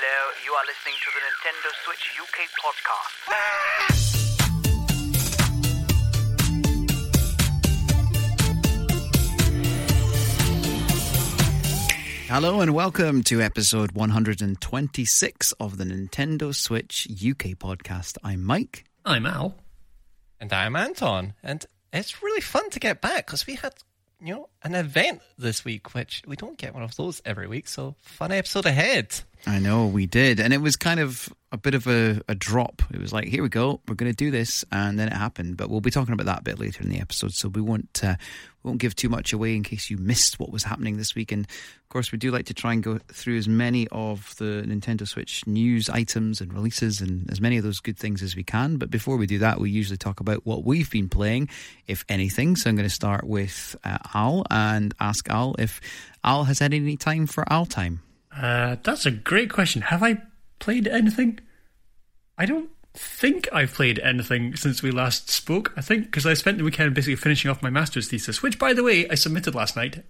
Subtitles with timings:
[0.00, 3.10] Hello, you are listening to the Nintendo Switch UK podcast.
[12.28, 18.18] Hello and welcome to episode 126 of the Nintendo Switch UK podcast.
[18.22, 18.84] I'm Mike.
[19.04, 19.56] I'm Al.
[20.40, 21.34] And I'm Anton.
[21.42, 23.74] And it's really fun to get back because we had,
[24.22, 27.66] you know, an event this week, which we don't get one of those every week.
[27.66, 29.22] So, fun episode ahead.
[29.46, 32.82] I know we did, and it was kind of a bit of a, a drop.
[32.92, 35.56] It was like, here we go, we're going to do this, and then it happened.
[35.56, 38.00] But we'll be talking about that a bit later in the episode, so we won't
[38.02, 38.16] uh,
[38.62, 41.32] we won't give too much away in case you missed what was happening this week.
[41.32, 44.64] And of course, we do like to try and go through as many of the
[44.66, 48.42] Nintendo Switch news items and releases, and as many of those good things as we
[48.42, 48.76] can.
[48.76, 51.48] But before we do that, we usually talk about what we've been playing,
[51.86, 52.56] if anything.
[52.56, 55.80] So I'm going to start with uh, Al and ask Al if
[56.24, 58.02] Al has had any time for Al time.
[58.40, 59.82] Uh, that's a great question.
[59.82, 60.22] Have I
[60.58, 61.40] played anything?
[62.36, 65.72] I don't think I've played anything since we last spoke.
[65.76, 68.72] I think because I spent the weekend basically finishing off my master's thesis, which, by
[68.72, 70.04] the way, I submitted last night.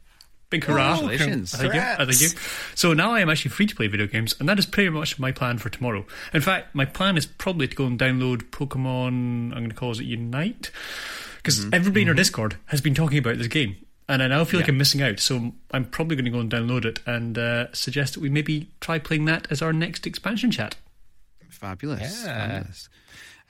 [0.50, 0.96] Big hurrah!
[0.96, 1.52] Congratulations.
[1.52, 1.80] Thank you.
[1.80, 2.28] Uh, thank you.
[2.74, 5.18] So now I am actually free to play video games, and that is pretty much
[5.18, 6.06] my plan for tomorrow.
[6.32, 9.08] In fact, my plan is probably to go and download Pokemon.
[9.08, 10.70] I'm going to call it Unite
[11.36, 11.74] because mm-hmm.
[11.74, 12.18] everybody in our mm-hmm.
[12.18, 13.76] Discord has been talking about this game,
[14.08, 15.20] and I now feel like I'm missing out.
[15.20, 18.70] So I'm probably going to go and download it and uh, suggest that we maybe
[18.80, 20.76] try playing that as our next expansion chat.
[21.50, 22.24] Fabulous.
[22.24, 22.48] Yeah.
[22.48, 22.88] Fabulous.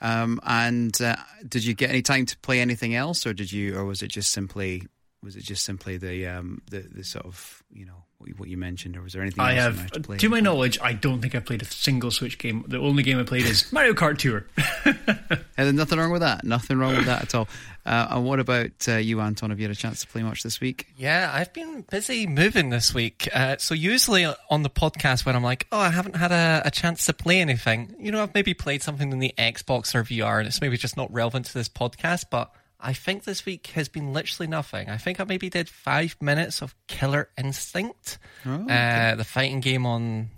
[0.01, 3.77] Um, and uh, did you get any time to play anything else, or did you,
[3.77, 4.87] or was it just simply,
[5.21, 8.05] was it just simply the um, the, the sort of you know
[8.37, 10.17] what you, mentioned, or was there anything I else you managed have, to play?
[10.17, 12.65] to my knowledge, I don't think I've played a single Switch game.
[12.67, 14.45] The only game I played is Mario Kart Tour.
[15.59, 16.45] And there's nothing wrong with that.
[16.45, 17.49] Nothing wrong with that at all.
[17.85, 19.49] Uh, and what about uh, you, Anton?
[19.49, 20.87] Have you had a chance to play much this week?
[20.95, 23.27] Yeah, I've been busy moving this week.
[23.33, 26.71] Uh, so, usually on the podcast, when I'm like, oh, I haven't had a, a
[26.71, 30.39] chance to play anything, you know, I've maybe played something in the Xbox or VR,
[30.39, 32.53] and it's maybe just not relevant to this podcast, but.
[32.81, 34.89] I think this week has been literally nothing.
[34.89, 40.29] I think I maybe did five minutes of Killer Instinct, uh, the fighting game on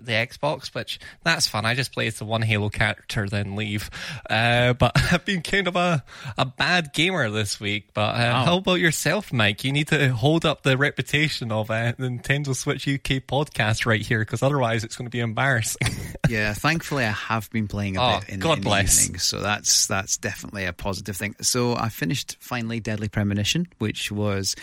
[0.00, 1.64] the Xbox, which that's fun.
[1.64, 3.88] I just play as the one Halo character, then leave.
[4.28, 6.02] Uh, but I've been kind of a,
[6.38, 7.90] a bad gamer this week.
[7.94, 9.62] But uh, how about yourself, Mike?
[9.62, 14.00] You need to hold up the reputation of uh, the Nintendo Switch UK podcast right
[14.00, 15.88] here, because otherwise it's going to be embarrassing.
[16.28, 18.96] Yeah, thankfully I have been playing a Oh, bit in, God in bless.
[18.96, 21.34] the evenings, so that's that's definitely a positive thing.
[21.42, 24.54] So I finished finally Deadly Premonition, which was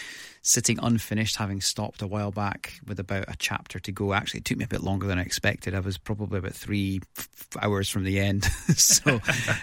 [0.42, 4.14] sitting unfinished, having stopped a while back with about a chapter to go.
[4.14, 5.76] Actually, it took me a bit longer than I expected.
[5.76, 8.46] I was probably about three f- hours from the end,
[8.78, 9.20] so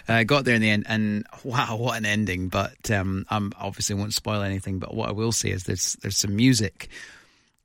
[0.06, 2.48] I got there in the end, and wow, what an ending!
[2.48, 4.78] But um, I obviously won't spoil anything.
[4.78, 6.88] But what I will say is there's there's some music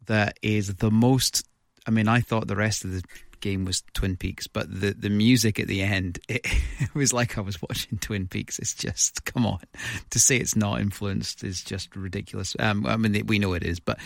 [0.05, 1.45] that is the most.
[1.85, 3.03] I mean, I thought the rest of the
[3.41, 6.45] game was Twin Peaks, but the the music at the end, it,
[6.79, 8.59] it was like I was watching Twin Peaks.
[8.59, 9.59] It's just come on
[10.11, 12.55] to say it's not influenced is just ridiculous.
[12.59, 13.99] Um, I mean, we know it is, but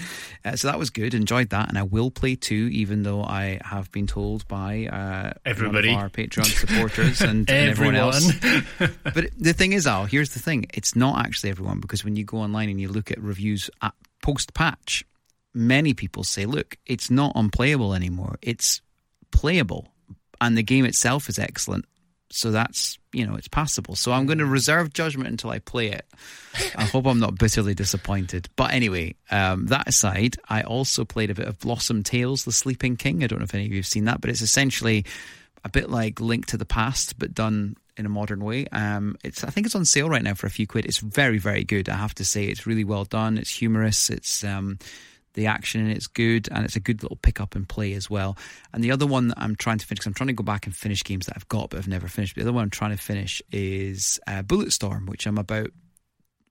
[0.44, 1.14] uh, so that was good.
[1.14, 5.34] Enjoyed that, and I will play two, even though I have been told by uh,
[5.46, 5.94] Everybody.
[5.94, 8.32] our Patreon supporters and, and everyone else
[8.80, 12.24] but the thing is, Al, here's the thing: it's not actually everyone because when you
[12.24, 13.94] go online and you look at reviews at
[14.24, 15.06] post patch,
[15.54, 18.38] many people say, "Look, it's not unplayable anymore.
[18.42, 18.82] It's
[19.32, 19.88] playable,
[20.42, 21.86] and the game itself is excellent."
[22.32, 23.96] So that's you know it's passable.
[23.96, 26.06] So I'm going to reserve judgment until I play it.
[26.76, 28.50] I hope I'm not bitterly disappointed.
[28.56, 32.98] But anyway, um, that aside, I also played a bit of Blossom Tales: The Sleeping
[32.98, 33.24] King.
[33.24, 35.06] I don't know if any of you have seen that, but it's essentially
[35.64, 38.68] a bit like Link to the Past, but done in a modern way.
[38.68, 40.86] Um, it's I think it's on sale right now for a few quid.
[40.86, 41.90] It's very very good.
[41.90, 43.38] I have to say, it's really well done.
[43.38, 44.10] It's humorous.
[44.10, 44.80] It's um,
[45.36, 48.10] the action in it's good, and it's a good little pick up and play as
[48.10, 48.36] well.
[48.74, 50.66] And the other one that I'm trying to finish, 'cause I'm trying to go back
[50.66, 52.36] and finish games that I've got but I've never finished.
[52.36, 55.70] But the other one I'm trying to finish is uh, Bulletstorm, which I'm about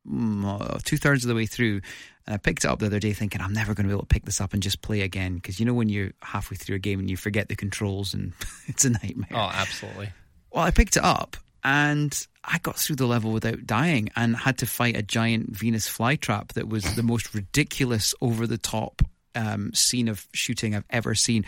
[0.09, 1.81] mm, two thirds of the way through.
[2.27, 4.03] And I picked it up the other day thinking I'm never going to be able
[4.03, 6.77] to pick this up and just play again because you know when you're halfway through
[6.77, 8.33] a game and you forget the controls and
[8.67, 9.29] it's a nightmare.
[9.33, 10.11] oh, absolutely.
[10.51, 14.59] Well, I picked it up and I got through the level without dying and had
[14.59, 19.03] to fight a giant Venus flytrap that was the most ridiculous, over the top
[19.35, 21.45] um, scene of shooting I've ever seen.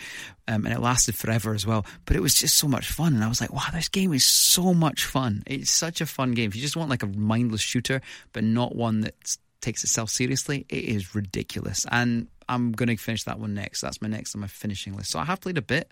[0.47, 1.85] Um, and it lasted forever as well.
[2.05, 3.13] But it was just so much fun.
[3.13, 5.43] And I was like, wow, this game is so much fun.
[5.45, 6.49] It's such a fun game.
[6.49, 8.01] If you just want like a mindless shooter,
[8.33, 11.85] but not one that takes itself seriously, it is ridiculous.
[11.91, 13.81] And I'm going to finish that one next.
[13.81, 15.11] That's my next on my finishing list.
[15.11, 15.91] So I have played a bit.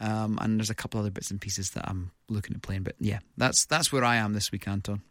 [0.00, 2.96] Um, and there's a couple other bits and pieces that I'm looking at playing, but
[3.00, 5.02] yeah, that's that's where I am this week, Anton.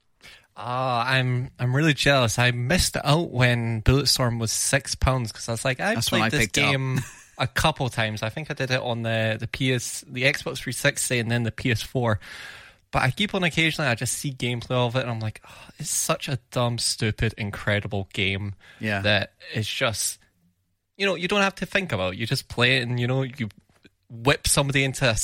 [0.57, 2.39] Oh, I'm I'm really jealous.
[2.39, 6.21] I missed out when Bulletstorm was six pounds because I was like, I That's played
[6.23, 6.71] I this picked it up.
[6.71, 6.99] game
[7.37, 8.23] a couple times.
[8.23, 11.51] I think I did it on the the PS, the Xbox 360, and then the
[11.51, 12.17] PS4.
[12.91, 15.67] But I keep on occasionally, I just see gameplay of it, and I'm like, oh,
[15.79, 18.55] it's such a dumb, stupid, incredible game.
[18.79, 19.01] Yeah.
[19.01, 20.19] that it's just,
[20.95, 22.13] you know, you don't have to think about.
[22.13, 22.19] it.
[22.19, 23.49] You just play it, and you know, you
[24.09, 25.15] whip somebody into a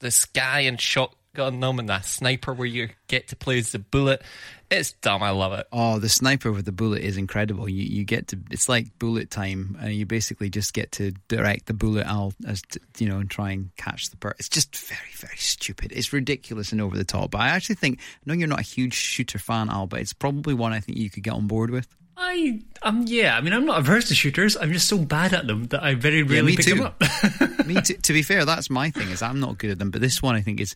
[0.00, 3.78] the sky and shotgun them, and that sniper where you get to play as the
[3.78, 4.22] bullet.
[4.70, 5.22] It's dumb.
[5.22, 5.66] I love it.
[5.72, 7.68] Oh, the sniper with the bullet is incredible.
[7.68, 11.66] You you get to it's like bullet time, and you basically just get to direct
[11.66, 14.34] the bullet out as to, you know and try and catch the bird.
[14.38, 15.92] It's just very very stupid.
[15.92, 17.32] It's ridiculous and over the top.
[17.32, 20.12] But I actually think I know you're not a huge shooter fan, Al, but it's
[20.12, 21.88] probably one I think you could get on board with.
[22.22, 24.56] I um yeah, I mean I'm not averse to shooters.
[24.56, 26.74] I'm just so bad at them that I very rarely me pick too.
[26.76, 27.00] them up.
[27.66, 29.08] Me, to, to be fair, that's my thing.
[29.08, 30.74] Is I'm not good at them, but this one I think is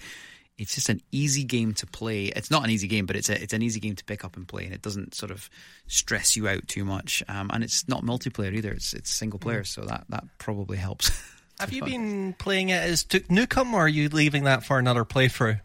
[0.56, 2.26] it's just an easy game to play.
[2.26, 4.36] It's not an easy game, but it's a, it's an easy game to pick up
[4.36, 5.50] and play, and it doesn't sort of
[5.86, 7.22] stress you out too much.
[7.28, 11.10] Um, and it's not multiplayer either; it's it's single player, so that that probably helps.
[11.60, 15.04] Have you been playing it as Duke Nukem, or are you leaving that for another
[15.04, 15.60] playthrough?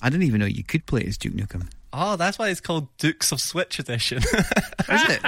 [0.00, 1.68] I didn't even know you could play it as Duke Nukem.
[1.98, 4.18] Oh, that's why it's called Dukes of Switch Edition.
[4.88, 5.22] Is it?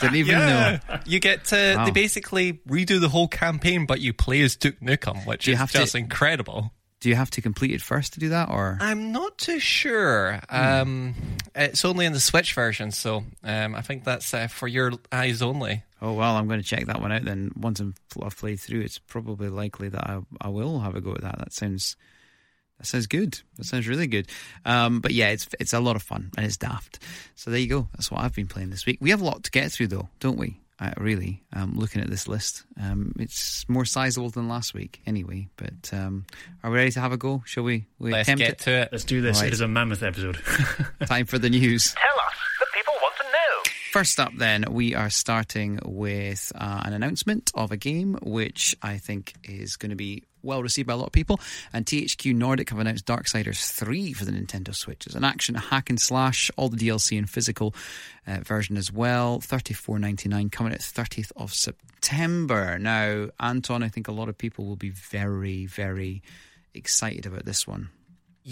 [0.00, 0.78] Didn't even know.
[1.06, 1.84] You get to Wow.
[1.86, 5.58] they basically redo the whole campaign, but you play as Duke Nukem, which you is
[5.58, 6.72] have to- just incredible.
[7.00, 10.38] Do you have to complete it first to do that, or I'm not too sure.
[10.50, 11.14] Um,
[11.54, 15.40] it's only in the Switch version, so um, I think that's uh, for your eyes
[15.40, 15.82] only.
[16.02, 17.24] oh well, I'm going to check that one out.
[17.24, 21.00] Then once I'm, I've played through, it's probably likely that I I will have a
[21.00, 21.38] go at that.
[21.38, 21.96] That sounds
[22.80, 23.38] that sounds good.
[23.58, 24.26] That sounds really good.
[24.64, 26.98] Um, but yeah, it's it's a lot of fun and it's daft.
[27.36, 27.88] So there you go.
[27.92, 28.98] That's what I've been playing this week.
[29.02, 30.58] We have a lot to get through though, don't we?
[30.80, 35.46] Uh, really, um, looking at this list, um, it's more sizable than last week anyway.
[35.56, 36.24] But um,
[36.64, 37.42] are we ready to have a go?
[37.44, 37.84] Shall we?
[37.98, 38.58] we Let's attempt get it?
[38.60, 38.88] to it.
[38.90, 39.40] Let's do this.
[39.40, 39.48] Right.
[39.48, 40.38] It is a mammoth episode.
[41.06, 41.92] Time for the news.
[41.92, 42.32] Tell us.
[42.60, 43.72] The people want to know.
[43.90, 48.98] First up, then, we are starting with uh, an announcement of a game which I
[48.98, 51.40] think is going to be well received by a lot of people.
[51.72, 55.06] And THQ Nordic have announced Darksiders 3 for the Nintendo Switch.
[55.06, 57.74] It's an action hack and slash, all the DLC and physical
[58.28, 59.40] uh, version as well.
[59.40, 62.78] Thirty-four ninety-nine coming at 30th of September.
[62.78, 66.22] Now, Anton, I think a lot of people will be very, very
[66.74, 67.88] excited about this one.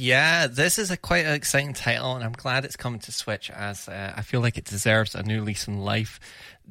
[0.00, 3.50] Yeah, this is a quite an exciting title, and I'm glad it's coming to Switch
[3.50, 6.20] as uh, I feel like it deserves a new lease on life.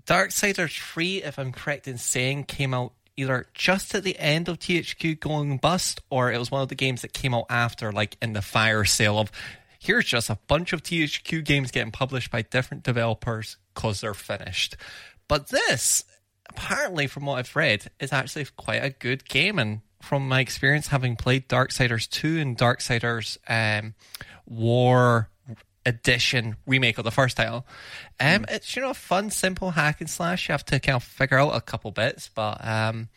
[0.05, 4.59] Darksiders 3, if I'm correct in saying, came out either just at the end of
[4.59, 8.15] THQ going bust, or it was one of the games that came out after, like
[8.21, 9.29] in the fire sale of
[9.77, 14.77] here's just a bunch of THQ games getting published by different developers because they're finished.
[15.27, 16.05] But this,
[16.49, 19.59] apparently, from what I've read, is actually quite a good game.
[19.59, 23.93] And from my experience, having played Darksiders 2 and Darksiders um,
[24.45, 25.29] War
[25.85, 27.65] Edition remake of the first title,
[28.19, 30.49] um, it's you know a fun, simple hack and slash.
[30.49, 33.07] You have to kind of figure out a couple bits, but um,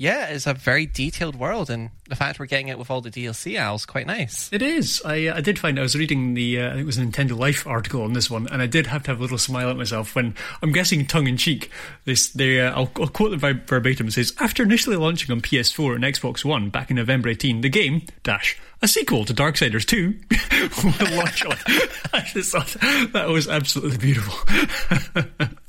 [0.00, 3.10] yeah, it's a very detailed world, and the fact we're getting it with all the
[3.10, 4.48] DLC is quite nice.
[4.50, 5.02] It is.
[5.04, 7.66] I uh, I did find I was reading the uh, it was a Nintendo Life
[7.66, 10.14] article on this one, and I did have to have a little smile at myself
[10.14, 11.70] when I'm guessing tongue in cheek.
[12.06, 14.06] This they uh, I'll, I'll quote ver- verbatim.
[14.06, 17.68] It says after initially launching on PS4 and Xbox One back in November 18, the
[17.68, 20.14] game dash a sequel to Darksiders 2
[21.10, 21.56] will launch on.
[22.14, 22.74] I just thought
[23.12, 24.34] that was absolutely beautiful.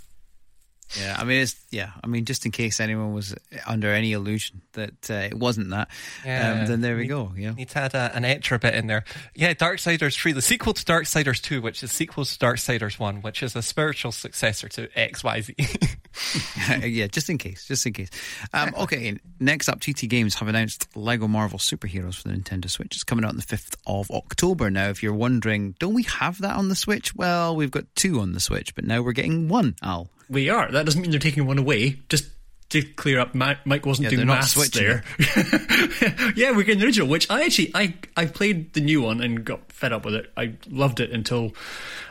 [1.00, 1.92] Yeah, I mean, it's yeah.
[2.04, 3.36] I mean, just in case anyone was
[3.66, 5.90] under any illusion that uh, it wasn't that,
[6.24, 7.31] um, then there we go.
[7.38, 9.04] Yeah, Need to add a, an extra bit in there.
[9.36, 13.42] Yeah, Darksiders 3, the sequel to Darksiders 2, which is sequel to Darksiders 1, which
[13.44, 15.98] is a spiritual successor to XYZ.
[16.83, 18.10] yeah, just in case, just in case.
[18.54, 22.95] Um, okay, next up, TT Games have announced Lego Marvel Superheroes for the Nintendo Switch.
[22.95, 24.69] It's coming out on the 5th of October.
[24.69, 27.16] Now, if you're wondering, don't we have that on the Switch?
[27.16, 30.10] Well, we've got two on the Switch, but now we're getting one, Al.
[30.31, 30.71] We are.
[30.71, 32.00] That doesn't mean they're taking one away.
[32.09, 32.26] Just
[32.69, 35.04] to clear up, Mike wasn't Yeah, doing maths there.
[36.35, 39.44] yeah, we're getting the original, which I actually I I played the new one and
[39.44, 40.31] got fed up with it.
[40.38, 41.52] I loved it until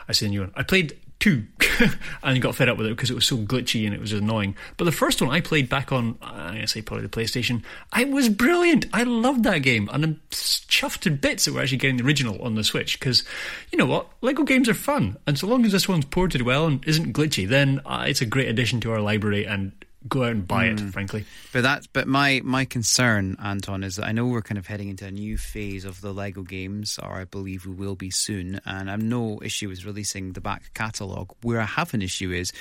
[0.07, 0.51] I say the new one.
[0.55, 1.45] I played two
[2.23, 4.55] and got fed up with it because it was so glitchy and it was annoying.
[4.75, 7.63] But the first one I played back on I say probably the PlayStation.
[7.95, 8.87] it was brilliant.
[8.91, 12.41] I loved that game and I'm chuffed to bits that we're actually getting the original
[12.41, 13.23] on the Switch because
[13.71, 16.65] you know what Lego games are fun and so long as this one's ported well
[16.65, 19.71] and isn't glitchy, then uh, it's a great addition to our library and
[20.07, 20.79] go out and buy it.
[20.79, 21.25] Frankly.
[21.53, 24.89] But that's but my my concern, Anton, is that I know we're kind of heading
[24.89, 28.59] into a new phase of the Lego games, or I believe we will be soon.
[28.65, 31.33] And I'm no issue with releasing the back catalogue.
[31.41, 32.51] Where I have an issue is.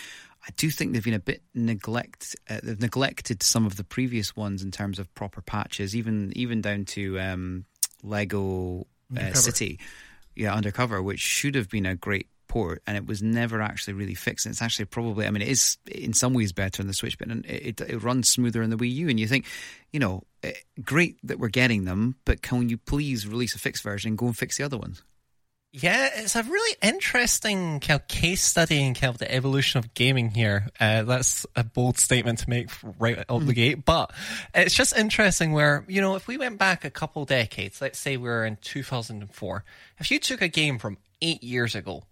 [0.42, 2.34] I do think they've been a bit neglect.
[2.48, 6.62] Uh, they've neglected some of the previous ones in terms of proper patches, even even
[6.62, 7.66] down to um,
[8.02, 9.78] Lego uh, City,
[10.34, 14.16] yeah, Undercover, which should have been a great port, and it was never actually really
[14.16, 14.44] fixed.
[14.44, 17.16] And it's actually probably, I mean, it is in some ways better in the Switch,
[17.16, 19.08] but it, it, it runs smoother in the Wii U.
[19.08, 19.46] And you think,
[19.92, 20.52] you know, eh,
[20.82, 24.26] great that we're getting them, but can you please release a fixed version and go
[24.26, 25.04] and fix the other ones?
[25.72, 29.94] Yeah, it's a really interesting kind of case study in kind of the evolution of
[29.94, 30.66] gaming here.
[30.80, 33.46] Uh, that's a bold statement to make right out mm.
[33.46, 34.12] the gate, but
[34.52, 38.16] it's just interesting where, you know, if we went back a couple decades, let's say
[38.16, 39.64] we are in 2004,
[39.98, 42.02] if you took a game from eight years ago,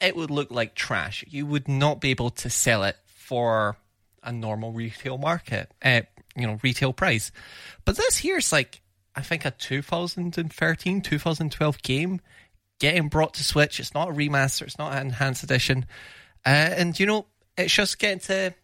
[0.00, 1.24] it would look like trash.
[1.28, 3.76] You would not be able to sell it for
[4.22, 6.02] a normal retail market, uh,
[6.36, 7.32] you know, retail price.
[7.84, 8.82] But this here's like,
[9.14, 12.20] I think a 2013, 2012 game
[12.78, 13.80] getting brought to Switch.
[13.80, 14.62] It's not a remaster.
[14.62, 15.86] It's not an enhanced edition.
[16.44, 17.26] Uh, and you know,
[17.56, 18.54] it's just getting to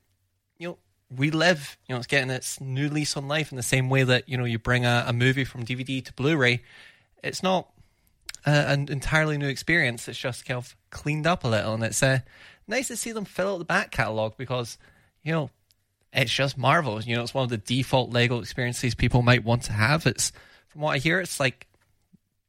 [0.59, 0.79] you know
[1.17, 1.79] relive.
[1.89, 4.37] You know, it's getting its new lease on life in the same way that you
[4.37, 6.63] know you bring a, a movie from DVD to Blu-ray.
[7.23, 7.71] It's not
[8.47, 10.09] uh, an entirely new experience.
[10.09, 12.21] It's just kind of cleaned up a little, and it's uh,
[12.67, 14.79] nice to see them fill out the back catalog because
[15.23, 15.51] you know
[16.13, 17.01] it's just Marvel.
[17.03, 20.07] You know, it's one of the default Lego experiences people might want to have.
[20.07, 20.33] It's
[20.69, 21.67] from what I hear, it's like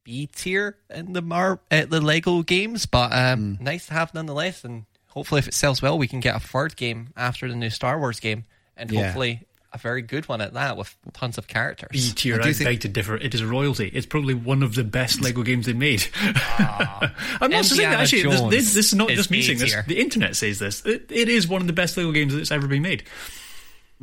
[0.04, 3.62] B tier in the Mar uh, the Lego games, but um, mm.
[3.62, 4.64] nice to have nonetheless.
[4.64, 7.70] And hopefully, if it sells well, we can get a third game after the new
[7.70, 8.46] Star Wars game,
[8.76, 9.06] and yeah.
[9.06, 9.42] hopefully
[9.74, 12.14] a very good one at that with tons of characters.
[12.14, 13.16] Tier, I, I beg to differ.
[13.18, 13.90] It is a royalty.
[13.94, 16.08] It's probably one of the best Lego games they made.
[16.24, 17.10] Uh,
[17.42, 18.24] I'm not saying that actually.
[18.24, 19.76] This, this, this, is not just me saying this.
[19.88, 20.86] The internet says this.
[20.86, 23.04] It, it is one of the best Lego games that's ever been made.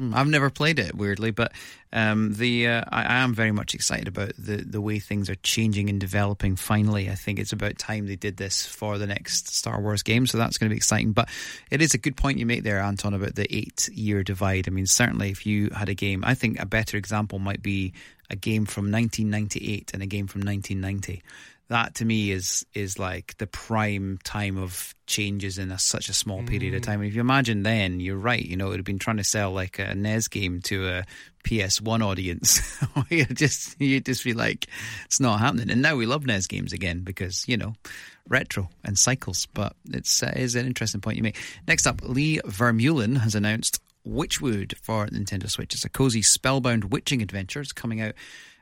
[0.00, 1.52] Hmm, I've never played it, weirdly, but
[1.92, 5.34] um, the uh, I, I, am very much excited about the the way things are
[5.34, 6.56] changing and developing.
[6.56, 10.26] Finally, I think it's about time they did this for the next Star Wars game,
[10.26, 11.12] so that's going to be exciting.
[11.12, 11.28] But
[11.70, 14.68] it is a good point you make there, Anton, about the eight year divide.
[14.68, 17.92] I mean, certainly if you had a game, I think a better example might be
[18.30, 21.22] a game from 1998 and a game from 1990
[21.70, 26.12] that to me is is like the prime time of changes in a, such a
[26.12, 26.76] small period mm.
[26.76, 27.00] of time.
[27.00, 28.44] And if you imagine then, you're right.
[28.44, 31.04] You know, it would have been trying to sell like a NES game to a
[31.44, 32.60] PS1 audience.
[33.08, 34.66] you just you just be like,
[35.04, 35.70] it's not happening.
[35.70, 37.74] And now we love NES games again because you know
[38.28, 39.46] retro and cycles.
[39.46, 41.38] But it's uh, is an interesting point you make.
[41.68, 45.74] Next up, Lee Vermeulen has announced Wytchwood for Nintendo Switch.
[45.74, 47.60] It's a cozy spellbound witching adventure.
[47.60, 48.14] It's coming out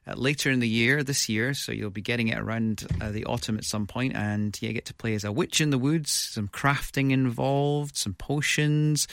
[0.08, 1.54] uh, later in the year, this year.
[1.54, 4.86] So you'll be getting it around uh, the autumn at some point, and you get
[4.86, 6.10] to play as a witch in the woods.
[6.10, 9.08] Some crafting involved, some potions.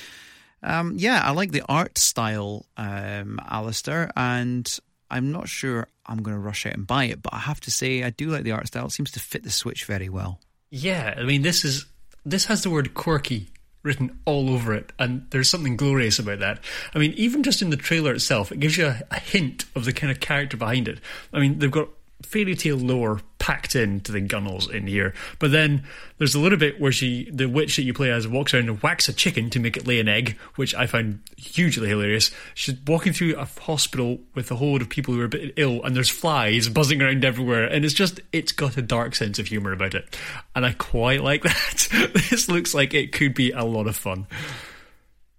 [0.63, 4.79] Um, yeah, I like the art style, um, Alistair, and
[5.11, 7.71] I'm not sure I'm going to rush out and buy it, but I have to
[7.71, 8.87] say I do like the art style.
[8.87, 10.39] It seems to fit the Switch very well.
[10.71, 11.85] Yeah, I mean this is
[12.25, 13.49] this has the word quirky
[13.85, 16.59] written all over it, and there's something glorious about that.
[16.93, 19.85] I mean, even just in the trailer itself, it gives you a, a hint of
[19.85, 20.99] the kind of character behind it.
[21.31, 21.89] I mean, they've got
[22.23, 25.13] fairy tale lore packed into the gunnels in here.
[25.37, 25.83] But then
[26.17, 28.81] there's a little bit where she, the witch that you play as, walks around and
[28.81, 32.31] whacks a chicken to make it lay an egg, which I find hugely hilarious.
[32.55, 35.53] She's walking through a hospital with a whole load of people who are a bit
[35.57, 39.37] ill, and there's flies buzzing around everywhere, and it's just, it's got a dark sense
[39.37, 40.17] of humour about it.
[40.55, 42.11] And I quite like that.
[42.31, 44.25] this looks like it could be a lot of fun.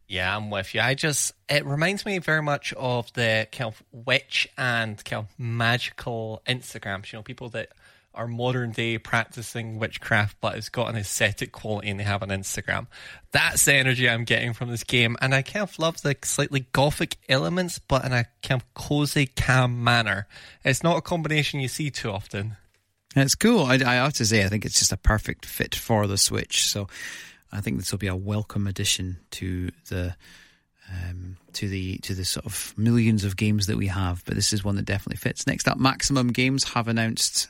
[0.07, 0.81] Yeah, I'm with you.
[0.81, 5.39] I just it reminds me very much of the kind of witch and kind of
[5.39, 7.13] magical Instagrams.
[7.13, 7.71] You know, people that
[8.17, 12.31] are modern day practicing witchcraft, but it's got an aesthetic quality and they have an
[12.31, 12.87] Instagram.
[13.33, 16.67] That's the energy I'm getting from this game, and I kind of love the slightly
[16.73, 20.27] gothic elements, but in a kind of cozy, calm manner.
[20.65, 22.57] It's not a combination you see too often.
[23.15, 23.65] It's cool.
[23.65, 26.67] I, I have to say, I think it's just a perfect fit for the Switch.
[26.67, 26.89] So
[27.51, 30.17] I think this will be a welcome addition to the
[30.91, 34.23] um, to the to the sort of millions of games that we have.
[34.25, 35.47] But this is one that definitely fits.
[35.47, 37.49] Next up, Maximum Games have announced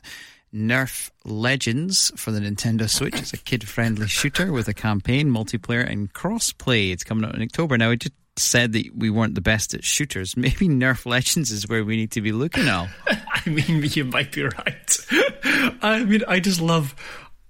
[0.57, 3.15] Nerf Legends for the Nintendo Switch.
[3.15, 6.91] It's a kid-friendly shooter with a campaign, multiplayer, and cross-play.
[6.91, 7.77] It's coming out in October.
[7.77, 10.37] Now, I just said that we weren't the best at shooters.
[10.37, 12.89] Maybe Nerf Legends is where we need to be looking now.
[13.07, 14.97] I mean, you might be right.
[15.83, 16.95] I mean, I just love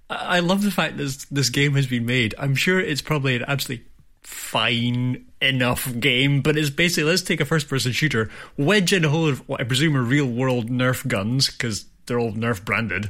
[0.09, 2.33] I love the fact that this, game has been made.
[2.37, 3.85] I'm sure it's probably an absolutely
[4.23, 9.09] fine enough game, but it's basically let's take a first person shooter, wedge in a
[9.09, 13.09] whole of what I presume are real world Nerf guns, because they're all Nerf branded,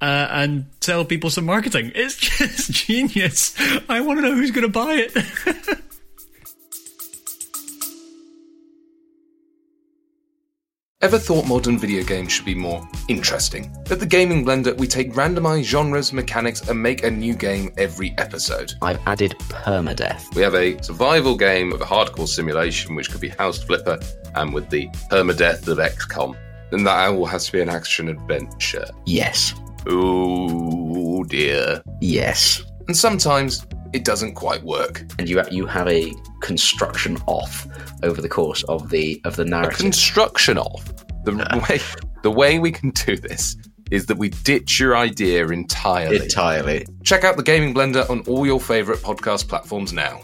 [0.00, 1.92] uh, and sell people some marketing.
[1.94, 3.54] It's just genius.
[3.88, 5.78] I want to know who's going to buy it.
[11.00, 13.72] Ever thought modern video games should be more interesting?
[13.88, 18.16] At the Gaming Blender, we take randomized genres, mechanics, and make a new game every
[18.18, 18.72] episode.
[18.82, 20.34] I've added permadeath.
[20.34, 24.00] We have a survival game of a hardcore simulation, which could be House Flipper,
[24.34, 26.36] and with the permadeath of XCOM.
[26.70, 28.86] Then that all has to be an action adventure.
[29.06, 29.54] Yes.
[29.86, 31.82] Oh dear.
[32.00, 32.62] Yes.
[32.88, 35.02] and sometimes it doesn't quite work.
[35.18, 37.66] And you you have a construction off
[38.02, 39.78] over the course of the of the A narrative.
[39.78, 40.94] construction of
[41.24, 41.32] the
[41.68, 41.80] way
[42.22, 43.56] the way we can do this
[43.90, 46.16] is that we ditch your idea entirely.
[46.16, 46.86] Entirely.
[47.04, 50.20] Check out the Gaming Blender on all your favorite podcast platforms now.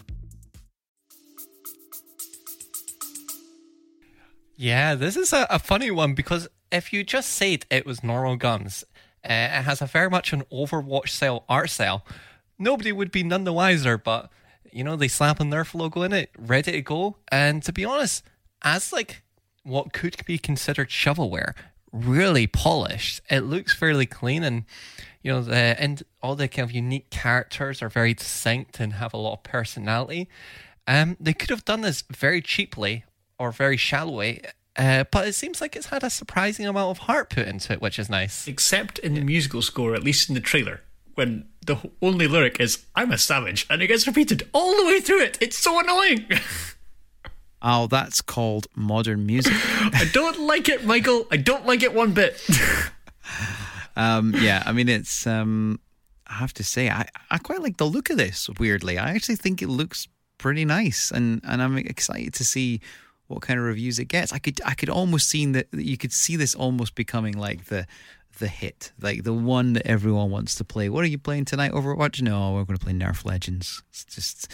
[4.57, 8.37] Yeah, this is a, a funny one because if you just said it was normal
[8.37, 8.85] guns,
[9.25, 12.05] uh, it has a very much an Overwatch style art style.
[12.59, 14.31] Nobody would be none the wiser, but
[14.71, 17.17] you know they slap a Nerf logo in it, ready to go.
[17.33, 18.23] And to be honest,
[18.63, 19.23] as like
[19.65, 21.55] what could be considered shovelware,
[21.93, 23.23] really polished.
[23.31, 24.65] It looks fairly clean, and
[25.23, 29.15] you know the and all the kind of unique characters are very distinct and have
[29.15, 30.29] a lot of personality.
[30.87, 33.05] Um, they could have done this very cheaply
[33.39, 34.43] or very shallowly,
[34.77, 37.81] uh, but it seems like it's had a surprising amount of heart put into it,
[37.81, 38.47] which is nice.
[38.49, 40.81] Except in the musical score, at least in the trailer,
[41.15, 45.01] when the only lyric is "I'm a savage" and it gets repeated all the way
[45.01, 45.39] through it.
[45.41, 46.27] It's so annoying.
[47.67, 49.55] Oh, that's called modern music.
[49.57, 51.27] I don't like it, Michael.
[51.31, 52.47] I don't like it one bit.
[53.97, 55.27] Um, yeah, I mean, it's.
[55.27, 55.79] Um,
[56.27, 58.49] I have to say, I, I quite like the look of this.
[58.59, 62.81] Weirdly, I actually think it looks pretty nice, and, and I'm excited to see
[63.35, 64.33] what kind of reviews it gets.
[64.33, 67.87] I could I could almost see that you could see this almost becoming like the
[68.39, 70.89] the hit, like the one that everyone wants to play.
[70.89, 71.73] What are you playing tonight?
[71.73, 72.21] Overwatch?
[72.23, 73.83] No, we're going to play Nerf Legends.
[73.91, 74.49] It's just,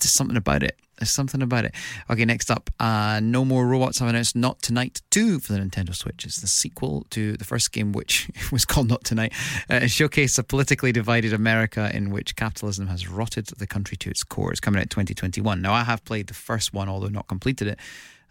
[0.00, 0.78] just something about it.
[0.98, 1.74] There's something about it.
[2.10, 5.94] Okay, next up, uh, No More Robots have announced Not Tonight 2 for the Nintendo
[5.94, 6.24] Switch.
[6.24, 9.32] It's the sequel to the first game, which was called Not Tonight.
[9.70, 14.10] Uh, it showcased a politically divided America in which capitalism has rotted the country to
[14.10, 14.50] its core.
[14.50, 15.62] It's coming out 2021.
[15.62, 17.78] Now, I have played the first one, although not completed it.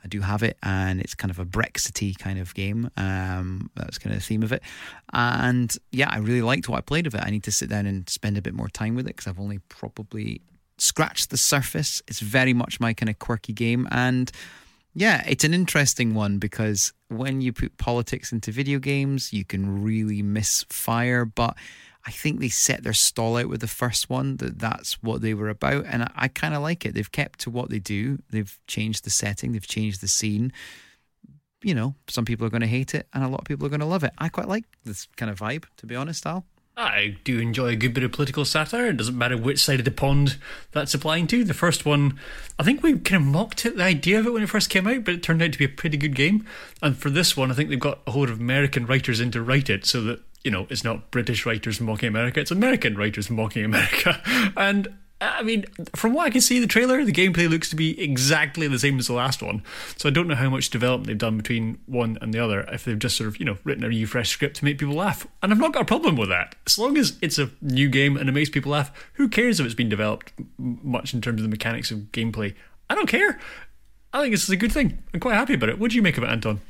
[0.04, 2.90] I do have it, and it's kind of a Brexity kind of game.
[2.98, 4.62] Um, that's kind of the theme of it.
[5.14, 7.22] And yeah, I really liked what I played of it.
[7.24, 9.40] I need to sit down and spend a bit more time with it because I've
[9.40, 10.42] only probably
[10.78, 12.02] scratched the surface.
[12.08, 14.32] It's very much my kind of quirky game, and
[14.94, 19.84] yeah, it's an interesting one because when you put politics into video games, you can
[19.84, 21.24] really misfire.
[21.24, 21.56] But
[22.08, 25.34] I think they set their stall out with the first one that that's what they
[25.34, 26.94] were about, and I, I kind of like it.
[26.94, 28.20] They've kept to what they do.
[28.30, 29.52] They've changed the setting.
[29.52, 30.54] They've changed the scene.
[31.62, 33.70] You know, some people are going to hate it, and a lot of people are
[33.70, 34.14] going to love it.
[34.18, 36.46] I quite like this kind of vibe, to be honest, Al.
[36.78, 38.86] I do enjoy a good bit of political satire.
[38.86, 40.38] It doesn't matter which side of the pond
[40.72, 41.44] that's applying to.
[41.44, 42.20] The first one,
[42.60, 44.88] I think we kind of mocked at the idea of it when it first came
[44.88, 46.46] out, but it turned out to be a pretty good game.
[46.82, 49.42] And for this one, I think they've got a whole of American writers in to
[49.42, 53.30] write it so that, you know, it's not British writers mocking America, it's American writers
[53.30, 54.22] mocking America.
[54.56, 54.88] And
[55.20, 57.76] uh, I mean, from what I can see in the trailer, the gameplay looks to
[57.76, 59.62] be exactly the same as the last one.
[59.98, 62.86] So I don't know how much development they've done between one and the other, if
[62.86, 65.28] they've just sort of, you know, written a new fresh script to make people laugh.
[65.44, 66.56] And I've not got a problem with that.
[66.66, 69.66] As long as it's a new game and it makes people laugh, who cares if
[69.66, 72.56] it's been developed much in terms of the mechanics of gameplay?
[72.90, 73.38] I don't care.
[74.14, 75.04] I think this is a good thing.
[75.14, 75.78] I'm quite happy about it.
[75.78, 76.62] What do you make of it, Anton?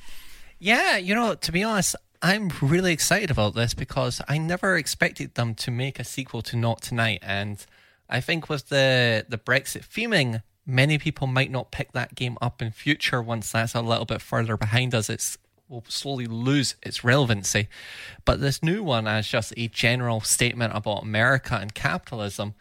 [0.60, 5.36] Yeah, you know, to be honest, I'm really excited about this because I never expected
[5.36, 7.64] them to make a sequel to Not Tonight, and
[8.10, 12.62] I think with the the Brexit theming, many people might not pick that game up
[12.62, 15.10] in future once that's a little bit further behind us.
[15.10, 15.38] It's
[15.70, 17.68] will slowly lose its relevancy.
[18.26, 22.56] But this new one, as just a general statement about America and capitalism,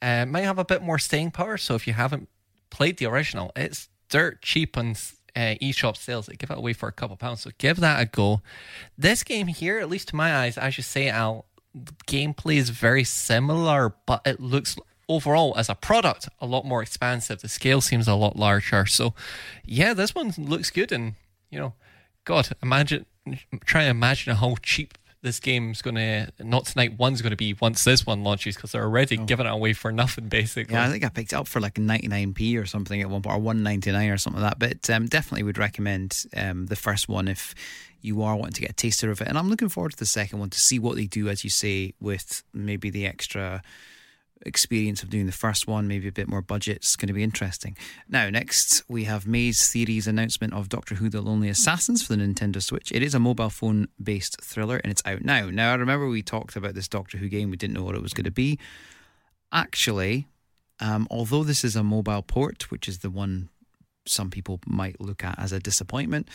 [0.00, 1.56] uh, might have a bit more staying power.
[1.56, 2.28] So if you haven't
[2.70, 4.94] played the original, it's dirt cheap on
[5.34, 6.26] uh, eShop sales.
[6.26, 7.42] They give it away for a couple pounds.
[7.42, 8.42] So give that a go.
[8.96, 11.46] This game here, at least to my eyes, I should say, Al,
[12.06, 14.76] gameplay is very similar, but it looks
[15.08, 17.40] overall as a product a lot more expansive.
[17.40, 18.86] The scale seems a lot larger.
[18.86, 19.14] So
[19.64, 20.92] yeah, this one looks good.
[20.92, 21.14] And
[21.50, 21.74] you know,
[22.24, 23.06] God, imagine
[23.64, 27.54] try to imagine how cheap this game's going to not tonight one's going to be
[27.54, 30.74] once this one launches because they're already giving it away for nothing basically.
[30.74, 33.36] Yeah, I think I picked it up for like 99p or something at one point,
[33.36, 34.58] or 199 or something like that.
[34.58, 37.54] But um, definitely would recommend um, the first one if
[38.00, 39.28] you are wanting to get a taster of it.
[39.28, 41.50] And I'm looking forward to the second one to see what they do, as you
[41.50, 43.62] say, with maybe the extra
[44.44, 46.76] experience of doing the first one, maybe a bit more budget.
[46.76, 47.76] It's going to be interesting.
[48.08, 52.22] Now, next we have Maze Theory's announcement of Doctor Who: The Lonely Assassins for the
[52.22, 52.92] Nintendo Switch.
[52.92, 55.50] It is a mobile phone based thriller and it's out now.
[55.50, 57.50] Now, I remember we talked about this Doctor Who game.
[57.50, 58.58] We didn't know what it was going to be.
[59.52, 60.26] Actually,
[60.80, 63.48] um, although this is a mobile port, which is the one
[64.06, 66.28] some people might look at as a disappointment,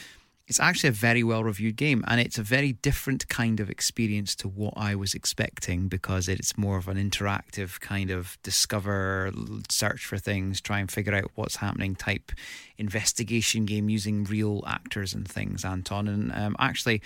[0.47, 4.33] it's actually a very well reviewed game and it's a very different kind of experience
[4.35, 9.31] to what I was expecting because it's more of an interactive kind of discover,
[9.69, 12.31] search for things, try and figure out what's happening type
[12.77, 16.07] investigation game using real actors and things, Anton.
[16.07, 17.01] And um, actually,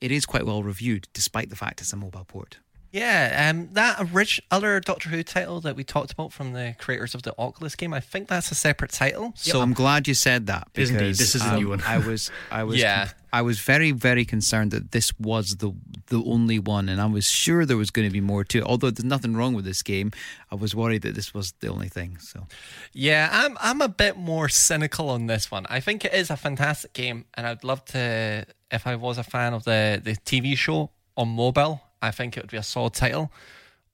[0.00, 2.58] it is quite well reviewed despite the fact it's a mobile port.
[2.92, 7.14] Yeah, um, that orig- other Doctor Who title that we talked about from the creators
[7.14, 9.32] of the Oculus game, I think that's a separate title.
[9.34, 11.16] So I'm glad you said that It is because indeed.
[11.16, 11.80] This is a um, new one.
[11.86, 13.08] I was, I was, Yeah.
[13.32, 15.72] I was very, very concerned that this was the
[16.08, 18.62] the only one, and I was sure there was going to be more too.
[18.62, 20.10] Although there's nothing wrong with this game,
[20.50, 22.18] I was worried that this was the only thing.
[22.18, 22.46] So
[22.92, 25.64] Yeah, I'm I'm a bit more cynical on this one.
[25.70, 29.24] I think it is a fantastic game, and I'd love to if I was a
[29.24, 31.80] fan of the the TV show on mobile.
[32.02, 33.32] I think it would be a solid title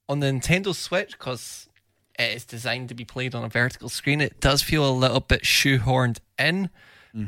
[0.09, 1.69] on the Nintendo Switch because
[2.17, 4.19] it is designed to be played on a vertical screen.
[4.19, 6.69] It does feel a little bit shoehorned in,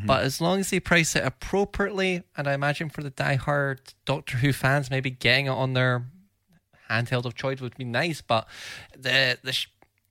[0.05, 4.37] but as long as they price it appropriately, and I imagine for the diehard Doctor
[4.37, 6.05] Who fans, maybe getting it on their
[6.89, 8.21] handheld of choice would be nice.
[8.21, 8.47] But
[8.97, 9.69] the the sh-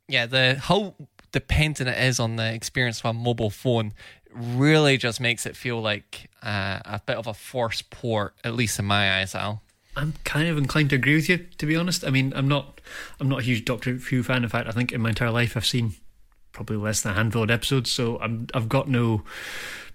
[0.09, 0.95] yeah the how
[1.33, 3.93] dependent it is on the experience of a mobile phone
[4.33, 8.79] really just makes it feel like uh, a bit of a forced port, at least
[8.79, 9.63] in my eyes, Al.
[10.01, 12.05] I'm kind of inclined to agree with you, to be honest.
[12.07, 12.81] I mean, I'm not,
[13.21, 14.43] I'm not a huge Doctor Who fan.
[14.43, 15.93] In fact, I think in my entire life I've seen
[16.53, 19.23] probably less than a handful of episodes, so I'm, I've got no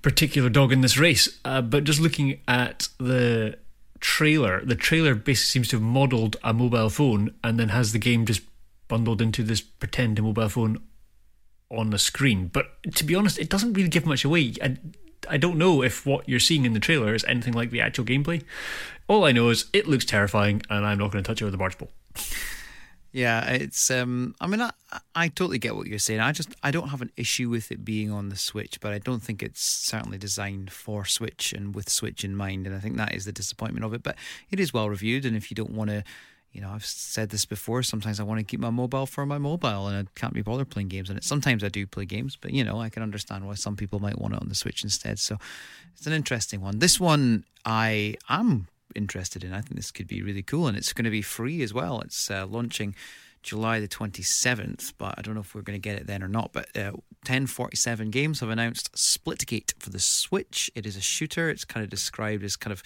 [0.02, 1.40] particular dog in this race.
[1.44, 3.58] Uh, but just looking at the
[4.00, 8.00] trailer, the trailer basically seems to have modelled a mobile phone and then has the
[8.00, 8.42] game just
[8.88, 10.78] bundled into this pretend mobile phone
[11.72, 12.48] on the screen.
[12.48, 14.54] But to be honest, it doesn't really give much away.
[15.30, 18.06] I don't know if what you're seeing in the trailer is anything like the actual
[18.06, 18.44] gameplay.
[19.08, 21.54] All I know is it looks terrifying, and I'm not going to touch it with
[21.54, 21.92] a barge pole.
[23.12, 23.92] yeah, it's.
[23.92, 24.72] um I mean, I,
[25.14, 26.20] I totally get what you're saying.
[26.20, 29.00] I just I don't have an issue with it being on the Switch, but I
[29.00, 32.66] don't think it's certainly designed for Switch and with Switch in mind.
[32.66, 34.04] And I think that is the disappointment of it.
[34.04, 34.16] But
[34.50, 36.04] it is well reviewed, and if you don't want to.
[36.56, 37.84] You know, I've said this before.
[37.84, 40.70] Sometimes I want to keep my mobile for my mobile, and I can't be bothered
[40.70, 41.26] playing games on it.
[41.26, 44.18] Sometimes I do play games, but you know, I can understand why some people might
[44.18, 45.20] want it on the Switch instead.
[45.20, 45.38] So
[45.98, 46.80] it's an interesting one.
[46.80, 49.52] This one I am interested in.
[49.52, 52.00] I think this could be really cool, and it's going to be free as well.
[52.00, 52.96] It's uh, launching
[53.44, 56.30] July the 27th, but I don't know if we're going to get it then or
[56.30, 56.54] not.
[56.54, 56.92] But uh,
[57.28, 60.72] 1047 Games have announced Splitgate for the Switch.
[60.74, 61.50] It is a shooter.
[61.50, 62.82] It's kind of described as kind of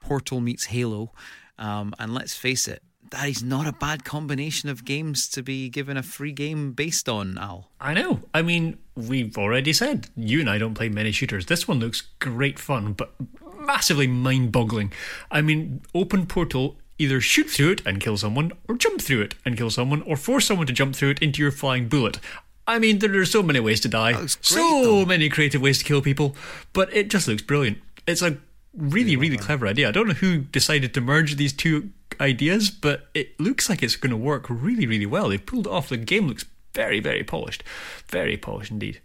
[0.00, 1.12] Portal meets Halo.
[1.56, 2.82] Um, and let's face it,
[3.12, 7.08] that is not a bad combination of games to be given a free game based
[7.08, 7.70] on, Al.
[7.80, 8.20] I know.
[8.34, 11.46] I mean, we've already said you and I don't play many shooters.
[11.46, 13.14] This one looks great fun, but
[13.58, 14.92] massively mind boggling.
[15.30, 16.76] I mean, open portal.
[16.98, 20.16] Either shoot through it and kill someone, or jump through it and kill someone, or
[20.16, 22.20] force someone to jump through it into your flying bullet.
[22.66, 25.04] I mean, there are so many ways to die, great, so though.
[25.04, 26.36] many creative ways to kill people,
[26.72, 27.78] but it just looks brilliant.
[28.06, 28.36] It's a
[28.76, 29.88] really, really clever idea.
[29.88, 33.96] I don't know who decided to merge these two ideas, but it looks like it's
[33.96, 35.28] going to work really, really well.
[35.28, 35.88] They've pulled it off.
[35.88, 37.64] The game looks very, very polished.
[38.08, 39.00] Very polished indeed.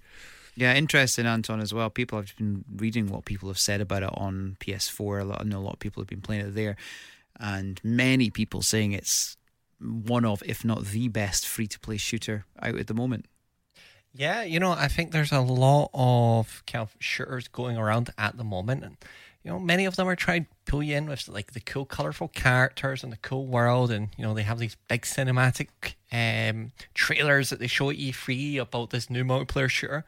[0.56, 1.90] Yeah, interesting, Anton, as well.
[1.90, 5.22] People have been reading what people have said about it on PS4.
[5.22, 6.76] A lot, I know a lot of people have been playing it there,
[7.40, 9.38] and many people saying it's
[9.80, 13.26] one of, if not the best, free to play shooter out at the moment.
[14.14, 18.38] Yeah, you know, I think there's a lot of kind of shooters going around at
[18.38, 18.98] the moment, and
[19.48, 21.86] you know, many of them are trying to pull you in with like the cool,
[21.86, 25.70] colorful characters and the cool world, and you know, they have these big cinematic
[26.12, 30.04] um, trailers that they show at E3 about this new multiplayer shooter.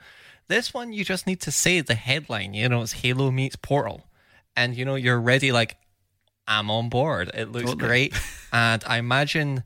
[0.50, 2.54] This one, you just need to say the headline.
[2.54, 4.08] You know, it's Halo meets Portal,
[4.58, 5.54] and you know, you're ready.
[5.54, 5.78] Like,
[6.46, 7.32] I'm on board.
[7.34, 7.88] It looks Totally.
[7.88, 8.22] great,
[8.52, 9.64] and I imagine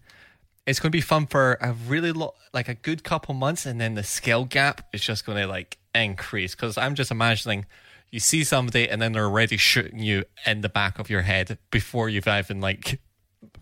[0.67, 3.81] it's going to be fun for a really lo- like a good couple months and
[3.81, 7.65] then the skill gap is just going to like increase because i'm just imagining
[8.13, 11.57] you see somebody and then they're already shooting you in the back of your head
[11.71, 12.99] before you've even like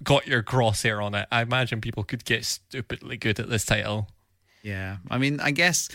[0.03, 4.09] got your crosshair on it i imagine people could get stupidly good at this title
[4.63, 5.89] Yeah, I mean, I guess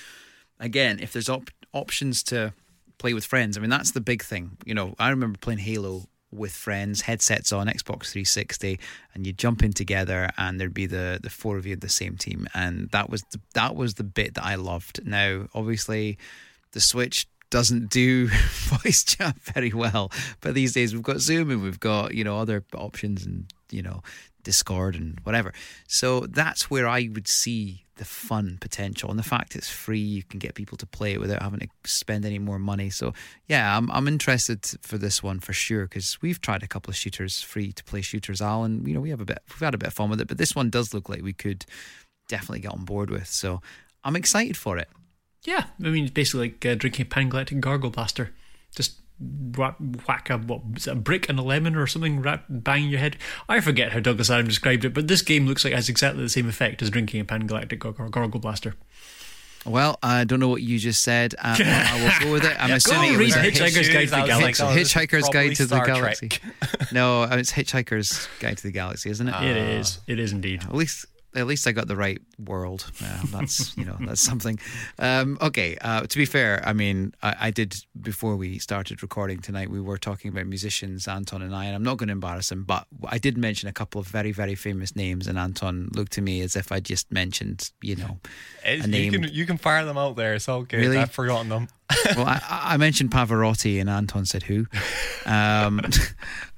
[0.58, 2.52] again, if there's op- options to
[2.98, 4.56] play with friends, I mean, that's the big thing.
[4.64, 8.80] You know, I remember playing Halo with friends, headsets on, Xbox 360,
[9.14, 11.88] and you'd jump in together, and there'd be the the four of you at the
[11.88, 15.06] same team, and that was the, that was the bit that I loved.
[15.06, 16.18] Now, obviously,
[16.72, 18.28] the Switch doesn't do
[18.82, 22.38] voice chat very well, but these days we've got Zoom and we've got you know
[22.38, 24.02] other options and you know
[24.42, 25.52] Discord and whatever.
[25.88, 29.98] So that's where I would see the fun potential and the fact it's free.
[29.98, 32.90] You can get people to play it without having to spend any more money.
[32.90, 33.12] So
[33.48, 36.96] yeah, I'm I'm interested for this one for sure because we've tried a couple of
[36.96, 39.74] shooters, free to play shooters, Al, and you know we have a bit we've had
[39.74, 40.28] a bit of fun with it.
[40.28, 41.64] But this one does look like we could
[42.28, 43.26] definitely get on board with.
[43.26, 43.60] So
[44.04, 44.88] I'm excited for it.
[45.46, 48.32] Yeah, I mean, it's basically like uh, drinking a Pangalactic Gargle Blaster.
[48.74, 48.96] Just
[49.56, 52.88] whack, whack a, what, is it a brick and a lemon or something, wrap, bang
[52.88, 53.16] your head.
[53.48, 56.22] I forget how Douglas Adams described it, but this game looks like it has exactly
[56.22, 58.74] the same effect as drinking a Pangalactic Gar- Gar- Gargle Blaster.
[59.64, 61.34] Well, I don't know what you just said.
[61.38, 62.56] Uh, I will go with it.
[62.60, 64.62] I'm Go assuming it was Hitchhiker's Guide to the I was Galaxy.
[64.62, 66.30] oh, Hitchhiker's Guide to the Star Galaxy.
[66.92, 69.34] No, uh, it's Hitchhiker's Guide to the Galaxy, isn't it?
[69.42, 69.98] It is.
[70.06, 70.62] It is indeed.
[70.62, 72.90] At least, at least I got the right world.
[73.00, 74.58] Yeah, that's you know that's something.
[74.98, 79.40] Um, okay, uh, to be fair, I mean I, I did before we started recording
[79.40, 79.70] tonight.
[79.70, 82.64] We were talking about musicians, Anton and I, and I'm not going to embarrass him,
[82.64, 86.22] but I did mention a couple of very very famous names, and Anton looked to
[86.22, 88.18] me as if I just mentioned you know
[88.64, 89.12] a name.
[89.12, 90.34] You can you can fire them out there.
[90.34, 90.80] It's all good.
[90.80, 90.98] Really?
[90.98, 91.68] I've forgotten them.
[92.16, 94.66] well, I, I mentioned Pavarotti, and Anton said who.
[95.26, 95.80] Um,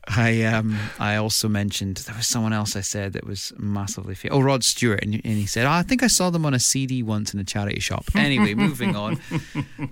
[0.09, 4.37] I um, I also mentioned there was someone else I said that was massively famous.
[4.37, 6.59] Oh, Rod Stewart, and, and he said, oh, I think I saw them on a
[6.59, 8.05] CD once in a charity shop.
[8.29, 9.14] Anyway, moving on.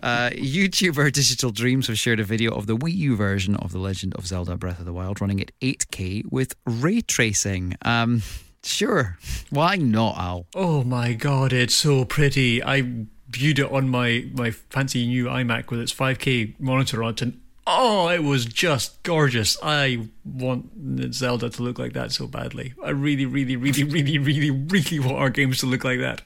[0.03, 3.79] Uh, YouTuber Digital Dreams have shared a video of the Wii U version of The
[3.79, 7.77] Legend of Zelda: Breath of the Wild running at 8K with ray tracing.
[7.83, 8.23] Um,
[8.63, 9.17] sure,
[9.49, 10.47] why not, Al?
[10.55, 12.63] Oh my god, it's so pretty.
[12.63, 17.23] I viewed it on my, my fancy new iMac with its 5K monitor on it,
[17.23, 19.57] and oh, it was just gorgeous.
[19.63, 22.75] I want Zelda to look like that so badly.
[22.83, 26.23] I really, really, really, really, really, really want our games to look like that.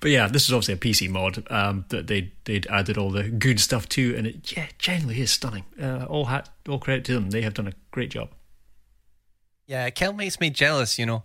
[0.00, 3.24] But yeah, this is obviously a PC mod um, that they they'd added all the
[3.24, 5.64] good stuff to, and it yeah generally is stunning.
[5.80, 7.30] Uh, all hat, all credit to them.
[7.30, 8.30] They have done a great job.
[9.66, 10.98] Yeah, of makes me jealous.
[10.98, 11.24] You know,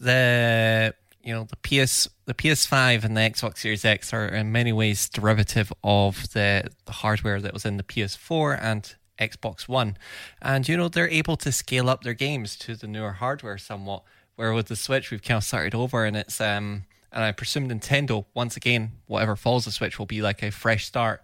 [0.00, 0.94] the
[1.28, 5.10] you know the PS the PS5 and the Xbox Series X are in many ways
[5.10, 9.98] derivative of the the hardware that was in the PS4 and Xbox One,
[10.40, 14.04] and you know they're able to scale up their games to the newer hardware somewhat.
[14.36, 17.68] Where with the Switch, we've kind of started over, and it's um, and I presume
[17.68, 21.22] Nintendo once again, whatever falls the Switch will be like a fresh start.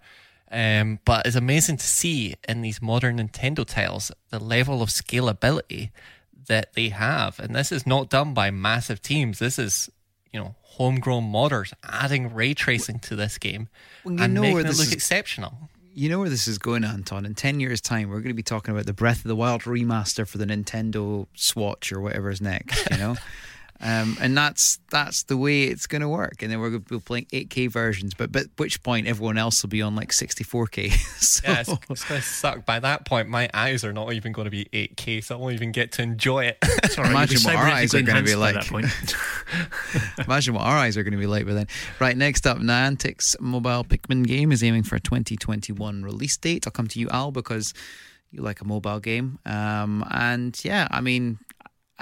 [0.51, 5.89] Um, but it's amazing to see in these modern Nintendo titles the level of scalability
[6.47, 7.39] that they have.
[7.39, 9.39] And this is not done by massive teams.
[9.39, 9.89] This is,
[10.35, 13.69] you know, homegrown modders adding ray tracing to this game
[14.03, 15.69] Well, you and know making where it this look is- exceptional.
[15.93, 17.25] You know where this is going, Anton.
[17.25, 19.61] In 10 years' time, we're going to be talking about the Breath of the Wild
[19.61, 23.15] remaster for the Nintendo Swatch or whatever's next, you know?
[23.81, 26.41] um, and that's that's the way it's going to work.
[26.41, 29.37] And then we're going to be playing 8K versions, but, but at which point everyone
[29.37, 30.91] else will be on like 64K.
[31.19, 32.65] so, Yeah, it's, it's going to suck.
[32.65, 35.55] By that point, my eyes are not even going to be 8K, so I won't
[35.55, 36.57] even get to enjoy it.
[36.85, 38.71] It's all right, Imagine what our eyes are gonna be like.
[40.19, 41.67] Imagine what our eyes are going to be like by then.
[41.99, 46.67] Right, next up, Niantic's mobile Pikmin game is aiming for a 2021 release date.
[46.67, 47.73] I'll come to you, Al, because
[48.31, 49.39] you like a mobile game.
[49.45, 51.39] Um, and yeah, I mean,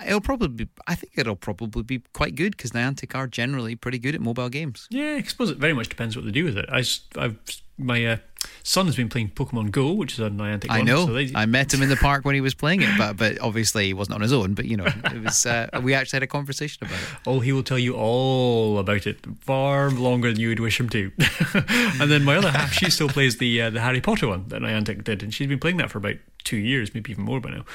[0.06, 4.00] it'll probably be, I think it'll probably be quite good because Niantic are generally pretty
[4.00, 4.88] good at mobile games.
[4.90, 6.66] Yeah, I suppose it very much depends what they do with it.
[6.72, 6.84] I,
[7.18, 7.38] I've,
[7.78, 8.18] my uh,
[8.64, 10.86] son has been playing Pokemon Go, which is a Niantic I one.
[10.86, 11.06] know.
[11.06, 13.40] So they, I met him in the park when he was playing it, but but
[13.40, 14.54] obviously he wasn't on his own.
[14.54, 15.46] But you know, it was.
[15.46, 17.08] Uh, we actually had a conversation about it.
[17.28, 20.90] oh, he will tell you all about it far longer than you would wish him
[20.90, 21.12] to.
[22.00, 24.62] and then my other half, she still plays the uh, the Harry Potter one that
[24.62, 27.52] Niantic did, and she's been playing that for about two years, maybe even more by
[27.52, 27.66] now.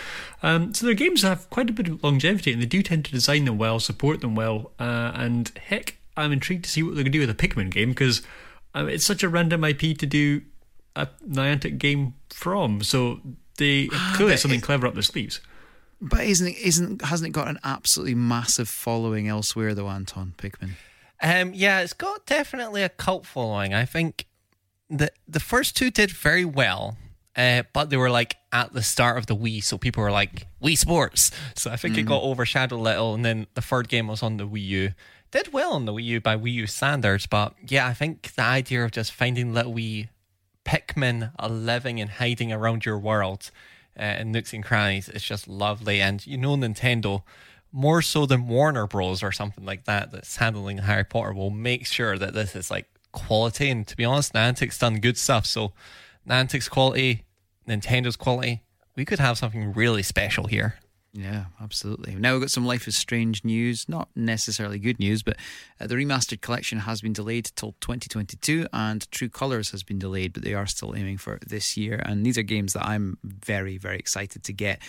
[0.42, 3.10] Um, so their games have quite a bit of longevity, and they do tend to
[3.10, 7.04] design them well, support them well, uh, and heck, I'm intrigued to see what they're
[7.04, 8.22] going to do with a Pikmin game because
[8.74, 10.42] um, it's such a random IP to do
[10.96, 12.82] a Niantic game from.
[12.82, 13.20] So
[13.56, 15.40] they clearly have something clever up their sleeves.
[16.00, 20.72] But isn't it, isn't hasn't it got an absolutely massive following elsewhere though, Anton Pikmin?
[21.20, 23.74] Um, yeah, it's got definitely a cult following.
[23.74, 24.26] I think
[24.88, 26.96] the the first two did very well,
[27.36, 30.46] uh, but they were like at the start of the Wii, so people were like
[30.62, 31.32] Wii Sports.
[31.56, 34.36] So I think it got overshadowed a little, and then the third game was on
[34.36, 34.92] the Wii U.
[35.30, 38.42] Did well on the Wii U by Wii U standards, but yeah, I think the
[38.42, 40.08] idea of just finding little wee
[40.64, 43.50] Pikmin are living and hiding around your world
[43.98, 46.00] uh, in nooks and crannies is just lovely.
[46.00, 47.22] And you know, Nintendo,
[47.72, 49.22] more so than Warner Bros.
[49.22, 52.86] or something like that, that's handling Harry Potter, will make sure that this is like
[53.12, 53.68] quality.
[53.68, 55.44] And to be honest, Niantic's done good stuff.
[55.46, 55.72] So,
[56.26, 57.24] Niantic's quality,
[57.66, 58.62] Nintendo's quality,
[58.96, 60.78] we could have something really special here.
[61.18, 62.14] Yeah, absolutely.
[62.14, 63.88] Now we've got some Life is Strange news.
[63.88, 65.36] Not necessarily good news, but
[65.80, 70.32] uh, the remastered collection has been delayed till 2022, and True Colors has been delayed,
[70.32, 72.00] but they are still aiming for this year.
[72.04, 74.80] And these are games that I'm very, very excited to get.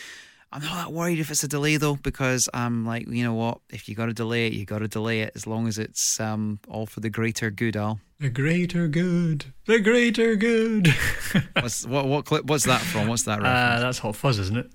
[0.51, 3.59] I'm not that worried if it's a delay though, because I'm like, you know what?
[3.71, 6.19] If you got to delay it, you got to delay it, as long as it's
[6.19, 7.75] um, all for the greater good.
[7.75, 9.45] Al, The greater good.
[9.65, 10.93] The greater good.
[11.53, 12.45] what's what what clip?
[12.45, 13.07] What's that from?
[13.07, 13.81] What's that uh, reference?
[13.81, 14.71] that's Hot Fuzz, isn't it?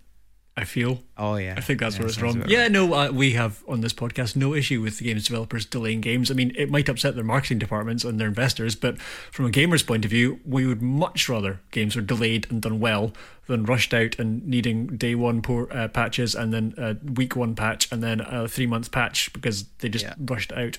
[0.57, 1.03] I feel.
[1.19, 2.41] oh yeah, I think that's Yeah, where it's wrong.
[2.43, 2.49] from.
[2.49, 2.71] Yeah, right.
[2.71, 6.31] no, uh, we have on this podcast no issue with the games developers delaying games.
[6.31, 9.01] I mean, it might upset their marketing departments and their investors, but
[9.33, 12.79] from a gamer's point of view, we would much rather games were delayed and done
[12.79, 13.13] well
[13.49, 17.57] than rushed out and needing day one poor, uh, patches and then a week one
[17.57, 20.15] patch and then a three month patch because they just Yeah.
[20.21, 20.79] rushed out.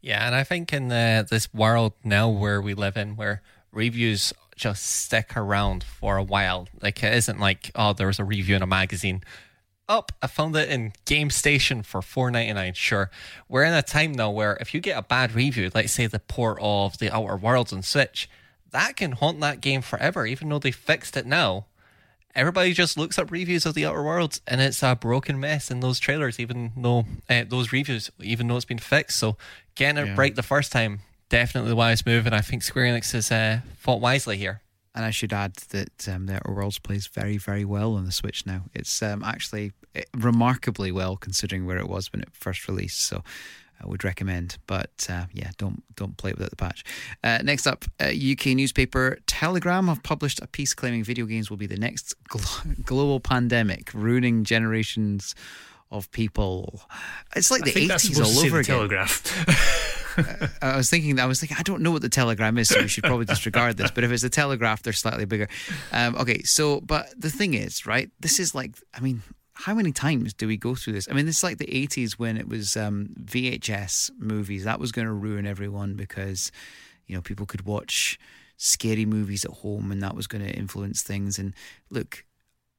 [0.00, 4.32] Yeah, and I think in the, this world now where we live in, where reviews
[4.56, 8.56] just stick around for a while, like it isn't like oh, there was a review
[8.56, 9.22] in a magazine.
[9.88, 12.74] Up, I found it in Game Station for four ninety nine.
[12.74, 13.10] Sure,
[13.48, 16.18] we're in a time now where if you get a bad review, let's say the
[16.20, 18.28] port of the Outer Worlds on Switch,
[18.70, 20.24] that can haunt that game forever.
[20.26, 21.66] Even though they fixed it now,
[22.34, 25.80] everybody just looks up reviews of the Outer Worlds and it's a broken mess in
[25.80, 29.18] those trailers, even though uh, those reviews, even though it's been fixed.
[29.18, 29.36] So
[29.74, 30.14] getting it Yeah.
[30.16, 31.00] right the first time,
[31.32, 34.60] definitely the wise move, and I think Square Enix has uh, fought wisely here.
[34.94, 38.44] And I should add that um, the Worlds plays very, very well on the Switch
[38.44, 38.64] now.
[38.74, 43.00] It's um, actually eh, remarkably well considering where it was when it first released.
[43.00, 43.24] So
[43.82, 44.58] I would recommend.
[44.66, 46.84] But uh, yeah, don't don't play it without the patch.
[47.24, 51.56] Uh, next up, uh, UK newspaper Telegram have published a piece claiming video games will
[51.56, 55.34] be the next glo- global pandemic, ruining generations
[55.92, 56.82] of people.
[57.36, 58.76] It's like the eighties all over again.
[58.76, 60.02] Telegraph.
[60.62, 62.88] I was thinking I was thinking I don't know what the telegram is, so we
[62.88, 63.90] should probably disregard this.
[63.90, 65.48] But if it's a telegraph, they're slightly bigger.
[65.92, 68.10] Um, okay, so but the thing is, right?
[68.20, 69.22] This is like, I mean,
[69.54, 71.08] how many times do we go through this?
[71.10, 74.64] I mean, it's like the '80s when it was um, VHS movies.
[74.64, 76.50] That was going to ruin everyone because
[77.06, 78.18] you know people could watch
[78.56, 81.38] scary movies at home, and that was going to influence things.
[81.38, 81.54] And
[81.90, 82.24] look,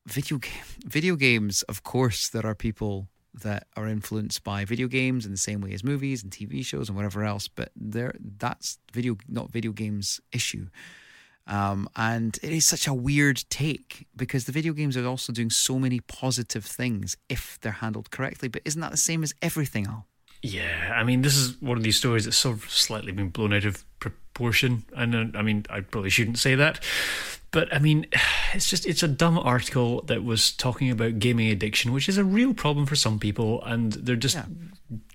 [0.05, 1.63] video game, video games.
[1.63, 5.73] Of course, there are people that are influenced by video games in the same way
[5.73, 7.47] as movies and TV shows and whatever else.
[7.47, 10.67] But there, that's video, not video games issue.
[11.45, 15.49] Um, and it is such a weird take because the video games are also doing
[15.49, 18.47] so many positive things if they're handled correctly.
[18.47, 20.07] But isn't that the same as everything, Al?
[20.41, 23.53] Yeah, I mean, this is one of these stories that's sort of slightly been blown
[23.53, 23.85] out of
[24.34, 24.84] proportion.
[24.96, 26.84] And uh, I mean, I probably shouldn't say that,
[27.52, 28.08] but I mean,
[28.54, 32.24] it's just it's a dumb article that was talking about gaming addiction, which is a
[32.24, 34.50] real problem for some people, and they're just Of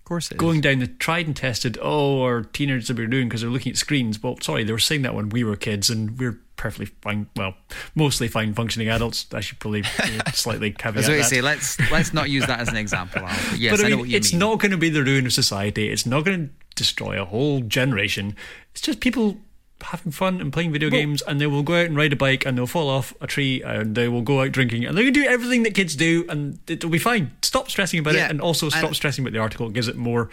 [0.05, 0.39] course, is.
[0.39, 1.79] going down the tried and tested.
[1.83, 4.23] Oh, our teenagers are doing because they're looking at screens.
[4.23, 7.29] Well, sorry, they were saying that when we were kids, and we're perfectly fine.
[7.37, 7.55] Well,
[7.95, 9.27] mostly fine functioning adults.
[9.33, 9.83] I should probably
[10.33, 11.25] slightly caveat That's what I that.
[11.25, 11.41] say.
[11.41, 13.23] Let's let's not use that as an example.
[13.23, 13.57] Al.
[13.57, 14.41] Yes, but I, I, know mean, what you it's mean.
[14.41, 15.89] not going to be the ruin of society.
[15.91, 18.37] It's not going to destroy a whole generation.
[18.79, 19.39] It's just people
[19.81, 22.47] having fun and playing video games, and they will go out and ride a bike,
[22.47, 25.13] and they'll fall off a tree, and they will go out drinking, and they can
[25.13, 27.33] do everything that kids do, and it'll be fine.
[27.43, 29.67] Stop stressing about Yeah, it, and also stop and- stressing about the article.
[29.67, 30.31] It gives it more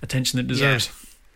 [0.00, 0.90] attention than it deserves.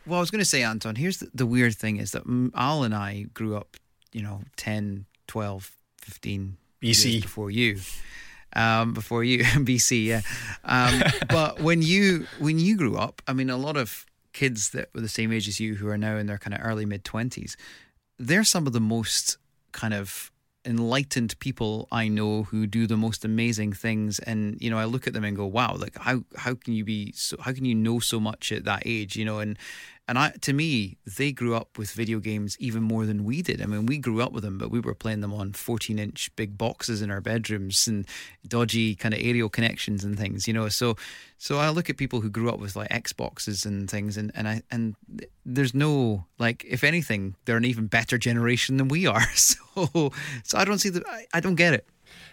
[0.06, 2.22] Well, I was going to say, Anton, here's the, the weird thing is that
[2.54, 3.76] Al and I grew up,
[4.12, 5.70] you know, 10, 12,
[6.00, 7.04] 15 BC.
[7.12, 7.80] years before you.
[8.54, 10.22] Um, before you, BC, yeah.
[10.64, 14.88] Um, but when you when you grew up, I mean, a lot of kids that
[14.94, 17.04] were the same age as you, who are now in their kind of early mid
[17.04, 17.56] twenties,
[18.18, 19.38] they're some of the most
[19.72, 20.30] kind of
[20.64, 24.18] enlightened people I know who do the most amazing things.
[24.20, 26.84] And you know I look at them and go wow like how how can you
[26.84, 29.16] be so how can you know so much at that age?
[29.16, 29.58] You know and
[30.12, 33.62] and I to me they grew up with video games even more than we did.
[33.62, 36.30] I mean we grew up with them but we were playing them on 14 inch
[36.36, 38.06] big boxes in our bedrooms and
[38.46, 40.68] dodgy kind of aerial connections and things you know?
[40.68, 40.96] So
[41.38, 44.46] so I look at people who grew up with like Xboxes and things and and
[44.46, 44.96] I and
[45.46, 49.24] there's no like if anything they're an even better generation than we are.
[49.34, 50.12] So
[50.44, 51.88] so I don't see the I, I don't get it.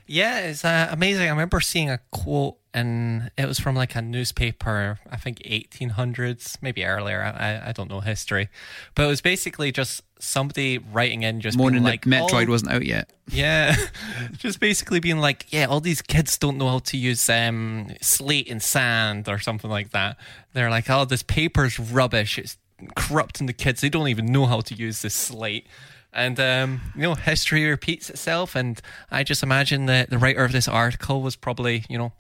[0.05, 1.27] Yeah, it's uh, amazing.
[1.27, 6.57] I remember seeing a quote, and it was from like a newspaper, I think 1800s,
[6.61, 7.21] maybe earlier.
[7.23, 8.49] I, I don't know history,
[8.93, 12.71] but it was basically just somebody writing in, just morning being like, Metroid "Oh, wasn't
[12.71, 13.75] out yet Yeah,
[14.33, 18.49] just basically being like, yeah, all these kids don't know how to use um, slate
[18.49, 20.17] and sand or something like that.
[20.53, 22.37] They're like, oh, this paper's rubbish.
[22.37, 22.57] It's
[22.95, 23.81] corrupting the kids.
[23.81, 25.65] They don't even know how to use this slate.
[26.13, 28.55] And um, you know, history repeats itself.
[28.55, 28.79] And
[29.09, 32.13] I just imagine that the writer of this article was probably, you know?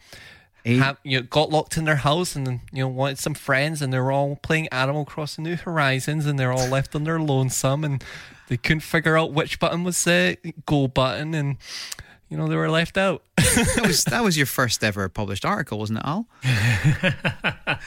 [0.69, 0.77] Eh?
[0.77, 3.91] have, you know, got locked in their house and you know wanted some friends, and
[3.91, 7.83] they were all playing Animal Crossing New Horizons, and they're all left on their lonesome,
[7.83, 8.03] and
[8.47, 11.57] they couldn't figure out which button was the go button, and
[12.29, 13.23] you know they were left out.
[13.37, 16.27] that was that was your first ever published article, wasn't it, Al?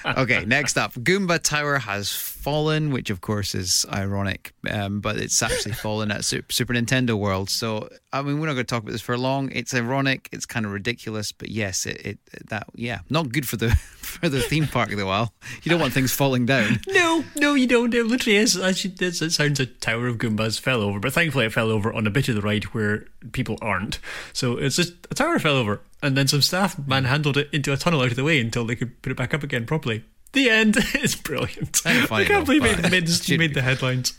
[0.18, 5.40] okay, next up, Goomba Tower has fallen, which of course is ironic, um, but it's
[5.42, 7.50] actually fallen at Super Nintendo World.
[7.50, 9.50] So, I mean, we're not going to talk about this for long.
[9.52, 13.56] It's ironic, it's kind of ridiculous, but yes, it, it that yeah, not good for
[13.56, 15.12] the for the theme park though.
[15.12, 16.80] Al, you don't want things falling down.
[16.88, 17.94] No, no, you don't.
[17.94, 18.56] It literally is.
[18.56, 22.06] As it sounds a tower of Goombas fell over, but thankfully it fell over on
[22.06, 23.98] a bit of the ride where people aren't.
[24.32, 27.76] So it's just a tower fell over, and then some staff manhandled it into a
[27.76, 30.04] tunnel out of the way until they could put it back up again properly.
[30.32, 30.76] The end.
[30.94, 31.82] is brilliant.
[31.84, 34.14] I can't though, believe it but made, made the headlines.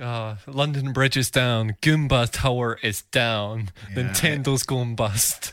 [0.00, 1.76] Uh, London Bridge is down.
[1.82, 3.70] Goomba Tower is down.
[3.94, 5.52] Nintendo's going bust.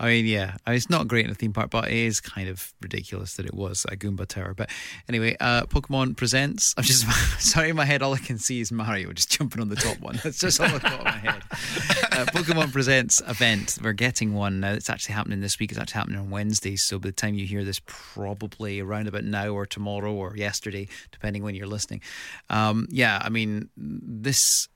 [0.00, 2.20] I mean, yeah, I mean, it's not great in a theme park, but it is
[2.20, 4.54] kind of ridiculous that it was a Goomba Tower.
[4.54, 4.70] But
[5.08, 6.72] anyway, uh, Pokemon Presents.
[6.78, 7.04] I'm just
[7.40, 9.98] sorry, in my head, all I can see is Mario just jumping on the top
[9.98, 10.20] one.
[10.22, 11.42] That's just all I've got in my head.
[11.50, 13.78] Uh, Pokemon Presents event.
[13.82, 14.72] We're getting one now.
[14.72, 15.72] It's actually happening this week.
[15.72, 16.76] It's actually happening on Wednesday.
[16.76, 20.86] So by the time you hear this, probably around about now or tomorrow or yesterday,
[21.10, 22.02] depending when you're listening.
[22.50, 24.68] Um, yeah, I mean, this.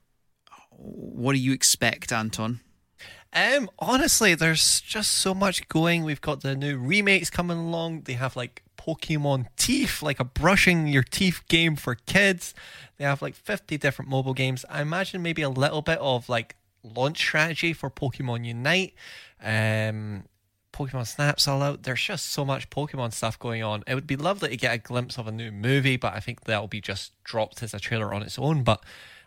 [0.75, 2.59] What do you expect, Anton?
[3.33, 6.03] Um, honestly, there's just so much going.
[6.03, 8.01] We've got the new remakes coming along.
[8.01, 12.53] They have like Pokemon Teeth, like a brushing your teeth game for kids.
[12.97, 14.65] They have like 50 different mobile games.
[14.69, 18.93] I imagine maybe a little bit of like launch strategy for Pokemon Unite.
[19.41, 20.25] Um,
[20.71, 21.83] Pokemon Snap's all out.
[21.83, 23.83] There's just so much Pokemon stuff going on.
[23.87, 26.41] It would be lovely to get a glimpse of a new movie, but I think
[26.41, 28.63] that'll be just dropped as a trailer on its own.
[28.63, 28.83] But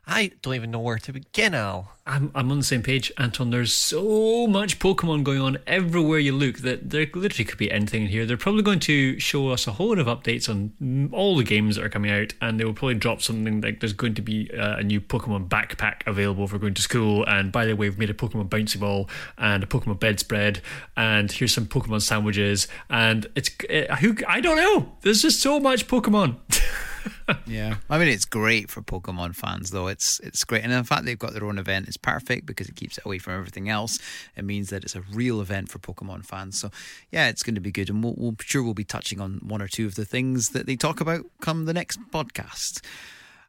[0.08, 1.90] I don't even know where to begin, Al.
[2.06, 3.50] I'm, I'm on the same page, Anton.
[3.50, 8.02] There's so much Pokemon going on everywhere you look that there literally could be anything
[8.02, 8.24] in here.
[8.24, 11.74] They're probably going to show us a whole lot of updates on all the games
[11.74, 14.48] that are coming out, and they will probably drop something like there's going to be
[14.56, 17.24] uh, a new Pokemon backpack available for going to school.
[17.26, 20.60] And by the way, we've made a Pokemon bouncy ball and a Pokemon bedspread,
[20.96, 22.68] and here's some Pokemon sandwiches.
[22.88, 24.92] And it's uh, who I don't know.
[25.00, 26.36] There's just so much Pokemon.
[27.46, 29.86] yeah, I mean it's great for Pokemon fans, though.
[29.86, 31.88] It's it's great, and in fact they've got their own event.
[31.88, 33.98] It's perfect because it keeps it away from everything else.
[34.36, 36.58] It means that it's a real event for Pokemon fans.
[36.58, 36.70] So
[37.10, 39.62] yeah, it's going to be good, and we'll, we'll sure we'll be touching on one
[39.62, 42.82] or two of the things that they talk about come the next podcast.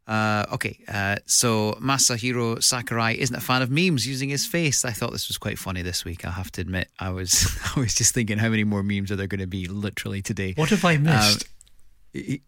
[0.07, 4.85] Uh, okay, uh, so Masahiro Sakurai isn't a fan of memes using his face.
[4.85, 6.25] I thought this was quite funny this week.
[6.25, 9.17] I have to admit, I was I was just thinking, how many more memes are
[9.17, 10.53] there going to be literally today?
[10.55, 11.43] What have I missed?
[11.43, 11.49] Um,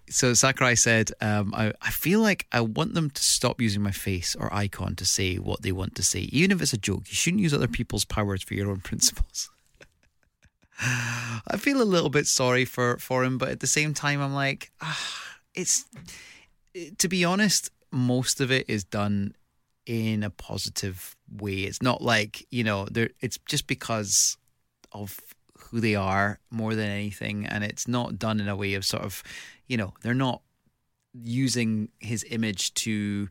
[0.09, 3.91] so Sakurai said, um, I, I feel like I want them to stop using my
[3.91, 6.21] face or icon to say what they want to say.
[6.31, 9.49] Even if it's a joke, you shouldn't use other people's powers for your own principles.
[10.81, 14.33] I feel a little bit sorry for, for him, but at the same time, I'm
[14.33, 15.85] like, ah, it's
[16.97, 19.35] to be honest, most of it is done
[19.85, 21.61] in a positive way.
[21.61, 23.09] It's not like you know, there.
[23.21, 24.37] It's just because
[24.91, 25.19] of
[25.57, 29.03] who they are more than anything, and it's not done in a way of sort
[29.03, 29.23] of,
[29.69, 30.41] you know, they're not
[31.13, 33.29] using his image to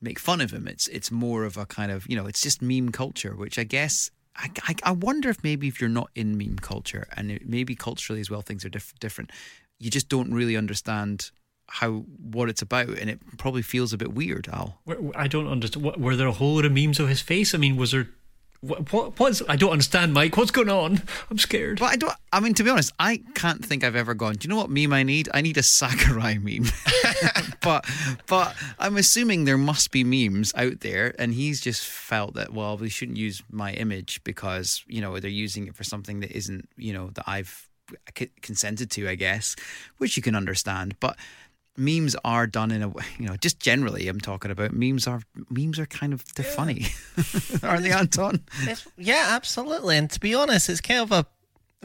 [0.00, 0.68] make fun of him.
[0.68, 3.64] It's it's more of a kind of you know, it's just meme culture, which I
[3.64, 4.10] guess.
[4.34, 8.20] I, I, I wonder if maybe if you're not in meme culture and maybe culturally
[8.20, 9.30] as well things are diff- different,
[9.78, 11.30] you just don't really understand
[11.66, 14.80] how what it's about, and it probably feels a bit weird, Al.
[15.14, 15.84] I don't understand.
[15.96, 17.54] Were there a whole lot of memes of his face?
[17.54, 18.08] I mean, was there?
[18.62, 18.92] What?
[18.92, 19.42] what what's?
[19.48, 20.36] I don't understand, Mike.
[20.36, 21.02] What's going on?
[21.30, 21.80] I'm scared.
[21.80, 22.12] But I don't.
[22.32, 24.34] I mean, to be honest, I can't think I've ever gone.
[24.34, 25.28] Do you know what meme I need?
[25.34, 26.66] I need a Sakurai meme.
[27.60, 27.84] but
[28.28, 32.78] but I'm assuming there must be memes out there, and he's just felt that well,
[32.78, 36.68] we shouldn't use my image because you know they're using it for something that isn't
[36.76, 37.68] you know that I've
[38.42, 39.56] consented to, I guess,
[39.98, 41.16] which you can understand, but.
[41.76, 43.36] Memes are done in a way, you know.
[43.36, 46.86] Just generally, I'm talking about memes are memes are kind of they're funny,
[47.62, 48.42] aren't they, Anton?
[48.62, 49.96] It's, yeah, absolutely.
[49.96, 51.26] And to be honest, it's kind of a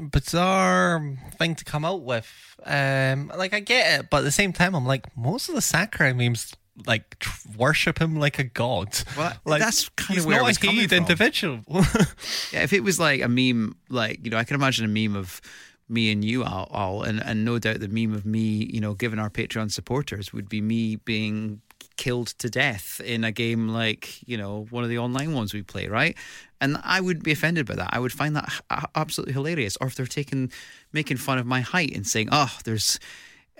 [0.01, 2.29] bizarre thing to come out with.
[2.65, 5.61] Um, like I get it, but at the same time, I'm like most of the
[5.61, 6.53] Sakurai memes
[6.85, 8.89] like tr- worship him like a god.
[9.17, 10.97] Well, like that's kind of where not was a coming from.
[10.99, 11.63] individual.
[12.51, 15.15] Yeah, if it was like a meme, like you know, I can imagine a meme
[15.15, 15.41] of
[15.89, 18.93] me and you all, all and and no doubt the meme of me, you know,
[18.93, 21.61] given our Patreon supporters would be me being
[21.95, 25.61] killed to death in a game like you know one of the online ones we
[25.61, 26.15] play, right?
[26.59, 27.89] And I wouldn't be offended by that.
[27.91, 28.51] I would find that
[28.95, 29.77] absolutely hilarious.
[29.79, 30.51] Or if they're taking
[30.91, 32.99] making fun of my height and saying, "Oh, there's."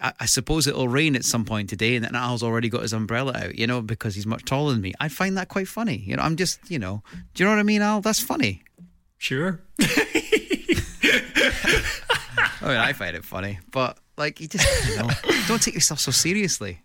[0.01, 2.93] I I suppose it'll rain at some point today, and then Al's already got his
[2.93, 4.93] umbrella out, you know, because he's much taller than me.
[4.99, 5.97] I find that quite funny.
[5.97, 7.01] You know, I'm just, you know,
[7.33, 8.01] do you know what I mean, Al?
[8.01, 8.61] That's funny.
[9.17, 9.59] Sure.
[12.61, 15.09] I mean, I find it funny, but like, you just, you know,
[15.47, 16.79] don't take yourself so seriously.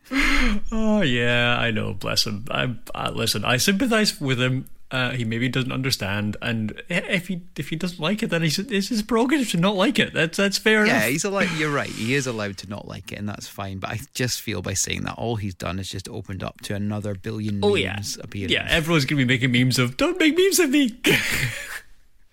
[0.70, 1.94] Oh yeah, I know.
[1.94, 2.44] Bless him.
[2.50, 3.44] I uh, listen.
[3.44, 4.68] I sympathise with him.
[4.90, 8.58] Uh, he maybe doesn't understand, and if he if he doesn't like it, then he's,
[8.58, 10.12] it's his prerogative to not like it.
[10.12, 11.08] That's that's fair Yeah, enough.
[11.08, 11.50] he's allowed.
[11.52, 11.88] You're right.
[11.88, 13.78] He is allowed to not like it, and that's fine.
[13.78, 16.74] But I just feel by saying that, all he's done is just opened up to
[16.74, 17.80] another billion Oh memes
[18.18, 18.50] yeah, appearing.
[18.52, 18.66] yeah.
[18.68, 20.90] Everyone's gonna be making memes of don't make memes of me.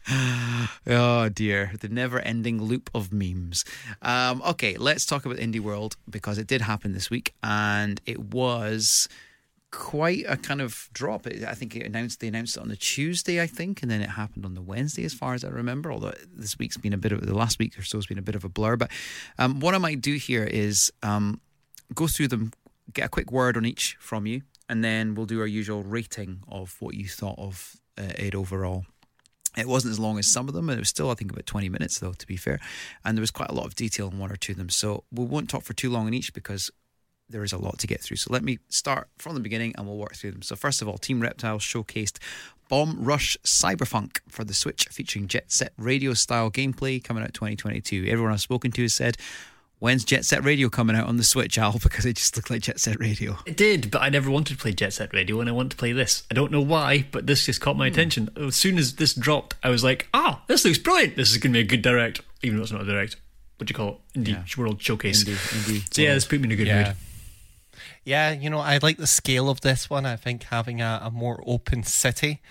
[0.87, 3.63] Oh dear, the never-ending loop of memes.
[4.01, 8.19] Um, okay, let's talk about Indie World because it did happen this week, and it
[8.19, 9.07] was
[9.71, 11.27] quite a kind of drop.
[11.27, 14.09] I think it announced they announced it on the Tuesday, I think, and then it
[14.09, 15.91] happened on the Wednesday, as far as I remember.
[15.91, 18.23] Although this week's been a bit of the last week or so has been a
[18.23, 18.77] bit of a blur.
[18.77, 18.89] But
[19.37, 21.39] um, what I might do here is um,
[21.93, 22.51] go through them,
[22.93, 26.39] get a quick word on each from you, and then we'll do our usual rating
[26.47, 28.85] of what you thought of uh, it overall.
[29.57, 31.45] It wasn't as long as some of them, and it was still, I think, about
[31.45, 32.59] 20 minutes, though, to be fair.
[33.03, 34.69] And there was quite a lot of detail in one or two of them.
[34.69, 36.71] So we won't talk for too long on each because
[37.29, 38.17] there is a lot to get through.
[38.17, 40.41] So let me start from the beginning and we'll work through them.
[40.41, 42.17] So, first of all, Team Reptile showcased
[42.69, 48.05] Bomb Rush Cyberfunk for the Switch, featuring Jet Set Radio style gameplay coming out 2022.
[48.07, 49.17] Everyone I've spoken to has said,
[49.79, 51.79] When's Jet Set Radio coming out on the Switch, Al?
[51.83, 53.37] Because it just looked like Jet Set Radio.
[53.45, 55.77] It did, but I never wanted to play Jet Set Radio, and I want to
[55.77, 56.23] play this.
[56.29, 58.29] I don't know why, but this just caught my attention.
[58.35, 61.15] As soon as this dropped, I was like, "Ah, this looks brilliant!
[61.15, 63.15] This is going to be a good direct." Even though it's not a direct,
[63.57, 64.19] what do you call it?
[64.19, 64.43] Indie Yeah.
[64.61, 65.23] World Showcase.
[65.23, 65.35] Indie,
[65.81, 66.83] indie so yeah, this put me in a good Yeah.
[66.87, 66.95] mood.
[68.03, 70.05] Yeah, you know, I like the scale of this one.
[70.05, 72.41] I think having a, a more open city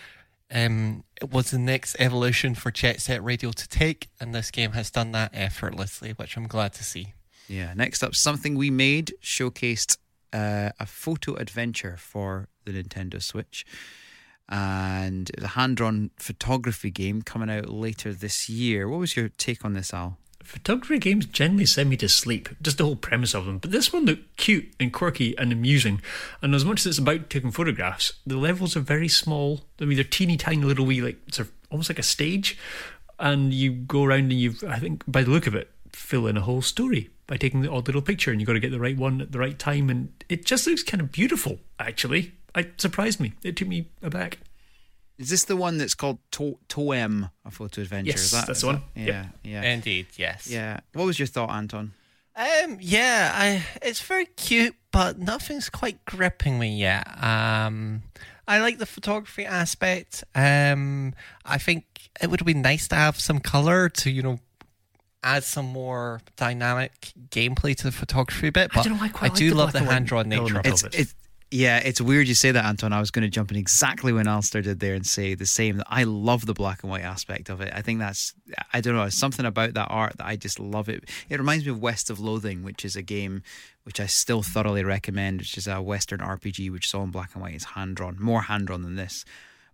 [0.51, 4.91] um, was the next evolution for Jet Set Radio to take, and this game has
[4.91, 7.13] done that effortlessly, which I'm glad to see.
[7.49, 7.73] Yeah.
[7.75, 9.97] Next up, Something We Made showcased
[10.33, 13.67] uh, a photo adventure for the Nintendo Switch.
[14.51, 18.89] And a hand drawn photography game coming out later this year.
[18.89, 20.17] What was your take on this, Al?
[20.43, 23.59] Photography games generally send me to sleep, just the whole premise of them.
[23.59, 26.01] But this one looked cute and quirky and amusing.
[26.41, 29.61] And as much as it's about taking photographs, the levels are very small.
[29.79, 32.57] I mean, they're teeny tiny little wee, like sort of almost like a stage.
[33.19, 36.39] And you go around and you've, I think, by the look of it, fill in
[36.39, 38.33] a whole story by taking the odd little picture.
[38.33, 39.89] And you've got to get the right one at the right time.
[39.89, 42.33] And it just looks kind of beautiful, actually.
[42.57, 43.35] It surprised me.
[43.45, 44.39] It took me aback.
[45.19, 48.11] Is this the one that's called to- Toem, a photo adventure?
[48.11, 48.83] Yes, is that, that's is the one.
[48.95, 49.27] that- Yep.
[49.45, 50.49] Yeah, yeah, Indeed, yes.
[50.49, 50.81] yeah.
[50.95, 51.93] What was your thought, Anton?
[52.37, 57.05] Um, yeah, I, it's very cute, but nothing's quite gripping me yet.
[57.23, 58.03] Um,
[58.47, 60.23] I like the photography aspect.
[60.37, 61.15] Um,
[61.45, 61.85] I think
[62.23, 64.39] it would have been nice to have some color to, you know,
[65.23, 68.71] add some more dynamic gameplay to the photography bit.
[68.73, 70.43] I But don't know, I quite like do the love the and hand drawn nature
[70.43, 70.95] element of of it.
[70.95, 71.01] It's it.
[71.01, 71.15] it.
[71.51, 72.93] Yeah, it's weird you say that, Anton.
[72.93, 75.79] I was going to jump in exactly when Alistair did there and say the same.
[75.79, 77.73] That I love the black and white aspect of it.
[77.75, 78.35] I think that's
[78.75, 79.09] I don't know.
[79.09, 81.05] Something about that art that I just love it.
[81.31, 83.43] It reminds me of West of Loathing, which is a game
[83.85, 87.31] which I still thoroughly recommend, which is a Western RPG which is all in black
[87.33, 87.55] and white.
[87.55, 89.25] It's hand drawn, more hand drawn than this.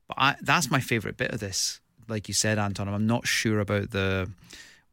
[0.06, 1.80] But I, that's my favorite bit of this.
[2.06, 4.30] Like you said, Anton, I'm not sure about the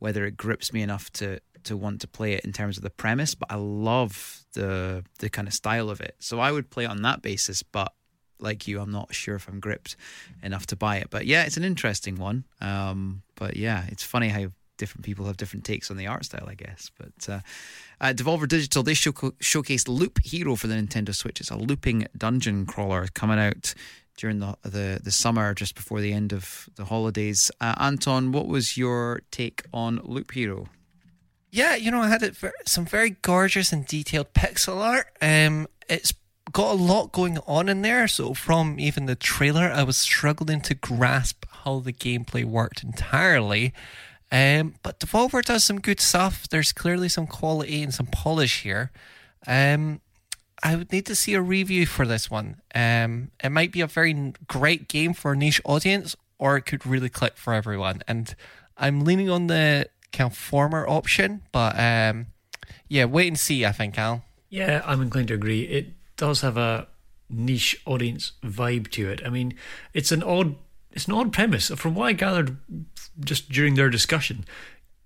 [0.02, 2.90] whether it grips me enough to to want to play it in terms of the
[2.90, 6.16] premise, but I love the the kind of style of it.
[6.18, 7.94] So I would play on that basis, but
[8.40, 9.96] like you, I'm not sure if I'm gripped
[10.42, 11.12] enough to buy it.
[11.12, 12.46] But yeah, it's an interesting one.
[12.60, 14.48] Um, but yeah, it's funny how
[14.82, 16.92] different people have different takes on the art style, I guess.
[17.00, 19.14] But uh, Devolver Digital they show-
[19.52, 21.40] showcased Loop Hero for the Nintendo Switch.
[21.40, 23.74] It's a looping dungeon crawler coming out
[24.18, 27.52] during the the, the summer, just before the end of the holidays.
[27.62, 30.68] Uh, Anton, what was your take on Loop Hero?
[31.52, 35.08] Yeah, you know, I had it ver- some very gorgeous and detailed pixel art.
[35.22, 36.14] Um, it's
[36.52, 38.08] got a lot going on in there.
[38.08, 43.74] So from even the trailer, I was struggling to grasp how the gameplay worked entirely.
[44.32, 46.48] Um, but Devolver does some good stuff.
[46.50, 48.92] There's clearly some quality and some polish here.
[49.46, 50.00] Um,
[50.64, 52.62] I would need to see a review for this one.
[52.74, 56.86] Um, it might be a very great game for a niche audience, or it could
[56.86, 58.04] really click for everyone.
[58.08, 58.34] And
[58.78, 62.28] I'm leaning on the kind of former option, but um,
[62.88, 63.66] yeah, wait and see.
[63.66, 64.24] I think Al.
[64.50, 65.64] Yeah, I'm inclined to agree.
[65.64, 66.88] It does have a
[67.30, 69.22] niche audience vibe to it.
[69.26, 69.56] I mean,
[69.94, 70.56] it's an odd
[70.92, 71.70] it's an odd premise.
[71.70, 72.58] From what I gathered
[73.24, 74.46] just during their discussion,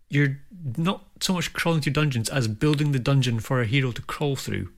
[0.09, 0.39] you're
[0.77, 4.35] not so much crawling through dungeons as building the dungeon for a hero to crawl
[4.35, 4.69] through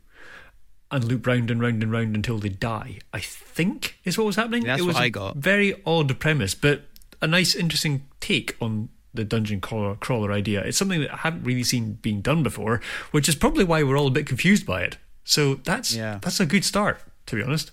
[0.89, 2.99] and loop round and round and round until they die.
[3.13, 4.63] I think is what was happening.
[4.63, 5.35] That's it was what I a got.
[5.37, 6.83] Very odd premise, but
[7.21, 10.61] a nice, interesting take on the dungeon crawler, crawler idea.
[10.63, 12.81] It's something that I haven't really seen being done before,
[13.11, 14.97] which is probably why we're all a bit confused by it.
[15.23, 16.19] So that's Yeah.
[16.21, 17.71] that's a good start, to be honest.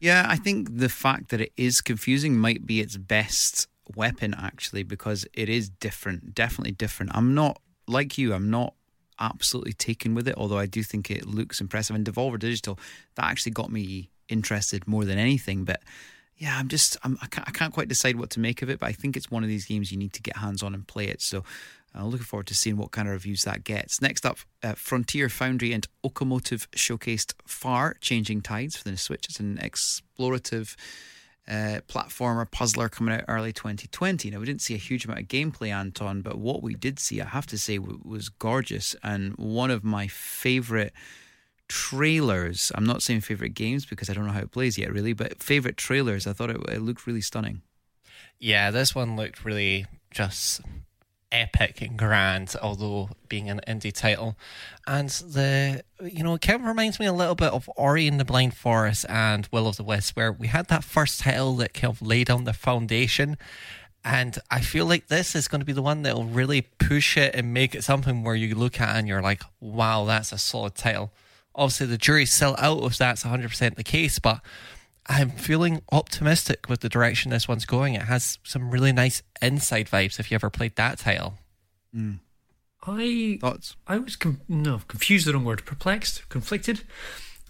[0.00, 3.66] Yeah, I think the fact that it is confusing might be its best
[3.96, 7.12] weapon actually because it is different, definitely different.
[7.14, 8.74] I'm not like you, I'm not
[9.20, 11.96] absolutely taken with it, although I do think it looks impressive.
[11.96, 12.78] And Devolver Digital,
[13.16, 15.64] that actually got me interested more than anything.
[15.64, 15.82] But
[16.36, 18.78] yeah, I'm just I'm, I can't I can't quite decide what to make of it.
[18.78, 20.86] But I think it's one of these games you need to get hands on and
[20.86, 21.20] play it.
[21.22, 21.44] So.
[21.94, 24.02] I'm looking forward to seeing what kind of reviews that gets.
[24.02, 29.24] Next up, uh, Frontier Foundry and Okomotive showcased Far Changing Tides for the Switch.
[29.24, 30.76] It's an explorative
[31.48, 34.30] uh, platformer puzzler coming out early 2020.
[34.30, 37.20] Now, we didn't see a huge amount of gameplay, Anton, but what we did see,
[37.20, 40.92] I have to say, was gorgeous and one of my favorite
[41.68, 42.70] trailers.
[42.74, 45.42] I'm not saying favorite games because I don't know how it plays yet, really, but
[45.42, 46.26] favorite trailers.
[46.26, 47.62] I thought it, it looked really stunning.
[48.38, 50.60] Yeah, this one looked really just
[51.30, 54.36] epic and grand, although being an indie title.
[54.86, 58.18] And the, you know, it kind of reminds me a little bit of Ori and
[58.18, 61.74] the Blind Forest and Will of the Wisp, where we had that first title that
[61.74, 63.36] kind of laid down the foundation.
[64.04, 67.16] And I feel like this is going to be the one that will really push
[67.16, 70.38] it and make it something where you look at and you're like, wow, that's a
[70.38, 71.12] solid title.
[71.54, 74.40] Obviously, the jury's still out if that's 100% the case, but
[75.08, 77.94] I'm feeling optimistic with the direction this one's going.
[77.94, 81.34] It has some really nice inside vibes if you ever played that title.
[81.92, 82.14] Hmm.
[82.86, 83.76] I Thoughts?
[83.86, 85.26] I was com- no confused.
[85.26, 85.64] The wrong word.
[85.64, 86.82] Perplexed, conflicted.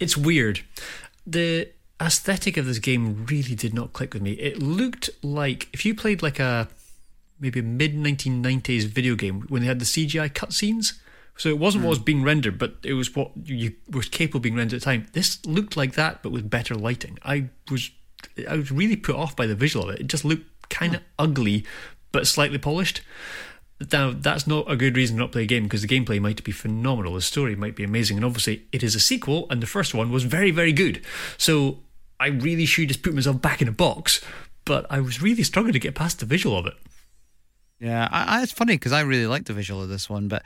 [0.01, 0.61] It's weird.
[1.27, 1.69] The
[2.01, 4.33] aesthetic of this game really did not click with me.
[4.33, 6.69] It looked like if you played like a
[7.41, 10.95] maybe a mid 1990s video game when they had the CGI cutscenes.
[11.39, 11.91] So it wasn't what hmm.
[11.91, 14.85] was being rendered, but it was what you was capable of being rendered at the
[14.85, 15.07] time.
[15.13, 17.19] This looked like that, but with better lighting.
[17.23, 17.91] I was
[18.49, 20.01] I was really put off by the visual of it.
[20.01, 21.07] It just looked kind of hmm.
[21.19, 21.65] ugly,
[22.13, 23.01] but slightly polished.
[23.93, 26.43] Now, that's not a good reason to not play a game because the gameplay might
[26.43, 27.15] be phenomenal.
[27.15, 28.17] The story might be amazing.
[28.17, 31.01] And obviously, it is a sequel, and the first one was very, very good.
[31.37, 31.79] So
[32.19, 34.21] I really should just put myself back in a box,
[34.65, 36.75] but I was really struggling to get past the visual of it.
[37.79, 40.43] Yeah, I, I, it's funny because I really like the visual of this one, but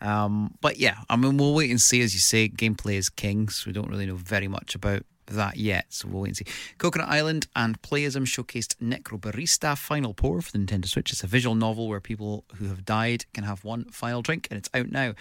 [0.00, 2.02] um, but yeah, I mean, we'll wait and see.
[2.02, 5.56] As you say, gameplay is king, so we don't really know very much about that
[5.56, 5.86] yet.
[5.88, 6.46] So we'll wait and see.
[6.78, 11.12] Coconut Island and Playism showcased Necrobarista Final Pour for the Nintendo Switch.
[11.12, 14.58] It's a visual novel where people who have died can have one final drink, and
[14.58, 15.14] it's out now.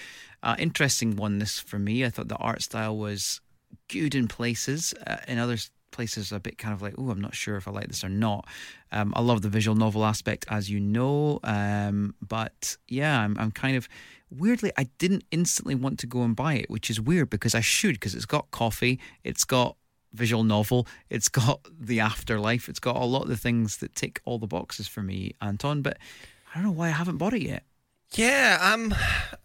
[0.43, 2.05] Uh, interesting one, this for me.
[2.05, 3.41] I thought the art style was
[3.87, 5.57] good in places, uh, in other
[5.95, 8.09] places a bit kind of like, oh, I'm not sure if I like this or
[8.09, 8.45] not.
[8.91, 13.51] Um, I love the visual novel aspect, as you know, um, but yeah, I'm, I'm
[13.51, 13.87] kind of
[14.29, 17.61] weirdly, I didn't instantly want to go and buy it, which is weird because I
[17.61, 19.77] should because it's got coffee, it's got
[20.13, 24.21] visual novel, it's got the afterlife, it's got a lot of the things that tick
[24.25, 25.81] all the boxes for me, Anton.
[25.81, 25.97] But
[26.51, 27.63] I don't know why I haven't bought it yet.
[28.15, 28.93] Yeah, I'm,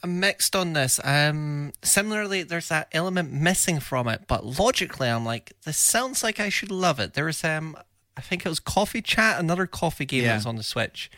[0.02, 1.00] I'm mixed on this.
[1.02, 6.38] Um, similarly, there's that element missing from it, but logically, I'm like, this sounds like
[6.38, 7.14] I should love it.
[7.14, 7.76] There was, um,
[8.16, 10.28] I think it was Coffee Chat, another coffee game Yeah.
[10.30, 11.10] that was on the Switch,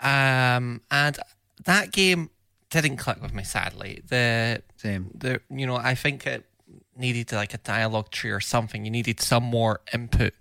[0.00, 1.18] um, and
[1.64, 2.30] that game
[2.70, 3.42] didn't click with me.
[3.44, 5.10] Sadly, the Same.
[5.14, 6.44] the you know I think it
[6.96, 8.84] needed like a dialogue tree or something.
[8.84, 10.34] You needed some more input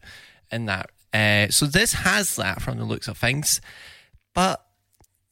[0.52, 0.90] in that.
[1.14, 3.62] Uh, so this has that from the looks of things,
[4.34, 4.65] but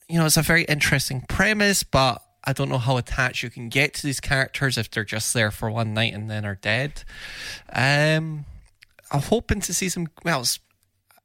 [0.09, 1.83] you know it's a very interesting premise.
[1.83, 5.33] But I don't know how attached you can get to these characters if they're just
[5.33, 7.03] there for one night and then are dead.
[7.71, 8.45] Um,
[9.11, 10.07] I'm hoping to see some.
[10.23, 10.59] Well, it's,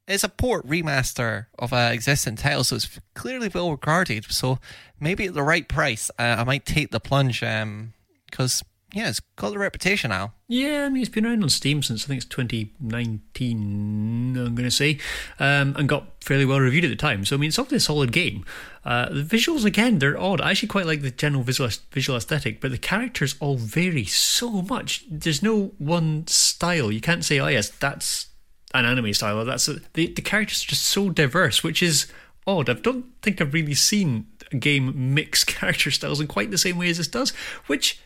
[0.07, 4.31] it's a port remaster of an existing title, so it's clearly well regarded.
[4.33, 4.59] So
[5.01, 7.43] maybe at the right price, uh, I might take the plunge.
[7.43, 7.93] Um,
[8.31, 8.63] because
[8.95, 10.33] yeah, it's got the reputation now.
[10.49, 14.69] Yeah, I mean, it's been around on Steam since I think it's 2019, I'm going
[14.69, 14.99] to say,
[15.39, 17.27] um, and got fairly well reviewed at the time.
[17.27, 18.47] So, I mean, it's obviously a solid game.
[18.87, 20.41] Uh, the visuals, again, they're odd.
[20.41, 24.63] I actually quite like the general visual, visual aesthetic, but the characters all vary so
[24.63, 25.05] much.
[25.11, 26.91] There's no one style.
[26.91, 28.29] You can't say, oh, yes, that's
[28.73, 29.45] an anime style.
[29.45, 32.07] That's a, the, the characters are just so diverse, which is
[32.47, 32.71] odd.
[32.71, 36.79] I don't think I've really seen a game mix character styles in quite the same
[36.79, 37.35] way as this does,
[37.67, 38.01] which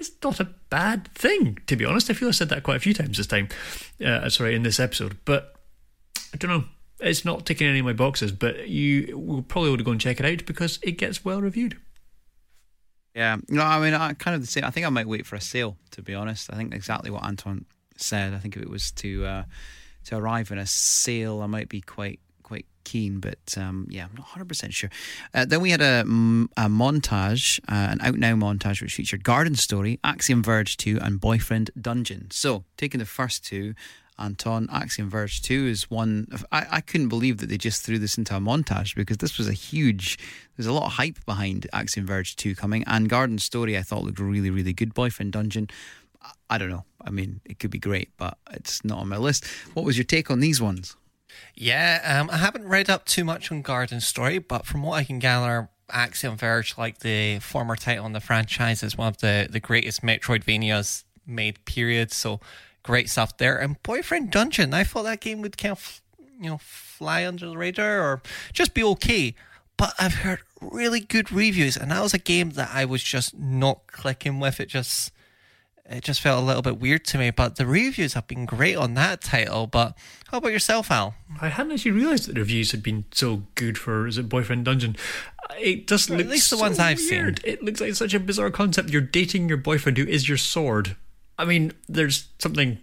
[0.00, 2.10] it's not a bad thing, to be honest.
[2.10, 3.48] I feel I said that quite a few times this time.
[4.04, 5.54] Uh, sorry, in this episode, but
[6.32, 6.64] I don't know.
[6.98, 10.00] It's not ticking any of my boxes, but you will probably want to go and
[10.00, 11.78] check it out because it gets well reviewed.
[13.14, 14.64] Yeah, no, I mean, I kind of the same.
[14.64, 15.76] I think I might wait for a sale.
[15.92, 18.34] To be honest, I think exactly what Anton said.
[18.34, 19.44] I think if it was to uh,
[20.06, 22.20] to arrive in a sale, I might be quite
[22.50, 23.20] quite keen.
[23.20, 24.90] But um, yeah, I'm not 100 percent sure.
[25.32, 29.54] Uh, then we had a, a montage, uh, an out now montage, which featured Garden
[29.54, 32.26] Story, Axiom Verge 2, and Boyfriend Dungeon.
[32.30, 33.74] So taking the first two.
[34.18, 36.26] Anton, Axiom Verge 2 is one.
[36.30, 39.38] Of, I, I couldn't believe that they just threw this into a montage because this
[39.38, 40.18] was a huge.
[40.56, 42.84] There's a lot of hype behind Axiom Verge 2 coming.
[42.86, 44.92] And Garden Story, I thought looked really, really good.
[44.92, 45.68] Boyfriend Dungeon,
[46.20, 46.84] I- I don't know.
[47.00, 49.46] I mean, it could be great, but it's not on my list.
[49.72, 50.96] What was your take on these ones?
[51.54, 55.04] Yeah, um, I haven't read up too much on Garden Story, but from what I
[55.04, 59.48] can gather, Axiom Verge, like the former title in the franchise, is one of the,
[59.50, 61.64] the greatest Metroidvanias made.
[61.64, 62.12] Period.
[62.12, 62.40] So
[62.82, 63.58] great stuff there.
[63.58, 66.00] And Boyfriend Dungeon, I thought that game would kind of
[66.40, 68.22] you know fly under the radar or
[68.52, 69.34] just be okay.
[69.76, 73.38] But I've heard really good reviews, and that was a game that I was just
[73.38, 74.60] not clicking with.
[74.60, 75.12] It just
[75.90, 77.30] it just felt a little bit weird to me.
[77.30, 79.66] But the reviews have been great on that title.
[79.66, 79.96] But
[80.30, 81.14] how about yourself, Al?
[81.40, 84.64] I hadn't actually realised that the reviews had been so good for is it Boyfriend
[84.64, 84.96] Dungeon.
[85.58, 87.18] It just Or at looks least the so ones I've seen.
[87.22, 87.40] weird.
[87.44, 88.90] It looks like such a bizarre concept.
[88.90, 90.96] You're dating your boyfriend who is your sword.
[91.38, 92.78] I mean, there's something.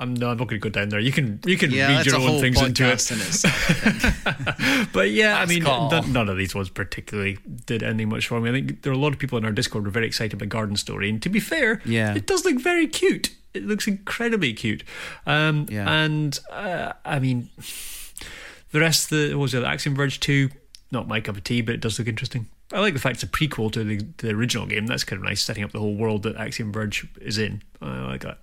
[0.00, 0.98] I'm no, I'm not going to go down there.
[0.98, 3.10] You can you can read your own things into it.
[3.12, 4.90] in itself.
[4.92, 8.48] But yeah, I mean, th- none of these ones particularly did anything much for me.
[8.50, 10.38] I think there are a lot of people in our Discord who are very excited
[10.38, 12.14] by Garden Story, and to be fair, Yeah.
[12.14, 13.30] it does look very cute.
[13.54, 14.82] It looks incredibly cute.
[15.26, 15.88] Um, Yeah.
[15.90, 17.50] And uh, I mean,
[18.72, 20.48] The rest, of the what was it Axiom Verge two,
[20.90, 22.46] not my cup of tea, but it does look interesting.
[22.72, 24.86] I like the fact it's a prequel to the, the original game.
[24.86, 27.62] That's kind of nice, setting up the whole world that Axiom Verge is in.
[27.82, 28.38] I like that.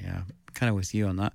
[0.00, 0.22] Yeah,
[0.54, 1.32] kind of with you on that.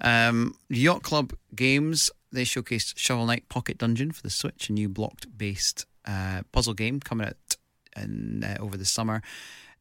[0.00, 4.88] Um, Yacht Club Games, they showcased Shovel Knight Pocket Dungeon for the Switch, a new
[4.88, 7.56] blocked based uh, puzzle game coming out
[7.96, 9.22] in, uh, over the summer.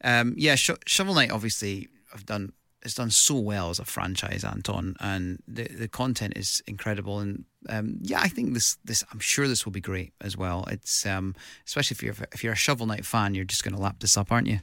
[0.04, 4.44] Um, yeah, Sho- Shovel Knight obviously have done it's done so well as a franchise,
[4.44, 7.20] Anton, and the the content is incredible.
[7.20, 10.66] And um, yeah, I think this this I'm sure this will be great as well.
[10.72, 11.36] It's um,
[11.68, 14.18] especially if you're if you're a Shovel Knight fan, you're just going to lap this
[14.18, 14.60] up, aren't you?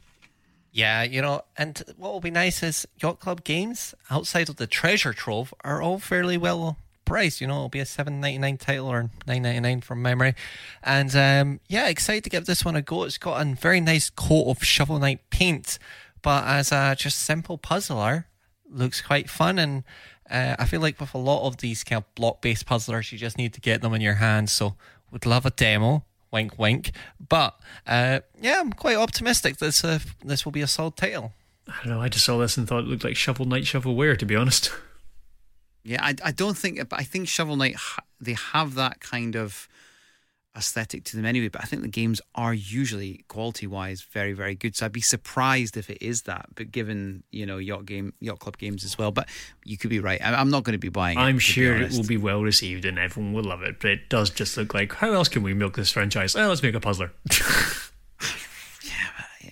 [0.76, 4.66] Yeah, you know, and what will be nice is Yacht Club games outside of the
[4.66, 7.40] treasure trove are all fairly well priced.
[7.40, 10.34] You know, it'll be a seven ninety nine title or nine ninety nine from memory,
[10.82, 13.04] and um, yeah, excited to give this one a go.
[13.04, 15.78] It's got a very nice coat of Shovel Knight paint,
[16.20, 18.26] but as a just simple puzzler,
[18.70, 19.82] looks quite fun and.
[20.28, 23.16] Uh, I feel like with a lot of these kind of block based puzzlers, you
[23.16, 24.50] just need to get them in your hands.
[24.50, 24.74] So,
[25.12, 26.04] would love a demo
[26.36, 26.92] wink, wink.
[27.28, 29.56] But uh, yeah, I'm quite optimistic.
[29.56, 31.32] This uh, this will be a solid title.
[31.66, 32.02] I don't know.
[32.02, 34.70] I just saw this and thought it looked like Shovel Knight Shovelware, to be honest.
[35.82, 37.76] Yeah, I, I don't think, but I think Shovel Knight
[38.20, 39.68] they have that kind of
[40.56, 41.48] aesthetic to them anyway.
[41.48, 44.74] But I think the games are usually quality wise very very good.
[44.76, 46.46] So I'd be surprised if it is that.
[46.54, 49.28] But given you know yacht game yacht club games as well, but
[49.64, 50.20] you could be right.
[50.22, 51.18] I'm not going to be buying.
[51.18, 54.08] it, I'm sure it will be well received and everyone will love it, but it
[54.08, 56.34] does just look like how else can we milk this franchise?
[56.36, 57.12] Oh, let's make a puzzler.
[58.84, 59.50] Yeah,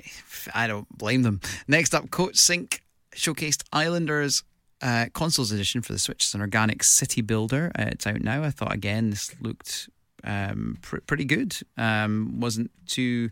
[0.55, 1.40] I don't blame them.
[1.68, 2.80] Next up, Coatsink
[3.14, 4.42] showcased Islanders
[4.82, 6.24] uh, consoles edition for the Switch.
[6.24, 7.72] It's an organic city builder.
[7.78, 8.42] Uh, it's out now.
[8.42, 9.88] I thought again this looked
[10.25, 11.57] um, pr- pretty good.
[11.77, 13.31] Um, wasn't too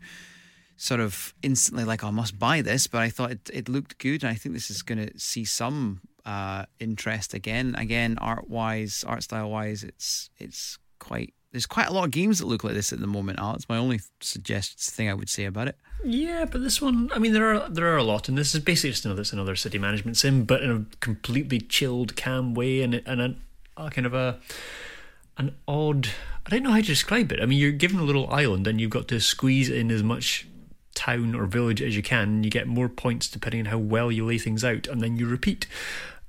[0.76, 3.98] sort of instantly like oh, I must buy this, but I thought it, it looked
[3.98, 7.74] good, and I think this is going to see some uh, interest again.
[7.76, 11.34] Again, art wise, art style wise, it's it's quite.
[11.52, 13.38] There's quite a lot of games that look like this at the moment.
[13.38, 13.54] Al.
[13.54, 15.76] It's my only suggest thing I would say about it.
[16.02, 18.60] yeah, but this one, I mean, there are there are a lot, and this is
[18.60, 22.80] basically just another it's another city management sim, but in a completely chilled, calm way,
[22.82, 23.34] and and a,
[23.76, 24.38] a kind of a
[25.38, 26.08] an odd.
[26.46, 27.40] I don't know how to describe it.
[27.40, 30.46] I mean, you're given a little island, and you've got to squeeze in as much
[30.94, 32.28] town or village as you can.
[32.28, 35.16] And you get more points depending on how well you lay things out, and then
[35.16, 35.66] you repeat.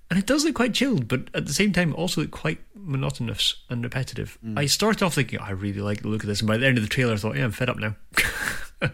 [0.09, 3.55] And it does look quite chilled, but at the same time, also look quite monotonous
[3.69, 4.37] and repetitive.
[4.57, 6.77] I started off thinking, I really like the look of this, and by the end
[6.77, 7.95] of the trailer, I thought, yeah, I'm fed up now.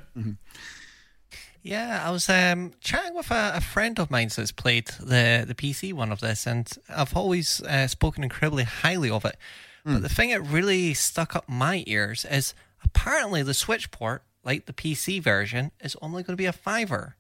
[1.62, 5.54] Yeah, I was um, chatting with a, a friend of mine that's played the the
[5.54, 9.36] PC one of this, and I've always uh, spoken incredibly highly of it.
[9.86, 12.54] But the thing that really stuck up my ears is
[12.84, 17.16] apparently the Switch port, like the PC version, is only going to be a fiver.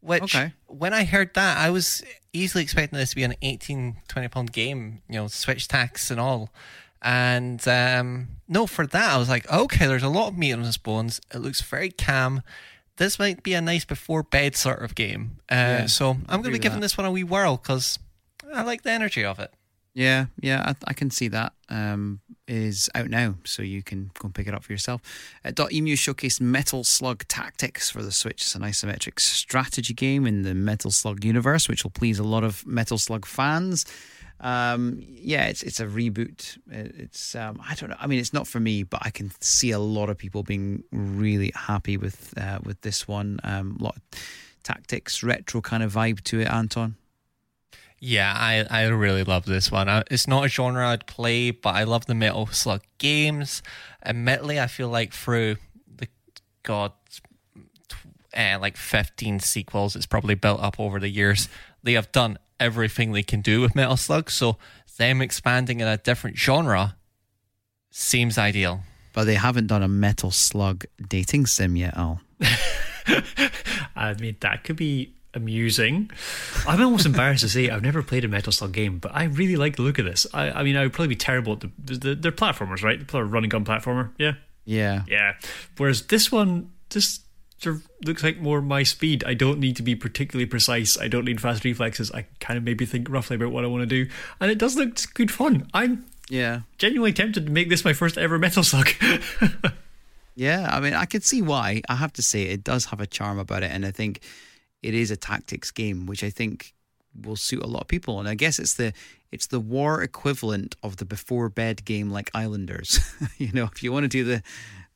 [0.00, 0.52] Which, Okay.
[0.66, 2.02] when I heard that, I was
[2.32, 6.18] easily expecting this to be an 18, 20 pound game, you know, Switch tax and
[6.20, 6.50] all.
[7.02, 10.62] And um, no, for that, I was like, okay, there's a lot of meat on
[10.62, 11.20] his bones.
[11.34, 12.42] It looks very calm.
[12.96, 15.38] This might be a nice before bed sort of game.
[15.50, 16.84] Uh, Yeah, so I'm going to be giving that.
[16.84, 17.98] this one a wee whirl because
[18.54, 19.52] I like the energy of it.
[19.92, 21.52] Yeah, yeah, I, I can see that.
[21.68, 25.00] Um, is out now, so you can go and pick it up for yourself.
[25.44, 28.42] Uh, Emu showcased Metal Slug Tactics for the Switch.
[28.42, 32.44] It's an isometric strategy game in the Metal Slug universe, which will please a lot
[32.44, 33.84] of Metal Slug fans.
[34.40, 36.58] Um, yeah, it's it's a reboot.
[36.70, 37.96] It's um, I don't know.
[37.98, 40.82] I mean, it's not for me, but I can see a lot of people being
[40.92, 43.38] really happy with uh, with this one.
[43.44, 44.02] Um, lot of
[44.62, 46.48] tactics, retro kind of vibe to it.
[46.48, 46.96] Anton.
[48.02, 49.88] Yeah, I, I really love this one.
[49.88, 53.62] I, it's not a genre I'd play, but I love the Metal Slug games.
[54.02, 55.56] Admittedly, I feel like through
[55.94, 56.08] the
[56.62, 56.92] God,
[58.34, 61.50] uh, like 15 sequels, it's probably built up over the years.
[61.82, 64.56] They have done everything they can do with Metal Slug, so
[64.96, 66.96] them expanding in a different genre
[67.90, 68.80] seems ideal.
[69.12, 72.22] But they haven't done a Metal Slug dating sim yet, Al.
[73.94, 76.10] I mean, that could be amusing.
[76.66, 79.56] I'm almost embarrassed to say I've never played a Metal Slug game, but I really
[79.56, 80.26] like the look of this.
[80.34, 83.06] I, I mean, I would probably be terrible at the, the they're platformers, right?
[83.06, 84.32] They're running gun platformer, yeah,
[84.64, 85.04] Yeah.
[85.08, 85.34] yeah.
[85.76, 87.20] Whereas this one, this
[87.58, 89.22] sort of looks like more my speed.
[89.24, 90.98] I don't need to be particularly precise.
[90.98, 92.10] I don't need fast reflexes.
[92.10, 94.10] I kind of maybe think roughly about what I want to do,
[94.40, 95.68] and it does look good fun.
[95.74, 96.60] I'm Yeah.
[96.78, 98.88] genuinely tempted to make this my first ever Metal Slug.
[100.36, 100.68] Yeah.
[100.74, 101.82] I mean, I could see why.
[101.88, 103.70] I have to say, it does have a charm about it.
[103.72, 104.20] And I think
[104.82, 106.74] it is a tactics game, which I think
[107.20, 108.18] will suit a lot of people.
[108.18, 108.92] And I guess it's the
[109.30, 112.98] it's the war equivalent of the before bed game like Islanders.
[113.38, 114.42] you know, if you want to do the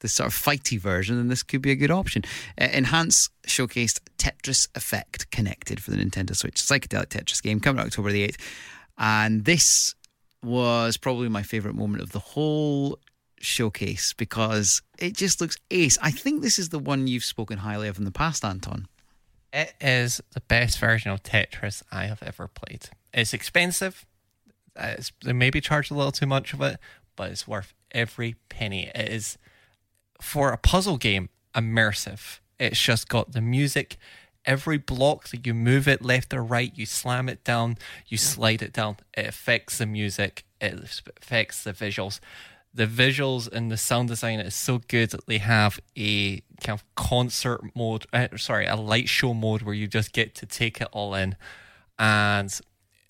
[0.00, 2.22] the sort of fighty version, then this could be a good option.
[2.60, 7.86] Uh, Enhance showcased Tetris Effect Connected for the Nintendo Switch, psychedelic Tetris game coming out
[7.86, 8.36] October the eighth,
[8.98, 9.94] and this
[10.42, 12.98] was probably my favorite moment of the whole
[13.40, 15.96] showcase because it just looks ace.
[16.02, 18.86] I think this is the one you've spoken highly of in the past, Anton.
[19.54, 22.88] It is the best version of Tetris I have ever played.
[23.12, 24.04] It's expensive.
[24.74, 26.78] It's, they maybe charge a little too much of it,
[27.14, 28.90] but it's worth every penny.
[28.92, 29.38] It is,
[30.20, 32.40] for a puzzle game, immersive.
[32.58, 33.96] It's just got the music.
[34.44, 37.78] Every block that you move it left or right, you slam it down,
[38.08, 38.96] you slide it down.
[39.16, 42.18] It affects the music, it affects the visuals.
[42.74, 46.84] The visuals and the sound design is so good that they have a kind of
[46.96, 50.88] concert mode, uh, sorry, a light show mode where you just get to take it
[50.90, 51.36] all in.
[51.98, 52.60] And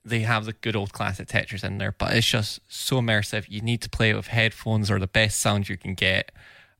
[0.04, 3.46] they have the good old classic Tetris in there, but it's just so immersive.
[3.48, 6.30] You need to play it with headphones or the best sound you can get.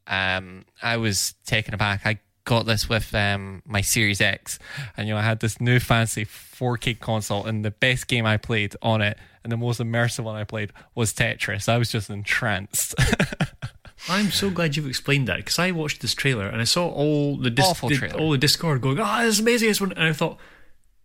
[0.07, 2.03] Um, I was taken aback.
[2.05, 4.59] I got this with um, my Series X,
[4.97, 8.37] and you know I had this new fancy 4K console, and the best game I
[8.37, 11.69] played on it, and the most immersive one I played was Tetris.
[11.69, 12.95] I was just entranced.
[14.09, 17.37] I'm so glad you've explained that because I watched this trailer and I saw all
[17.37, 18.19] the, dis- Awful the- trailer.
[18.19, 20.39] all the Discord going, "Ah, this is amazing!" This one, and I thought,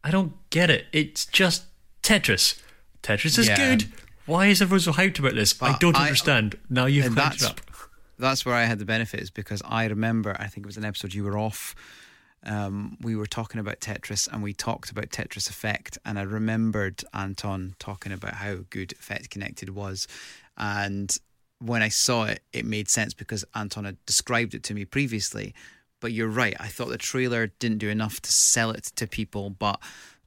[0.04, 0.86] I don't get it.
[0.92, 1.64] It's just
[2.04, 2.60] Tetris.
[3.04, 3.56] Tetris is Yeah.
[3.56, 3.92] good.
[4.26, 5.56] Why is everyone so hyped about this?
[5.62, 6.58] I don't I- understand.
[6.70, 7.62] Now you've and cleared it up.
[8.18, 10.86] that's where I had the benefit is because I remember I think it was an
[10.86, 11.76] episode you were off.
[12.44, 17.04] Um, we were talking about Tetris and we talked about Tetris Effect, and I remembered
[17.14, 20.08] Anton talking about how good Effect Connected was,
[20.58, 21.18] and
[21.60, 25.54] when I saw it, it made sense because Anton had described it to me previously.
[26.02, 26.56] But you're right.
[26.60, 29.82] I thought the trailer didn't do enough to sell it to people, but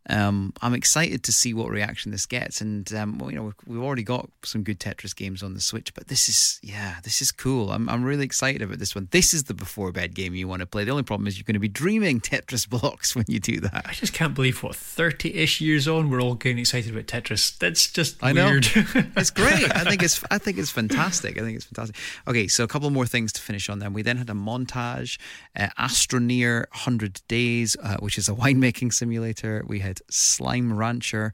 [0.09, 2.61] um, I'm excited to see what reaction this gets.
[2.61, 5.61] And um, well, you know, we've, we've already got some good Tetris games on the
[5.61, 7.70] Switch, but this is yeah, this is cool.
[7.70, 9.09] I'm I'm really excited about this one.
[9.12, 10.84] This is the before bed game you want to play.
[10.84, 13.86] The only problem is you're going to be dreaming Tetris blocks when you do that.
[13.86, 17.57] I just can't believe what thirty-ish years on we're all getting excited about Tetris.
[17.59, 18.46] That's just I know.
[18.46, 18.66] weird.
[18.74, 19.70] it's great.
[19.74, 21.38] I think it's I think it's fantastic.
[21.38, 21.96] I think it's fantastic.
[22.26, 23.78] Okay, so a couple more things to finish on.
[23.78, 25.18] Then we then had a montage,
[25.57, 29.64] uh, Astroneer Hundred Days, uh, which is a winemaking simulator.
[29.66, 31.32] We had Slime Rancher,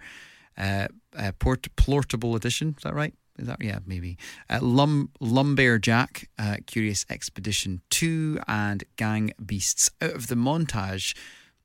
[0.57, 2.75] uh, uh, Port Portable Edition.
[2.77, 3.15] Is that right?
[3.39, 4.19] Is that yeah maybe
[4.51, 9.91] uh, Lum Lumbearjack, uh, Curious Expedition Two, and Gang Beasts.
[10.03, 11.17] Out of the montage,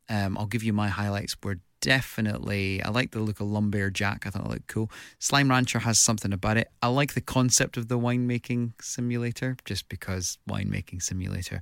[0.10, 1.36] um, I'll give you my highlights.
[1.44, 4.26] Were definitely I like the look of Lumbearjack.
[4.26, 4.90] I thought it looked cool.
[5.20, 6.70] Slime Rancher has something about it.
[6.82, 11.62] I like the concept of the winemaking simulator, just because winemaking simulator.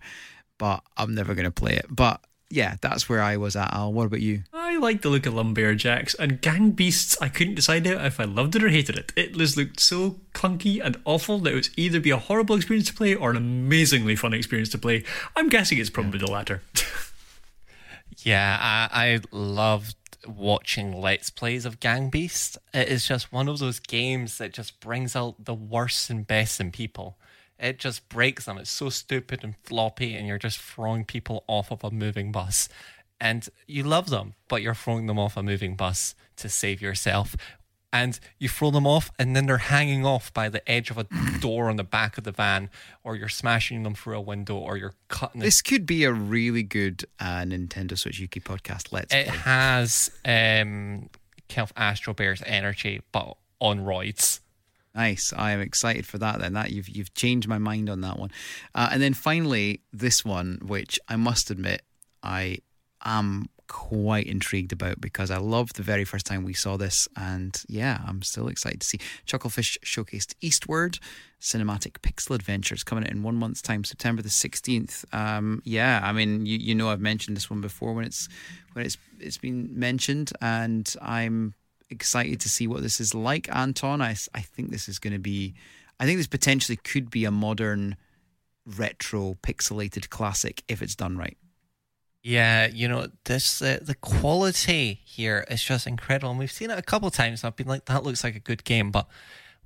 [0.59, 1.87] But I'm never going to play it.
[1.89, 2.21] But
[2.51, 3.73] yeah, that's where I was at.
[3.73, 4.43] Al, what about you?
[4.53, 7.17] I like the look of Lumbearjacks and Gang Beasts.
[7.21, 9.11] I couldn't decide if I loved it or hated it.
[9.15, 12.87] It just looked so clunky and awful that it would either be a horrible experience
[12.87, 15.03] to play or an amazingly fun experience to play.
[15.35, 16.61] I'm guessing it's probably the latter.
[18.23, 19.95] Yeah, I, I loved
[20.27, 22.57] watching Let's Plays of Gang Beast.
[22.73, 26.59] It is just one of those games that just brings out the worst and best
[26.59, 27.17] in people.
[27.61, 28.57] It just breaks them.
[28.57, 32.67] It's so stupid and floppy, and you're just throwing people off of a moving bus.
[33.19, 37.35] And you love them, but you're throwing them off a moving bus to save yourself.
[37.93, 41.05] And you throw them off, and then they're hanging off by the edge of a
[41.39, 42.71] door on the back of the van,
[43.03, 46.63] or you're smashing them through a window, or you're cutting This could be a really
[46.63, 48.91] good uh, Nintendo Switch Yuki podcast.
[48.91, 49.37] Let's it play.
[49.37, 51.09] has um
[51.47, 54.39] kind of Astro Bears energy, but on roids.
[54.93, 55.33] Nice.
[55.35, 56.39] I am excited for that.
[56.39, 58.31] Then that you've you've changed my mind on that one.
[58.75, 61.81] Uh, and then finally, this one, which I must admit,
[62.21, 62.59] I
[63.03, 67.57] am quite intrigued about because I loved the very first time we saw this, and
[67.69, 68.99] yeah, I'm still excited to see.
[69.25, 70.99] Chucklefish showcased Eastward
[71.39, 75.05] cinematic pixel adventures coming out in one month's time, September the sixteenth.
[75.13, 78.27] Um, yeah, I mean, you you know I've mentioned this one before when it's
[78.73, 81.53] when it's it's been mentioned, and I'm
[81.91, 83.53] excited to see what this is like.
[83.53, 85.53] Anton, I, I think this is going to be,
[85.99, 87.97] I think this potentially could be a modern
[88.65, 91.37] retro pixelated classic if it's done right.
[92.23, 96.77] Yeah, you know this uh, the quality here is just incredible, and we've seen it
[96.77, 97.43] a couple times.
[97.43, 99.07] I've been like, that looks like a good game, but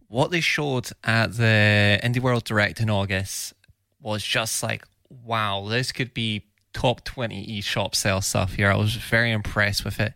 [0.07, 3.53] what they showed at the Indie World Direct in August
[3.99, 8.71] was just like, wow, this could be top twenty eShop sale stuff here.
[8.71, 10.13] I was very impressed with it.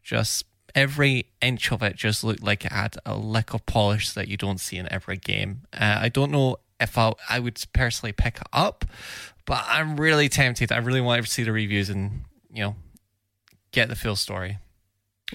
[0.00, 0.44] Just
[0.74, 4.36] every inch of it just looked like it had a lick of polish that you
[4.36, 5.62] don't see in every game.
[5.72, 8.84] Uh, I don't know if I I would personally pick it up,
[9.44, 10.72] but I'm really tempted.
[10.72, 12.76] I really want to see the reviews and you know
[13.72, 14.58] get the full story.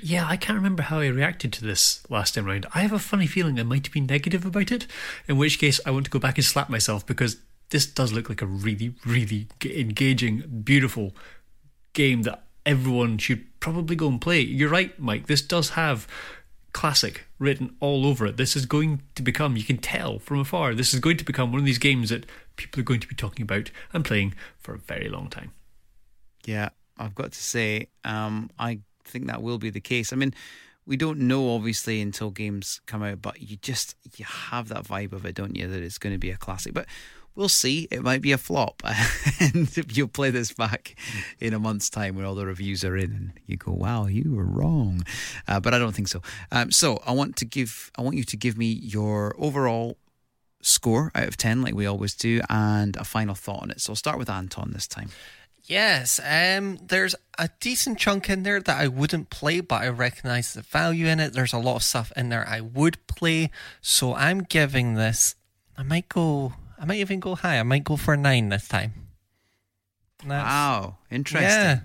[0.01, 2.65] Yeah, I can't remember how I reacted to this last time round.
[2.75, 4.87] I have a funny feeling I might have been negative about it,
[5.27, 7.37] in which case I want to go back and slap myself because
[7.69, 11.15] this does look like a really, really engaging, beautiful
[11.93, 14.41] game that everyone should probably go and play.
[14.41, 15.25] You're right, Mike.
[15.25, 16.07] This does have
[16.71, 18.37] classic written all over it.
[18.37, 21.51] This is going to become, you can tell from afar, this is going to become
[21.51, 24.75] one of these games that people are going to be talking about and playing for
[24.75, 25.51] a very long time.
[26.45, 30.13] Yeah, I've got to say, um, I think that will be the case.
[30.13, 30.35] I mean,
[30.85, 35.13] we don't know obviously until games come out, but you just you have that vibe
[35.13, 35.67] of it, don't you?
[35.67, 36.75] That it's going to be a classic.
[36.75, 36.85] But
[37.35, 37.87] we'll see.
[37.91, 38.81] It might be a flop,
[39.39, 40.95] and you'll play this back
[41.39, 44.33] in a month's time when all the reviews are in, and you go, "Wow, you
[44.33, 45.03] were wrong."
[45.47, 46.21] Uh, but I don't think so.
[46.51, 49.97] Um, so I want to give, I want you to give me your overall
[50.61, 53.81] score out of ten, like we always do, and a final thought on it.
[53.81, 55.09] So I'll start with Anton this time.
[55.67, 60.53] Yes, um, there's a decent chunk in there that I wouldn't play, but I recognize
[60.53, 61.33] the value in it.
[61.33, 63.49] There's a lot of stuff in there I would play,
[63.81, 65.35] so I'm giving this.
[65.75, 66.53] I might go.
[66.85, 67.57] I might even go high.
[67.59, 68.93] I might go for a nine this time.
[70.19, 71.49] That's- Wow, interesting.
[71.49, 71.79] Yeah.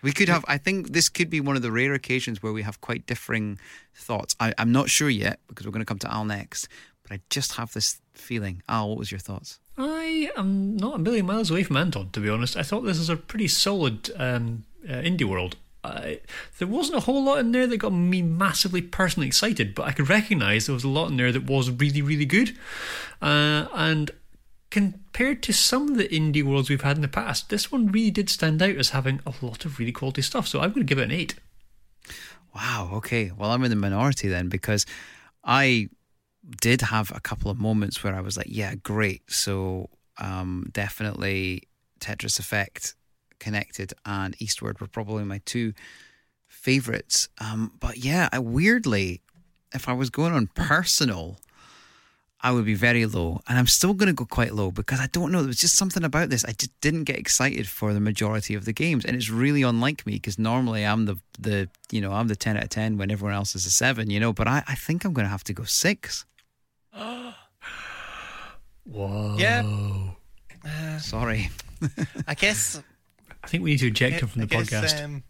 [0.00, 0.46] We could have.
[0.48, 3.58] I think this could be one of the rare occasions where we have quite differing
[3.94, 4.34] thoughts.
[4.40, 6.68] I, I'm not sure yet because we're going to come to Al next,
[7.02, 8.62] but I just have this feeling.
[8.66, 9.58] Al, what was your thoughts?
[9.76, 12.56] I am not a million miles away from Anton, to be honest.
[12.56, 15.56] I thought this was a pretty solid um, uh, indie world.
[15.84, 16.20] I,
[16.58, 19.92] there wasn't a whole lot in there that got me massively personally excited, but I
[19.92, 22.56] could recognise there was a lot in there that was really, really good.
[23.20, 24.10] Uh, and
[24.76, 28.10] compared to some of the indie worlds we've had in the past, this one really
[28.10, 30.46] did stand out as having a lot of really quality stuff.
[30.46, 31.34] So I'm going to give it an 8.
[32.54, 32.90] Wow.
[32.92, 33.32] Okay.
[33.34, 34.84] Well, I'm in the minority then because
[35.42, 35.88] I
[36.60, 39.22] did have a couple of moments where I was like, yeah, great.
[39.30, 41.62] So um, definitely
[41.98, 42.96] Tetris Effect,
[43.38, 45.72] Connected, and Eastward were probably my two
[46.48, 47.30] favorites.
[47.40, 49.22] Um, but yeah, I, weirdly,
[49.72, 51.38] if I was going on personal,
[52.40, 53.40] I would be very low.
[53.48, 55.38] And I'm still going to go quite low because I don't know.
[55.38, 56.44] There was just something about this.
[56.44, 59.04] I just didn't get excited for the majority of the games.
[59.04, 62.56] And it's really unlike me because normally I'm the, the, you know, I'm the 10
[62.56, 64.32] out of 10 when everyone else is a 7, you know.
[64.32, 66.24] But I, I think I'm going to have to go 6.
[68.84, 69.36] Whoa.
[69.38, 69.62] Yeah.
[70.98, 71.50] Sorry.
[72.28, 72.82] I guess.
[73.42, 75.04] I think we need to eject him from the I guess, podcast.
[75.04, 75.22] um,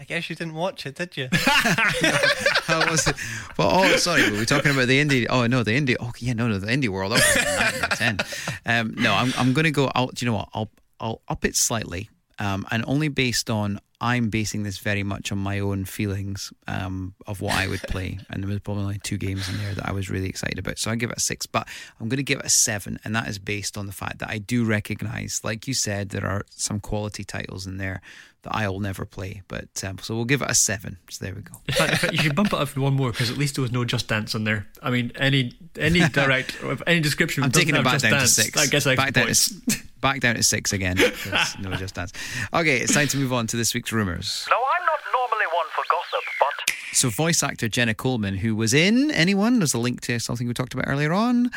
[0.00, 1.28] I guess you didn't watch it, did you?
[1.34, 3.16] How was it?
[3.58, 4.30] Well, oh, sorry.
[4.30, 5.26] Were we talking about the indie?
[5.28, 5.94] Oh, no, the indie.
[6.00, 7.12] Oh, yeah, no, no, the indie world.
[7.12, 8.20] That was a nine out of 10.
[8.64, 10.14] Um, no, I'm, I'm going to go out.
[10.14, 10.48] Do you know what?
[10.54, 10.70] I'll,
[11.00, 12.08] I'll up it slightly.
[12.38, 17.14] Um, and only based on I'm basing this very much on my own feelings um,
[17.26, 19.88] of what I would play, and there was probably only two games in there that
[19.88, 20.78] I was really excited about.
[20.78, 21.68] So I give it a six, but
[22.00, 24.30] I'm going to give it a seven, and that is based on the fact that
[24.30, 28.00] I do recognise, like you said, there are some quality titles in there
[28.42, 29.42] that I'll never play.
[29.48, 30.98] But um, so we'll give it a seven.
[31.10, 31.54] So there we go.
[31.68, 33.62] In fact, in fact, you should bump it up one more because at least there
[33.62, 34.66] was no Just Dance on there.
[34.82, 37.44] I mean, any any direct any description.
[37.44, 38.60] I'm taking it back Just down Dance, to six.
[38.60, 40.96] I guess I back down to, back down to six again.
[41.60, 42.12] no, just dance.
[42.52, 44.46] Okay, it's time to move on to this week's rumors.
[44.50, 48.74] No, I'm not normally one for gossip, but So, voice actor Jenna Coleman, who was
[48.74, 49.58] in anyone?
[49.58, 51.50] There's a link to something we talked about earlier on.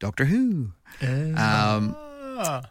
[0.00, 0.72] Doctor Who.
[1.02, 1.96] Um,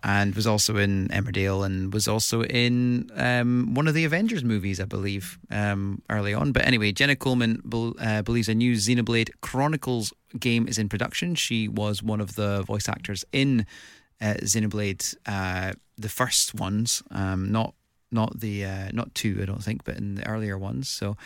[0.04, 4.80] and was also in Emmerdale and was also in um, one of the Avengers movies,
[4.80, 6.52] I believe, um, early on.
[6.52, 11.36] But anyway, Jenna Coleman bel uh, believes a new Xenoblade Chronicles game is in production.
[11.36, 13.66] She was one of the voice actors in
[14.22, 17.74] uh, Xenoblade, uh, the first ones, um, not
[18.12, 20.90] not the uh, not two, I don't think, but in the earlier ones.
[20.90, 21.18] So.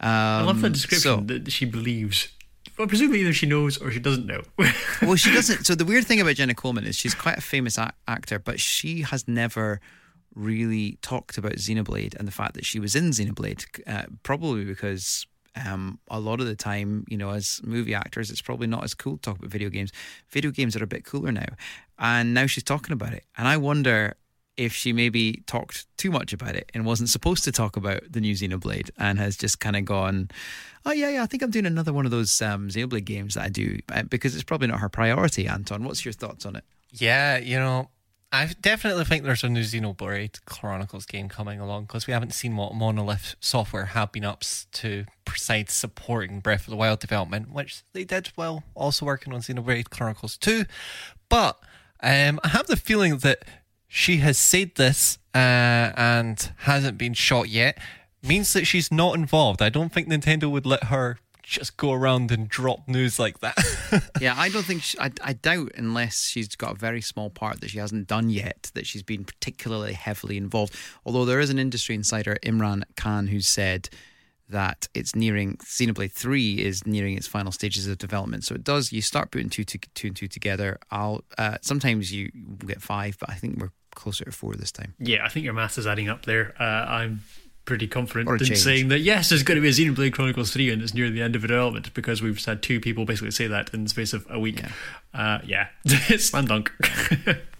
[0.00, 2.28] Um, I love the description so- that she believes.
[2.76, 4.42] Well, presumably either she knows or she doesn't know.
[5.02, 5.66] well, she doesn't.
[5.66, 8.60] So the weird thing about Jenna Coleman is she's quite a famous a- actor, but
[8.60, 9.80] she has never
[10.34, 13.64] really talked about Xenoblade and the fact that she was in Xenoblade.
[13.84, 15.26] Uh, probably because
[15.66, 18.94] um, a lot of the time, you know, as movie actors, it's probably not as
[18.94, 19.92] cool to talk about video games.
[20.30, 21.48] Video games are a bit cooler now,
[21.98, 23.24] and now she's talking about it.
[23.36, 24.14] And I wonder
[24.58, 28.20] if she maybe talked too much about it and wasn't supposed to talk about the
[28.20, 30.30] new Xenoblade and has just kind of gone,
[30.84, 33.44] oh yeah, yeah, I think I'm doing another one of those um, Xenoblade games that
[33.44, 35.46] I do uh, because it's probably not her priority.
[35.46, 36.64] Anton, what's your thoughts on it?
[36.90, 37.90] Yeah, you know,
[38.30, 42.56] I definitely think there's a new Xenoblade Chronicles game coming along because we haven't seen
[42.56, 47.82] what Monolith Software have been up to besides supporting Breath of the Wild development, which
[47.94, 50.66] they did while also working on Xenoblade Chronicles 2.
[51.30, 51.58] But
[52.02, 53.44] um, I have the feeling that
[53.86, 55.38] she has said this uh,
[55.96, 57.78] and hasn't been shot yet
[58.22, 59.62] means that she's not involved.
[59.62, 63.56] I don't think Nintendo would let her just go around and drop news like that.
[64.20, 67.60] yeah, I don't think she, I, I doubt unless she's got a very small part
[67.60, 70.74] that she hasn't done yet that she's been particularly heavily involved.
[71.04, 73.88] Although there is an industry insider, Imran Khan, who said
[74.48, 78.44] that it's nearing Xenoblade Three is nearing its final stages of development.
[78.44, 78.92] So it does.
[78.92, 80.78] You start putting two, to, two and two together.
[80.90, 82.30] I'll uh, sometimes you
[82.66, 84.94] get five, but I think we're closer to four this time.
[84.98, 86.54] yeah, I think your math is adding up there.
[86.58, 87.22] Uh, I'm
[87.68, 88.58] pretty confident in change.
[88.58, 91.20] saying that yes, there's going to be a Xenoblade Chronicles 3 and it's near the
[91.20, 94.26] end of development because we've had two people basically say that in the space of
[94.30, 94.62] a week.
[95.12, 95.68] Uh, yeah,
[96.16, 96.72] slam dunk.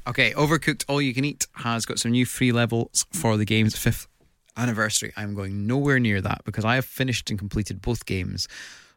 [0.08, 3.76] Okay, Overcooked All You Can Eat has got some new free levels for the game's
[3.76, 4.08] fifth
[4.56, 5.12] anniversary.
[5.18, 8.48] I'm going nowhere near that because I have finished and completed both games.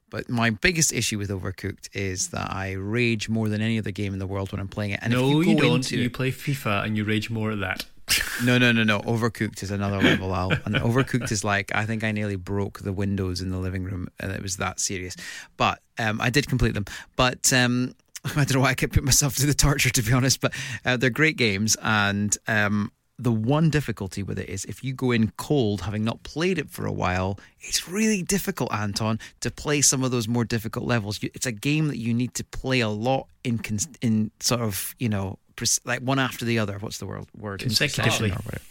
[0.10, 4.14] But my biggest issue with Overcooked is that I rage more than any other game
[4.14, 5.00] in the world when I'm playing it.
[5.02, 5.92] And no, if you, you, don't.
[5.92, 7.86] You play FIFA and you rage more at that.
[8.44, 9.00] no, no, no, no.
[9.02, 10.52] Overcooked is another level, Al.
[10.66, 14.08] And Overcooked is like I think I nearly broke the windows in the living room,
[14.20, 15.16] and it was that serious.
[15.58, 16.86] But um, I did complete them.
[17.16, 17.96] But um,
[18.26, 20.42] I don't know why I kept putting myself through the torture, to be honest.
[20.42, 20.54] But
[20.86, 22.92] uh, they're great games, and um,
[23.22, 26.72] the one difficulty with it is if you go in cold, having not played it
[26.72, 31.20] for a while, it's really difficult, Anton, to play some of those more difficult levels.
[31.22, 33.60] It's a game that you need to play a lot in
[34.02, 35.38] in sort of you know
[35.86, 36.78] like one after the other.
[36.80, 37.26] What's the word?
[37.38, 38.30] Word Consecutively.
[38.32, 38.62] or whatever.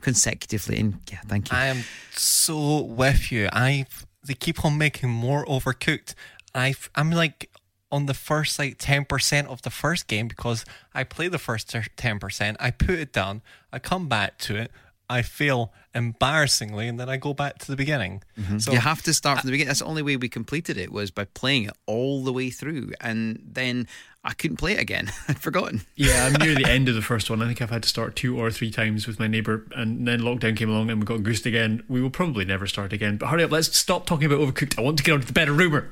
[0.00, 1.56] Consecutively, in yeah, thank you.
[1.56, 1.82] I am
[2.12, 3.48] so with you.
[3.52, 3.86] I
[4.24, 6.14] they keep on making more overcooked.
[6.54, 7.50] I I'm like
[7.90, 11.74] on the first like ten percent of the first game because I play the first
[11.96, 12.56] ten percent.
[12.60, 13.42] I put it down.
[13.72, 14.70] I come back to it.
[15.08, 18.22] I fail embarrassingly, and then I go back to the beginning.
[18.38, 18.58] Mm-hmm.
[18.58, 19.68] So you have to start from the beginning.
[19.68, 22.92] That's the only way we completed it was by playing it all the way through,
[23.00, 23.88] and then
[24.24, 25.12] I couldn't play it again.
[25.28, 25.82] I'd forgotten.
[25.94, 27.40] Yeah, I'm near the end of the first one.
[27.40, 30.20] I think I've had to start two or three times with my neighbour, and then
[30.20, 31.82] lockdown came along and we got goosed again.
[31.88, 33.16] We will probably never start again.
[33.16, 34.78] But hurry up, let's stop talking about Overcooked.
[34.78, 35.90] I want to get on to the better rumour.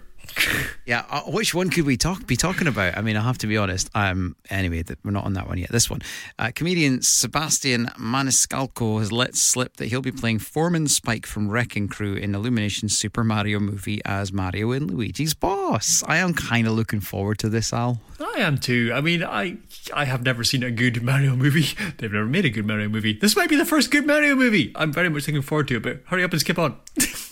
[0.86, 2.96] Yeah, uh, which one could we talk be talking about?
[2.96, 3.88] I mean, I have to be honest.
[3.94, 5.70] Um, anyway, th- we're not on that one yet.
[5.70, 6.00] This one,
[6.38, 11.88] uh, comedian Sebastian Maniscalco has let slip that he'll be playing Foreman Spike from Wrecking
[11.88, 16.02] Crew in Illumination's Super Mario movie as Mario and Luigi's boss.
[16.06, 18.00] I am kind of looking forward to this, Al.
[18.20, 18.92] I am too.
[18.94, 19.56] I mean, I
[19.94, 21.68] I have never seen a good Mario movie.
[21.98, 23.12] They've never made a good Mario movie.
[23.12, 24.72] This might be the first good Mario movie.
[24.74, 25.82] I'm very much looking forward to it.
[25.82, 26.76] But hurry up and skip on.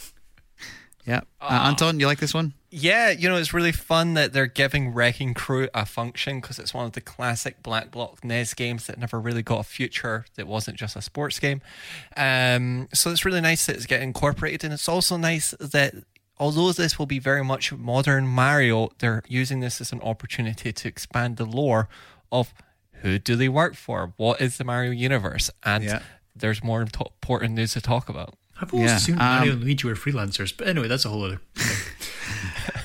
[1.07, 2.55] Yeah, uh, Anton, you like this one?
[2.71, 6.73] Yeah, you know, it's really fun that they're giving Wrecking Crew a function because it's
[6.73, 10.47] one of the classic Black Box NES games that never really got a future that
[10.47, 11.61] wasn't just a sports game.
[12.17, 15.95] Um, so it's really nice that it's getting incorporated, and it's also nice that
[16.39, 20.89] although this will be very much modern Mario, they're using this as an opportunity to
[20.89, 21.89] expand the lore
[22.31, 22.55] of
[23.03, 26.03] who do they work for, what is the Mario universe, and Yeah.
[26.35, 28.35] there's more important news to talk about.
[28.63, 30.57] I've always Yeah, assumed Mario um, and Luigi were freelancers.
[30.57, 31.41] But anyway, that's a whole other.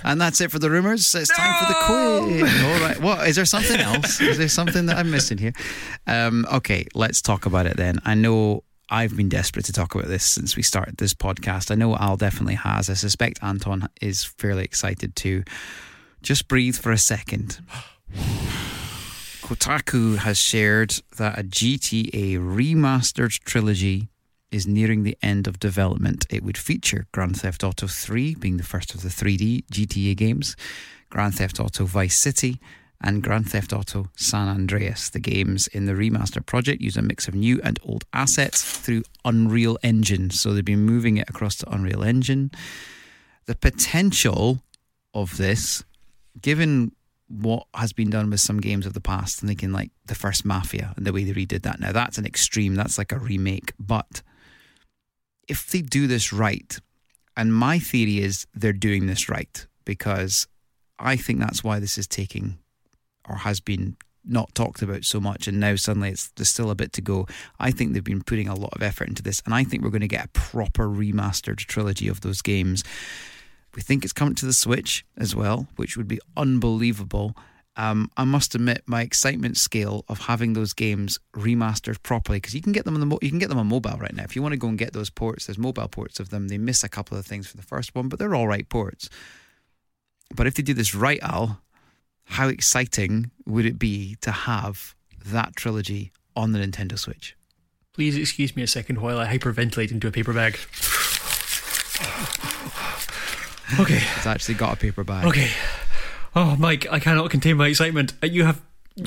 [0.03, 1.13] And that's it for the rumors.
[1.13, 2.63] It's time for the quiz.
[2.63, 3.01] All right.
[3.01, 4.21] What is there something else?
[4.21, 5.51] Is there something that I'm missing here?
[6.07, 7.99] Um, okay, let's talk about it then.
[8.05, 11.71] I know I've been desperate to talk about this since we started this podcast.
[11.71, 12.89] I know Al definitely has.
[12.89, 15.43] I suspect Anton is fairly excited too.
[16.21, 17.59] Just breathe for a second.
[19.41, 24.09] Kotaku has shared that a GTA remastered trilogy
[24.51, 26.25] is nearing the end of development.
[26.29, 30.55] It would feature Grand Theft Auto 3 being the first of the 3D GTA games,
[31.09, 32.59] Grand Theft Auto Vice City,
[33.01, 35.09] and Grand Theft Auto San Andreas.
[35.09, 39.03] The games in the remaster project use a mix of new and old assets through
[39.23, 40.29] Unreal Engine.
[40.29, 42.51] So they've been moving it across to Unreal Engine.
[43.45, 44.63] The potential
[45.13, 45.83] of this,
[46.41, 46.91] given
[47.27, 50.45] what has been done with some games of the past, I'm thinking like the first
[50.45, 51.79] Mafia and the way they redid that.
[51.79, 53.73] Now that's an extreme, that's like a remake.
[53.79, 54.21] But
[55.47, 56.79] if they do this right,
[57.35, 60.47] and my theory is they're doing this right because
[60.99, 62.57] I think that's why this is taking
[63.29, 63.95] or has been
[64.25, 67.27] not talked about so much and now suddenly it's there's still a bit to go.
[67.59, 69.89] I think they've been putting a lot of effort into this and I think we're
[69.89, 72.83] going to get a proper remastered trilogy of those games.
[73.75, 77.37] We think it's coming to the Switch as well, which would be unbelievable.
[77.77, 82.61] Um, I must admit, my excitement scale of having those games remastered properly because you
[82.61, 84.23] can get them on the mo- you can get them on mobile right now.
[84.23, 86.47] If you want to go and get those ports, there's mobile ports of them.
[86.47, 89.09] They miss a couple of things for the first one, but they're all right ports.
[90.35, 91.61] But if they do this right, Al,
[92.25, 94.95] how exciting would it be to have
[95.25, 97.37] that trilogy on the Nintendo Switch?
[97.93, 100.57] Please excuse me a second while I hyperventilate into a paper bag.
[103.79, 103.97] Okay.
[104.15, 105.25] It's actually got a paper bag.
[105.25, 105.49] Okay.
[106.37, 108.13] Oh, Mike, I cannot contain my excitement.
[108.21, 108.61] Uh, You have.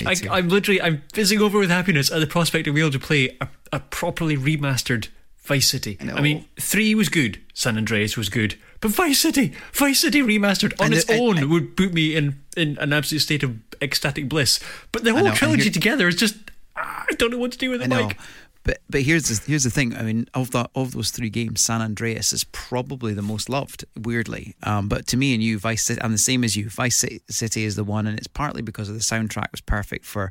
[0.06, 0.80] I, I'm literally.
[0.82, 3.80] I'm fizzing over with happiness at the prospect of being able to play a, a
[3.80, 5.08] properly remastered
[5.42, 5.96] Vice City.
[6.00, 6.14] know.
[6.14, 7.40] I mean, three was good.
[7.54, 11.40] San Andreas was good, but Vice City, Vice City remastered on And its the- and-
[11.40, 14.60] own would put me in in an absolute state of ecstatic bliss.
[14.92, 16.36] But the whole know, trilogy together is just.
[16.76, 17.88] I don't know what to do with it.
[17.88, 18.16] Mike.
[18.62, 19.96] But but here's the, here's the thing.
[19.96, 23.84] I mean, of the of those three games, San Andreas is probably the most loved.
[23.98, 26.68] Weirdly, um, but to me and you, Vice City, I'm the same as you.
[26.68, 30.30] Vice City is the one, and it's partly because of the soundtrack was perfect for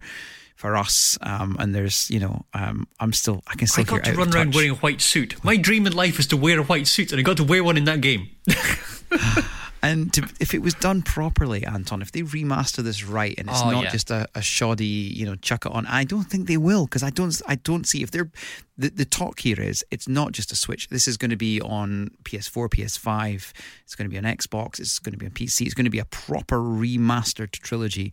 [0.55, 1.17] for us.
[1.21, 4.15] Um, and there's you know, um, I'm still I can I still hear got to
[4.15, 5.43] run around wearing a white suit.
[5.43, 7.63] My dream in life is to wear a white suit, and I got to wear
[7.63, 8.29] one in that game.
[9.81, 13.61] And to, if it was done properly, Anton, if they remaster this right, and it's
[13.61, 13.89] Oh, not yeah.
[13.91, 17.01] just a, a shoddy, you know, chuck it on, I don't think they will because
[17.01, 18.29] I don't, I don't see if they're
[18.77, 20.89] the, the talk here is it's not just a Switch.
[20.89, 23.51] This is going to be on PS4, PS5.
[23.83, 24.79] It's going to be on Xbox.
[24.79, 25.65] It's going to be on PC.
[25.65, 28.11] It's going to be a proper remastered trilogy.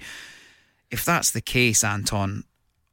[0.91, 2.45] If that's the case, Anton,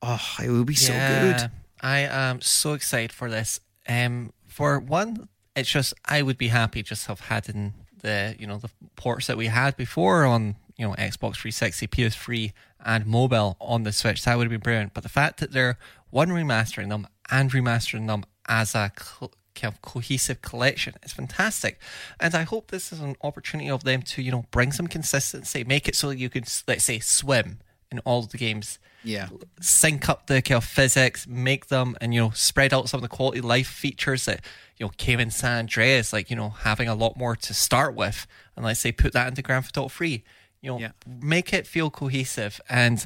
[0.01, 1.51] oh, it will be so good.
[1.81, 3.59] I am so excited for this.
[3.87, 7.73] Um, for one, it's just I would be happy just have had in
[8.03, 12.53] the you know the ports that we had before on you know Xbox 360, PS3,
[12.85, 14.23] and mobile on the Switch.
[14.23, 14.93] That would have been brilliant.
[14.93, 15.79] But the fact that they're
[16.11, 21.79] one remastering them and remastering them as a cl- kind of cohesive collection is fantastic.
[22.19, 25.63] And I hope this is an opportunity of them to you know bring some consistency,
[25.63, 27.59] make it so you can let's say swim
[27.91, 29.29] in all the games Yeah.
[29.61, 33.01] sync up the kind of physics, make them, and you know, spread out some of
[33.01, 34.43] the quality of life features that
[34.77, 37.95] you know came in San Andreas, like you know, having a lot more to start
[37.95, 38.25] with,
[38.55, 40.23] and let's say put that into Grand Theft Auto Three.
[40.61, 40.91] You know, Yeah.
[41.05, 43.05] make it feel cohesive, and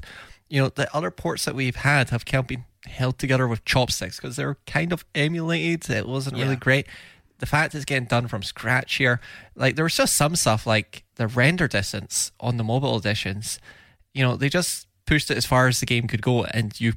[0.49, 3.65] you know, the other ports that we've had have kind of been held together with
[3.65, 5.89] chopsticks because they're kind of emulated.
[5.89, 6.43] It wasn't Yeah.
[6.43, 6.87] really great.
[7.39, 9.19] The fact it's getting done from scratch here,
[9.55, 13.59] like there was just some stuff like the render distance on the mobile editions
[14.13, 16.93] you know, they just pushed it as far as the game could go, and you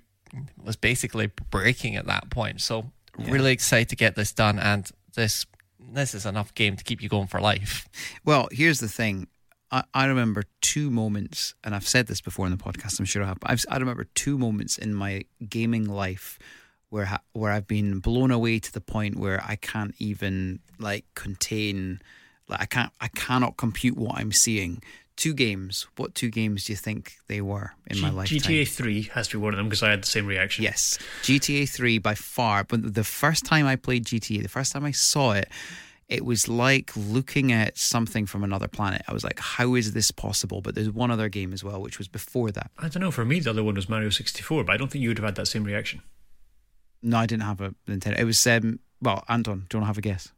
[0.63, 2.61] was basically breaking at that point.
[2.61, 5.47] So really excited to get this done, and this
[5.93, 7.89] this is enough game to keep you going for life.
[8.25, 9.29] Well, here's the thing.
[9.71, 12.99] I, I remember two moments, and I've said this before in the podcast.
[12.99, 13.41] I'm sure I have.
[13.41, 16.39] But I've, I remember two moments in my gaming life
[16.91, 21.07] where ha- where I've been blown away to the point where I can't even like
[21.15, 22.01] contain.
[22.49, 22.93] Like I can't.
[23.01, 24.83] I cannot compute what I'm seeing.
[25.21, 25.87] Two games.
[25.97, 28.39] What two games do you think they were in my G- lifetime?
[28.39, 30.65] GTA 3 has to be one of them because I had the same reaction.
[30.65, 32.65] Yes, GTA 3 by far.
[32.65, 35.51] But the first time I played GTA, the first time I saw it,
[36.09, 39.03] it was like looking at something from another planet.
[39.09, 40.63] I was like, how is this possible?
[40.63, 42.71] But there's one other game as well, which was before that.
[42.79, 43.11] I don't know.
[43.11, 45.27] For me, the other one was Mario 64, but I don't think you would have
[45.27, 46.01] had that same reaction.
[47.03, 48.19] No, I didn't have a Nintendo.
[48.19, 50.33] It was, um, well, Anton, do you want to have a guess?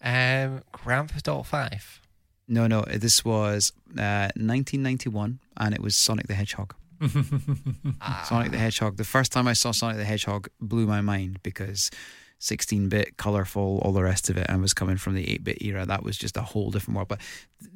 [0.00, 2.00] Um, Grand Theft Auto Five.
[2.48, 6.74] No, no, this was uh, 1991 and it was Sonic the Hedgehog.
[8.24, 8.96] Sonic the Hedgehog.
[8.96, 11.90] The first time I saw Sonic the Hedgehog blew my mind because
[12.38, 15.62] 16 bit, colorful, all the rest of it, and was coming from the 8 bit
[15.62, 15.84] era.
[15.84, 17.08] That was just a whole different world.
[17.08, 17.20] But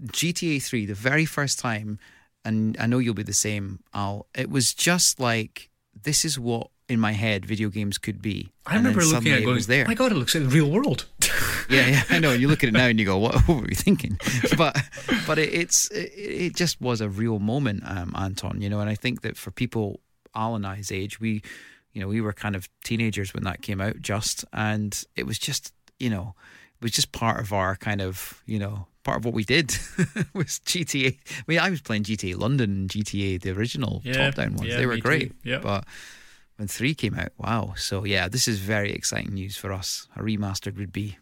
[0.06, 1.98] GTA 3, the very first time,
[2.44, 5.68] and I know you'll be the same, Al, it was just like
[6.00, 8.52] this is what in my head video games could be.
[8.66, 9.86] I And remember looking at it it going, was there.
[9.86, 11.06] my God, it looks like the real world.
[11.70, 12.32] Yeah, yeah, I know.
[12.32, 14.18] You look at it now and you go, "What, what were we thinking?"
[14.58, 14.76] But,
[15.26, 18.60] but it, it's it, it just was a real moment, um, Anton.
[18.60, 20.00] You know, and I think that for people
[20.34, 21.40] Al and I's age, we,
[21.92, 25.38] you know, we were kind of teenagers when that came out, just, and it was
[25.38, 26.34] just, you know,
[26.80, 29.70] it was just part of our kind of, you know, part of what we did
[30.34, 31.16] was GTA.
[31.16, 34.68] I mean, I was playing GTA London and GTA the original Yeah, top down ones.
[34.68, 35.00] yeah, they were too.
[35.02, 35.58] great, Yeah.
[35.62, 35.84] but
[36.62, 37.74] when three came out, wow.
[37.76, 40.06] So yeah, this is very exciting news for us.
[40.14, 41.18] A remastered would be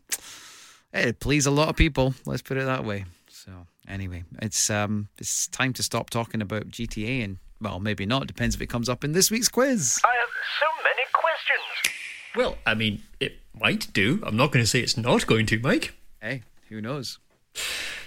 [0.93, 2.12] it'd please a lot of people.
[2.27, 3.07] Let's put it that way.
[3.31, 3.51] So
[3.89, 8.27] anyway, it's um it's time to stop talking about GTA and well, maybe not.
[8.27, 9.99] Depends if it comes up in this week's quiz.
[10.05, 10.29] I have
[10.61, 11.95] so many questions.
[12.37, 14.23] well, I mean, it might do.
[14.23, 15.95] I'm not going to say it's not going to, Mike.
[16.21, 17.19] Hey, who knows?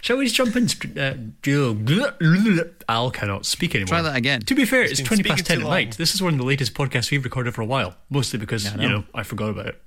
[0.01, 0.67] Shall we just jump in?
[0.67, 3.87] str- Uh, Al cannot speak anymore.
[3.87, 4.41] Try that again.
[4.41, 5.71] To be fair, it's been 20 past 10 at long.
[5.71, 5.97] night.
[5.97, 8.75] This is one of the latest podcasts we've recorded for a while, mostly because, Yeah,
[8.77, 8.97] I you know.
[8.99, 9.81] know, I forgot about it.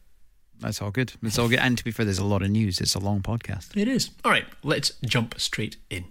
[0.59, 1.13] That's all good.
[1.23, 1.59] It's all good.
[1.59, 2.81] And to be fair, there's a lot of news.
[2.81, 3.77] It's a long podcast.
[3.77, 4.09] It is.
[4.25, 6.07] All right, let's jump straight in.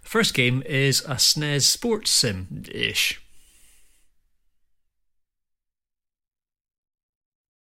[0.00, 3.20] First game is a SNES sports sim ish.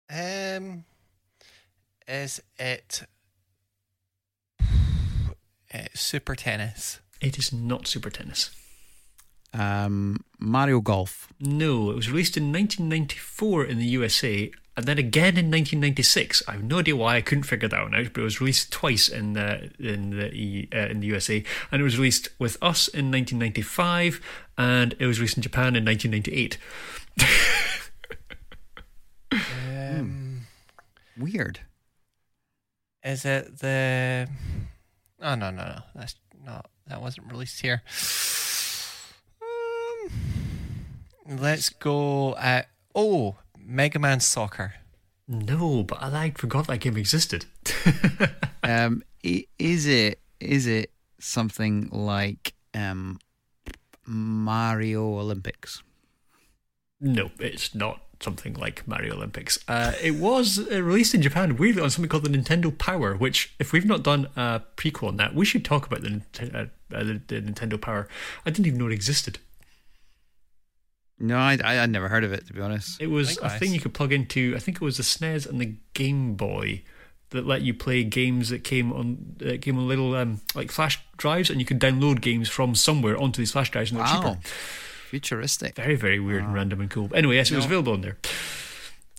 [0.10, 0.84] Um,
[2.08, 3.04] is it
[5.74, 7.00] uh, Super Tennis?
[7.20, 8.52] It is not Super Tennis.
[9.54, 11.28] Um, Mario Golf.
[11.40, 16.44] No, it was released in 1994 in the USA and then again in 1996.
[16.48, 18.72] I have no idea why I couldn't figure that one out, but it was released
[18.72, 22.56] twice in the in the E- uh, in the USA, and it was released with
[22.62, 24.22] us in 1995,
[24.58, 26.58] and it was released in Japan in 1998.
[29.32, 30.48] Um,
[31.18, 31.60] Weird.
[33.04, 34.30] is it the?
[35.22, 35.80] Oh no no no!
[35.96, 36.70] That's not.
[36.88, 37.84] That wasn't released here.
[39.42, 42.36] Um, let's go.
[42.36, 44.74] At, oh, Mega Man Soccer.
[45.28, 47.46] No, but I I forgot that game existed.
[48.64, 49.02] Um,
[49.58, 53.20] is it is it something like um,
[54.06, 55.82] Mario Olympics?
[57.00, 59.60] no, it's not something like Mario Olympics.
[59.68, 63.54] Uh, it was uh, released in Japan weirdly on something called the Nintendo Power, which,
[63.60, 66.66] if we've not done a prequel on that, we should talk about the, uh,
[66.96, 68.08] uh, the, the Nintendo Power.
[68.46, 69.40] I didn't even know it existed.
[71.20, 73.00] No, I I I'd never heard of it to be honest.
[73.00, 74.54] It was a thing you could plug into.
[74.56, 76.82] I think it was the SNES and the Game Boy
[77.30, 81.00] that let you play games that came on that came on little um, like flash
[81.18, 84.08] drives, and you could download games from somewhere onto these flash drives, and they were
[84.10, 84.50] Wow, cheaper.
[85.12, 85.76] Futuristic.
[85.76, 87.10] Very very weird and random and cool.
[87.10, 88.18] But anyway, yes, it was available on there.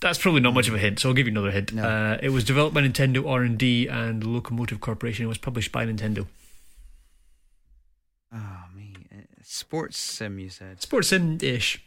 [0.00, 1.72] That's probably not much of a hint, so I'll give you another hint.
[1.72, 1.84] No.
[1.84, 5.24] Uh, it was developed by Nintendo R and D and Locomotive Corporation.
[5.26, 6.26] It was published by Nintendo.
[8.34, 8.94] Oh me,
[9.42, 10.38] sports sim.
[10.38, 10.80] You said.
[10.82, 11.80] Sports sim ish.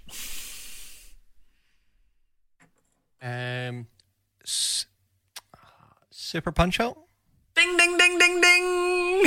[3.22, 3.88] Um,
[4.44, 4.86] s-
[6.12, 6.98] Super Punch Out.
[7.56, 9.26] Ding ding ding ding ding.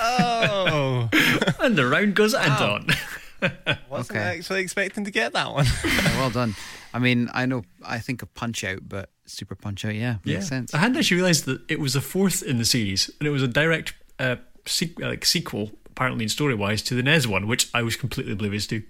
[0.00, 1.08] Oh,
[1.60, 2.88] and the round goes Anton.
[3.90, 4.38] wasn't Okay.
[4.38, 5.66] actually expecting to get that one.
[5.84, 6.54] Yeah, well done.
[6.94, 7.62] I mean, I know.
[7.84, 10.72] I think of Punch Out, but Super Punch Out, yeah, makes sense.
[10.72, 13.42] I hadn't actually realised that it was the fourth in the series, and it was
[13.42, 17.68] a direct uh, sequ- like sequel, apparently in story wise, to the NES one, which
[17.74, 18.82] I was completely oblivious to.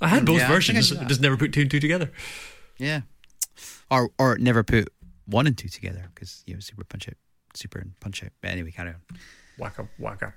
[0.00, 2.10] I had both Yeah, I I versions, just never put two and two together.
[2.78, 3.02] Yeah,
[3.90, 4.88] or or never put
[5.26, 7.14] one and two together because you know Super Punch Out,
[7.54, 8.30] Super and Punch Out.
[8.42, 8.96] But anyway, carry on.
[9.58, 10.34] Waka waka.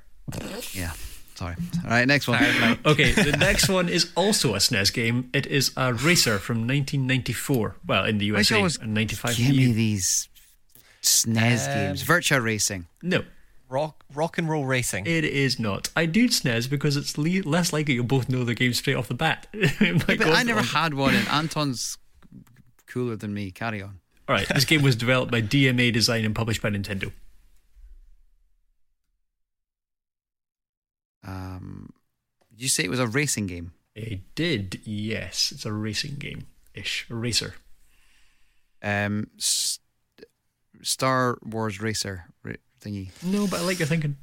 [0.74, 0.92] Yeah,
[1.40, 1.56] sorry.
[1.84, 2.44] All right, next one.
[2.86, 5.30] Okay, the next one is also a SNES game.
[5.34, 7.76] It is a racer from 1994.
[7.88, 9.38] Well, in the Why do USA you 95.
[9.38, 10.28] Give me these
[11.02, 12.03] SNES Um, games.
[12.03, 12.86] Virtua Racing.
[13.02, 13.24] No,
[13.70, 15.06] rock, rock and roll racing.
[15.07, 15.90] it is not.
[15.95, 19.07] I do SNES because it's le- less likely you'll both know the game straight off
[19.07, 19.48] the bat.
[19.53, 21.98] It might But I never for had one, and Anton's
[22.88, 23.52] cooler than me.
[23.52, 23.99] Carry on.
[24.28, 27.11] All right, this game was developed by DMA Design and published by Nintendo.
[32.60, 33.72] Did you say it was a racing game?
[33.95, 35.53] It did, yes.
[35.56, 37.07] It's a racing game ish.
[37.10, 37.53] A racer.
[38.84, 39.80] Um, S-
[40.81, 43.11] Star Wars Racer ra- thingy.
[43.23, 44.18] No, but I like your thinking.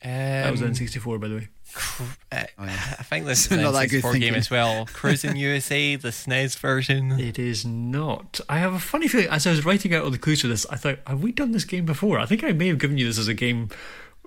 [0.00, 1.48] Um, That was N64, by the way.
[1.74, 2.94] cr- uh, Oh, yeah.
[3.00, 4.86] I think this is an Not that good N64 game as well.
[4.92, 7.18] Cruis'n USA, the SNES version.
[7.18, 8.40] It is not.
[8.48, 10.66] I have a funny feeling as I was writing out all the clues for this,
[10.70, 12.20] I thought, have we done this game before?
[12.20, 13.70] I think I may have given you this as a game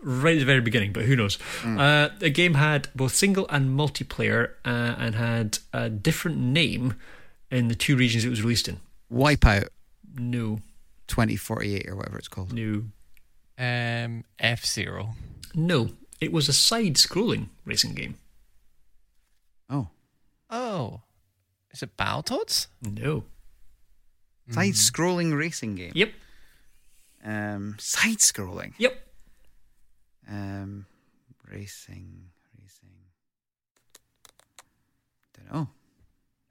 [0.04, 1.38] right at the very beginning, but who knows?
[1.64, 6.96] Uh, the game had both single and multiplayer uh, and had a different name
[7.50, 8.80] in the two regions it was released in.
[9.12, 9.68] Wipeout
[10.18, 10.60] No,
[11.08, 12.54] 2048 or whatever it's called.
[12.54, 12.84] no,
[13.58, 15.16] Um, F Zero.
[15.54, 15.90] no.
[16.20, 18.16] It was a side scrolling racing game.
[19.70, 19.90] Oh,
[20.50, 21.02] Oh,
[21.72, 22.68] is it Battletoads?
[22.82, 23.24] No.
[24.50, 25.94] side scrolling racing game.
[25.96, 26.12] Yep.
[27.24, 28.74] Um, side scrolling.
[28.78, 28.94] Yep.
[30.32, 30.86] Um,
[31.52, 32.90] racing, racing.
[35.36, 35.70] Don't know.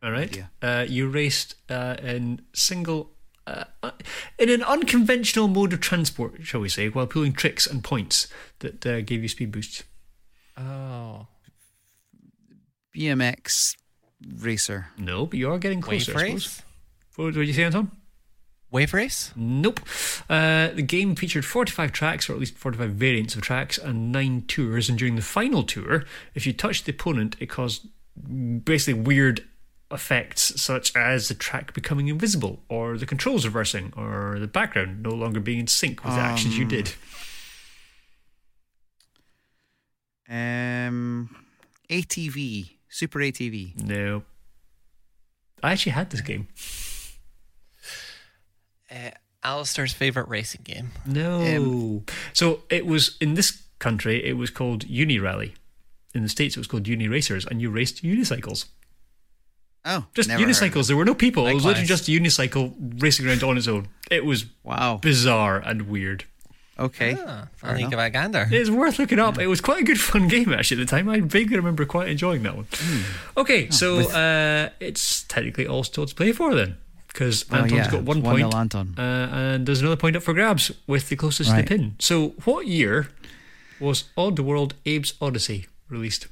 [0.02, 0.28] All right.
[0.28, 0.50] idea.
[0.60, 3.12] Uh, you raced uh, in single,
[3.46, 3.92] uh, uh,
[4.38, 8.28] in an unconventional mode of transport, shall we say, while pulling tricks and points
[8.58, 9.84] that uh, gave you speed boosts.
[10.58, 11.26] Oh,
[12.94, 13.76] BMX
[14.38, 14.88] racer.
[14.98, 16.18] No, but you are getting Wave closer.
[16.18, 16.32] I suppose.
[16.32, 16.62] Race.
[17.16, 17.90] What did you say, Anton?
[18.70, 19.32] Wave Race.
[19.34, 19.80] Nope.
[20.28, 24.42] Uh, the game featured 45 tracks, or at least 45 variants of tracks, and nine
[24.46, 24.88] tours.
[24.88, 27.88] And during the final tour, if you touched the opponent, it caused
[28.64, 29.44] basically weird
[29.90, 35.10] effects, such as the track becoming invisible, or the controls reversing, or the background no
[35.10, 36.92] longer being in sync with the actions you did.
[40.28, 41.34] Um,
[41.88, 43.82] ATV, Super ATV.
[43.82, 44.22] No.
[45.62, 46.46] I actually had this game.
[48.90, 49.10] Uh,
[49.42, 50.90] Alistair's favorite racing game.
[51.06, 52.02] No.
[52.32, 55.52] so it was in this country, it was called Unirally.
[56.14, 58.66] In the States, it was called Uniracers, and you raced unicycles.
[59.84, 60.88] Oh, Just never heard unicycles.
[60.88, 61.46] There were no people.
[61.46, 63.88] It was literally just a unicycle racing around on its own.
[64.10, 64.44] It was.
[64.62, 64.98] Wow.
[65.00, 66.24] bizarre and weird.
[66.78, 67.16] Okay.
[67.18, 68.00] Ah, fair I'll give enough.
[68.00, 68.48] it a gander.
[68.50, 69.38] It's worth looking up.
[69.38, 71.08] It was quite a good fun game actually at the time.
[71.08, 72.66] I vaguely remember quite enjoying that one.
[72.74, 73.02] Hmm.
[73.38, 76.76] Okay, Oh, so uh, it's technically all still to play for then,
[77.12, 78.94] because Oh, Anton's yeah, got one it's point, 1-0 Anton.
[78.98, 81.66] uh, and there's another point up for grabs with the closest Right.
[81.66, 81.96] to the pin.
[81.98, 83.08] So, what year
[83.80, 86.26] was Odd World Abe's Odyssey released?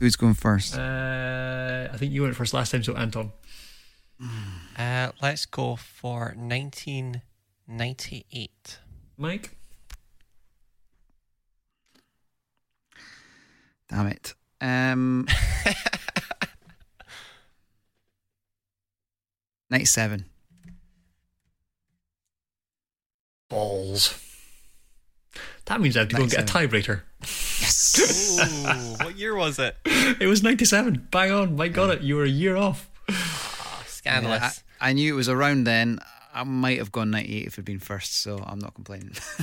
[0.00, 0.76] Who's going first?
[0.76, 3.32] Uh, I think you went first last time, so Anton.
[4.76, 8.78] Uh, let's go for 1998.
[9.16, 9.56] Mike.
[13.88, 14.34] Damn it.
[14.60, 15.28] Um,
[19.74, 20.24] 97.
[23.48, 24.20] Balls.
[25.64, 27.00] That means I have to go and get a tiebreaker.
[27.22, 28.38] Yes.
[29.00, 29.76] Ooh, what year was it?
[29.84, 31.08] It was 97.
[31.10, 31.56] Bang on.
[31.56, 32.02] My God, it.
[32.02, 32.88] You were a year off.
[33.86, 34.40] Scandalous.
[34.40, 35.98] Yeah, I, I knew it was around then.
[36.32, 39.10] I might have gone 98 if it'd been first, so I'm not complaining.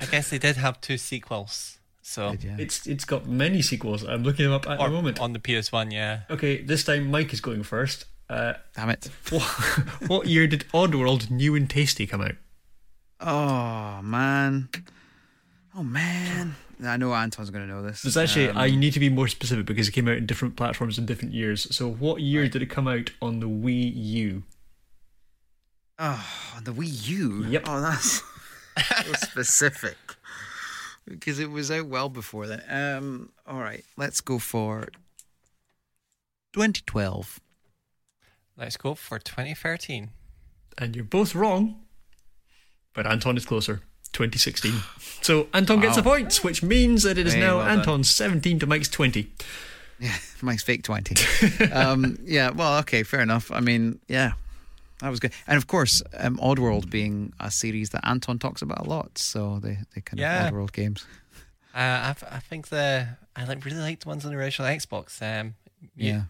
[0.00, 1.80] I guess they did have two sequels.
[2.00, 2.54] So yeah.
[2.60, 4.04] It's It's got many sequels.
[4.04, 5.18] I'm looking them up at or the moment.
[5.18, 6.20] on the PS1, yeah.
[6.30, 8.04] Okay, this time Mike is going first.
[8.30, 9.10] Uh, Damn it.
[9.30, 9.42] what,
[10.08, 12.36] what year did Oddworld New 'n' Tasty come out?
[13.18, 14.68] Oh, man.
[15.74, 16.54] Oh, man.
[16.82, 18.02] I know Anton's going to know this.
[18.02, 20.54] There's actually, Um, I need to be more specific because it came out in different
[20.56, 21.66] platforms in different years.
[21.74, 24.44] So, what year did it come out on the Wii U?
[25.98, 27.44] Oh, the Wii U?
[27.46, 27.64] Yep.
[27.66, 28.22] Oh, that's
[29.06, 29.98] so specific.
[31.06, 32.64] Because it was out well before that.
[32.70, 34.88] Um, all right, let's go for
[36.54, 37.40] 2012.
[38.60, 40.10] Let's go for 2013.
[40.78, 41.80] And you're both wrong,
[42.94, 43.80] but Anton is closer.
[44.12, 44.72] 2016.
[45.22, 47.78] So Anton gets a point, which means that it is Hey, now well done.
[47.78, 49.30] Anton's 17 to Mike's 20.
[50.00, 51.14] Yeah, Mike's fake 20.
[51.72, 53.50] um, yeah, well, okay, fair enough.
[53.52, 54.32] I mean, yeah,
[55.00, 55.32] that was good.
[55.46, 59.16] And of course, um, Oddworld being a series that Anton talks about a lot.
[59.16, 60.48] So they, they kind Yeah.
[60.48, 61.06] of Oddworld games.
[61.74, 63.06] Uh, I, I think the
[63.36, 65.22] I like really liked the ones on the original Xbox.
[65.22, 65.54] Um,
[65.94, 66.24] you-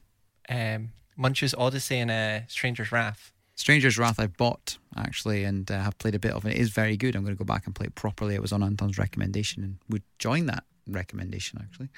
[0.50, 0.90] um,
[1.20, 3.32] Munch's Oddysee and uh, Stranger's Wrath.
[3.54, 6.56] Stranger's Wrath I bought actually and uh, have played a bit of it.
[6.56, 7.14] It is very good.
[7.14, 8.34] I'm going to go back and play it properly.
[8.34, 11.90] It was on Anton's recommendation and would join that recommendation actually.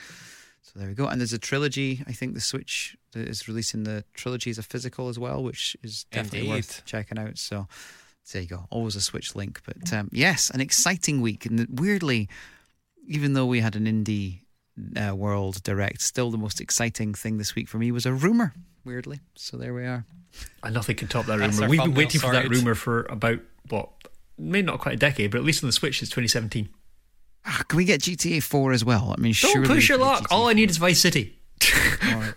[0.63, 1.07] So there we go.
[1.07, 2.03] And there's a trilogy.
[2.07, 6.05] I think the Switch is releasing the trilogy as a physical as well, which is
[6.11, 6.51] definitely Indeed.
[6.51, 7.39] worth checking out.
[7.39, 7.69] So
[8.33, 8.67] there you go.
[8.71, 9.61] Always a Switch link.
[9.65, 11.47] But um, yes, an exciting week.
[11.47, 12.29] And weirdly,
[13.07, 14.42] even though we had an indie
[14.97, 18.55] uh, world direct, still the most exciting thing this week for me was a rumor.
[18.85, 20.05] Weirdly, so there we are.
[20.63, 21.69] And nothing can top that rumor.
[21.69, 23.91] We've been waiting for that rumor for about, what,
[24.39, 26.69] maybe not quite a decade, but at least on the Switch, it's 2017.
[27.45, 29.15] Ah, Can we get GTA 4 as well?
[29.17, 30.27] I mean, Don't push your luck.
[30.31, 31.39] All I need is Vice City.
[32.07, 32.35] All right.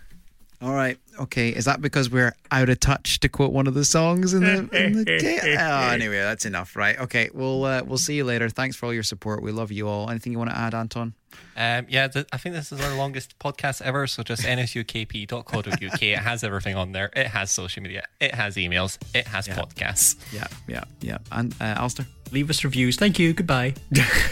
[0.62, 0.98] All right.
[1.20, 1.50] Okay.
[1.50, 4.68] Is that because we're out of touch to quote one of the songs in the,
[4.84, 5.58] in the game?
[5.58, 6.98] Oh, anyway, that's enough, right?
[6.98, 7.28] Okay.
[7.34, 8.48] We'll uh, we'll see you later.
[8.48, 9.42] Thanks for all your support.
[9.42, 10.08] We love you all.
[10.10, 11.12] Anything you want to add, Anton?
[11.56, 14.06] Um, yeah, th- I think this is our longest podcast ever.
[14.06, 16.02] So just nsukp.co.uk.
[16.02, 17.10] It has everything on there.
[17.14, 18.04] It has social media.
[18.20, 18.98] It has emails.
[19.14, 20.16] It has podcasts.
[20.32, 20.46] Yeah.
[20.66, 20.84] Yeah.
[21.00, 21.18] Yeah.
[21.32, 22.06] And uh, Alistair.
[22.32, 22.96] Leave us reviews.
[22.96, 23.32] Thank you.
[23.34, 23.74] Goodbye.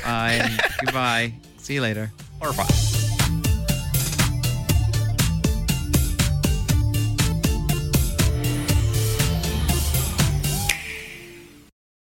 [0.02, 0.58] Bye.
[0.84, 1.34] Goodbye.
[1.58, 2.10] See you later.
[2.40, 3.13] Or what?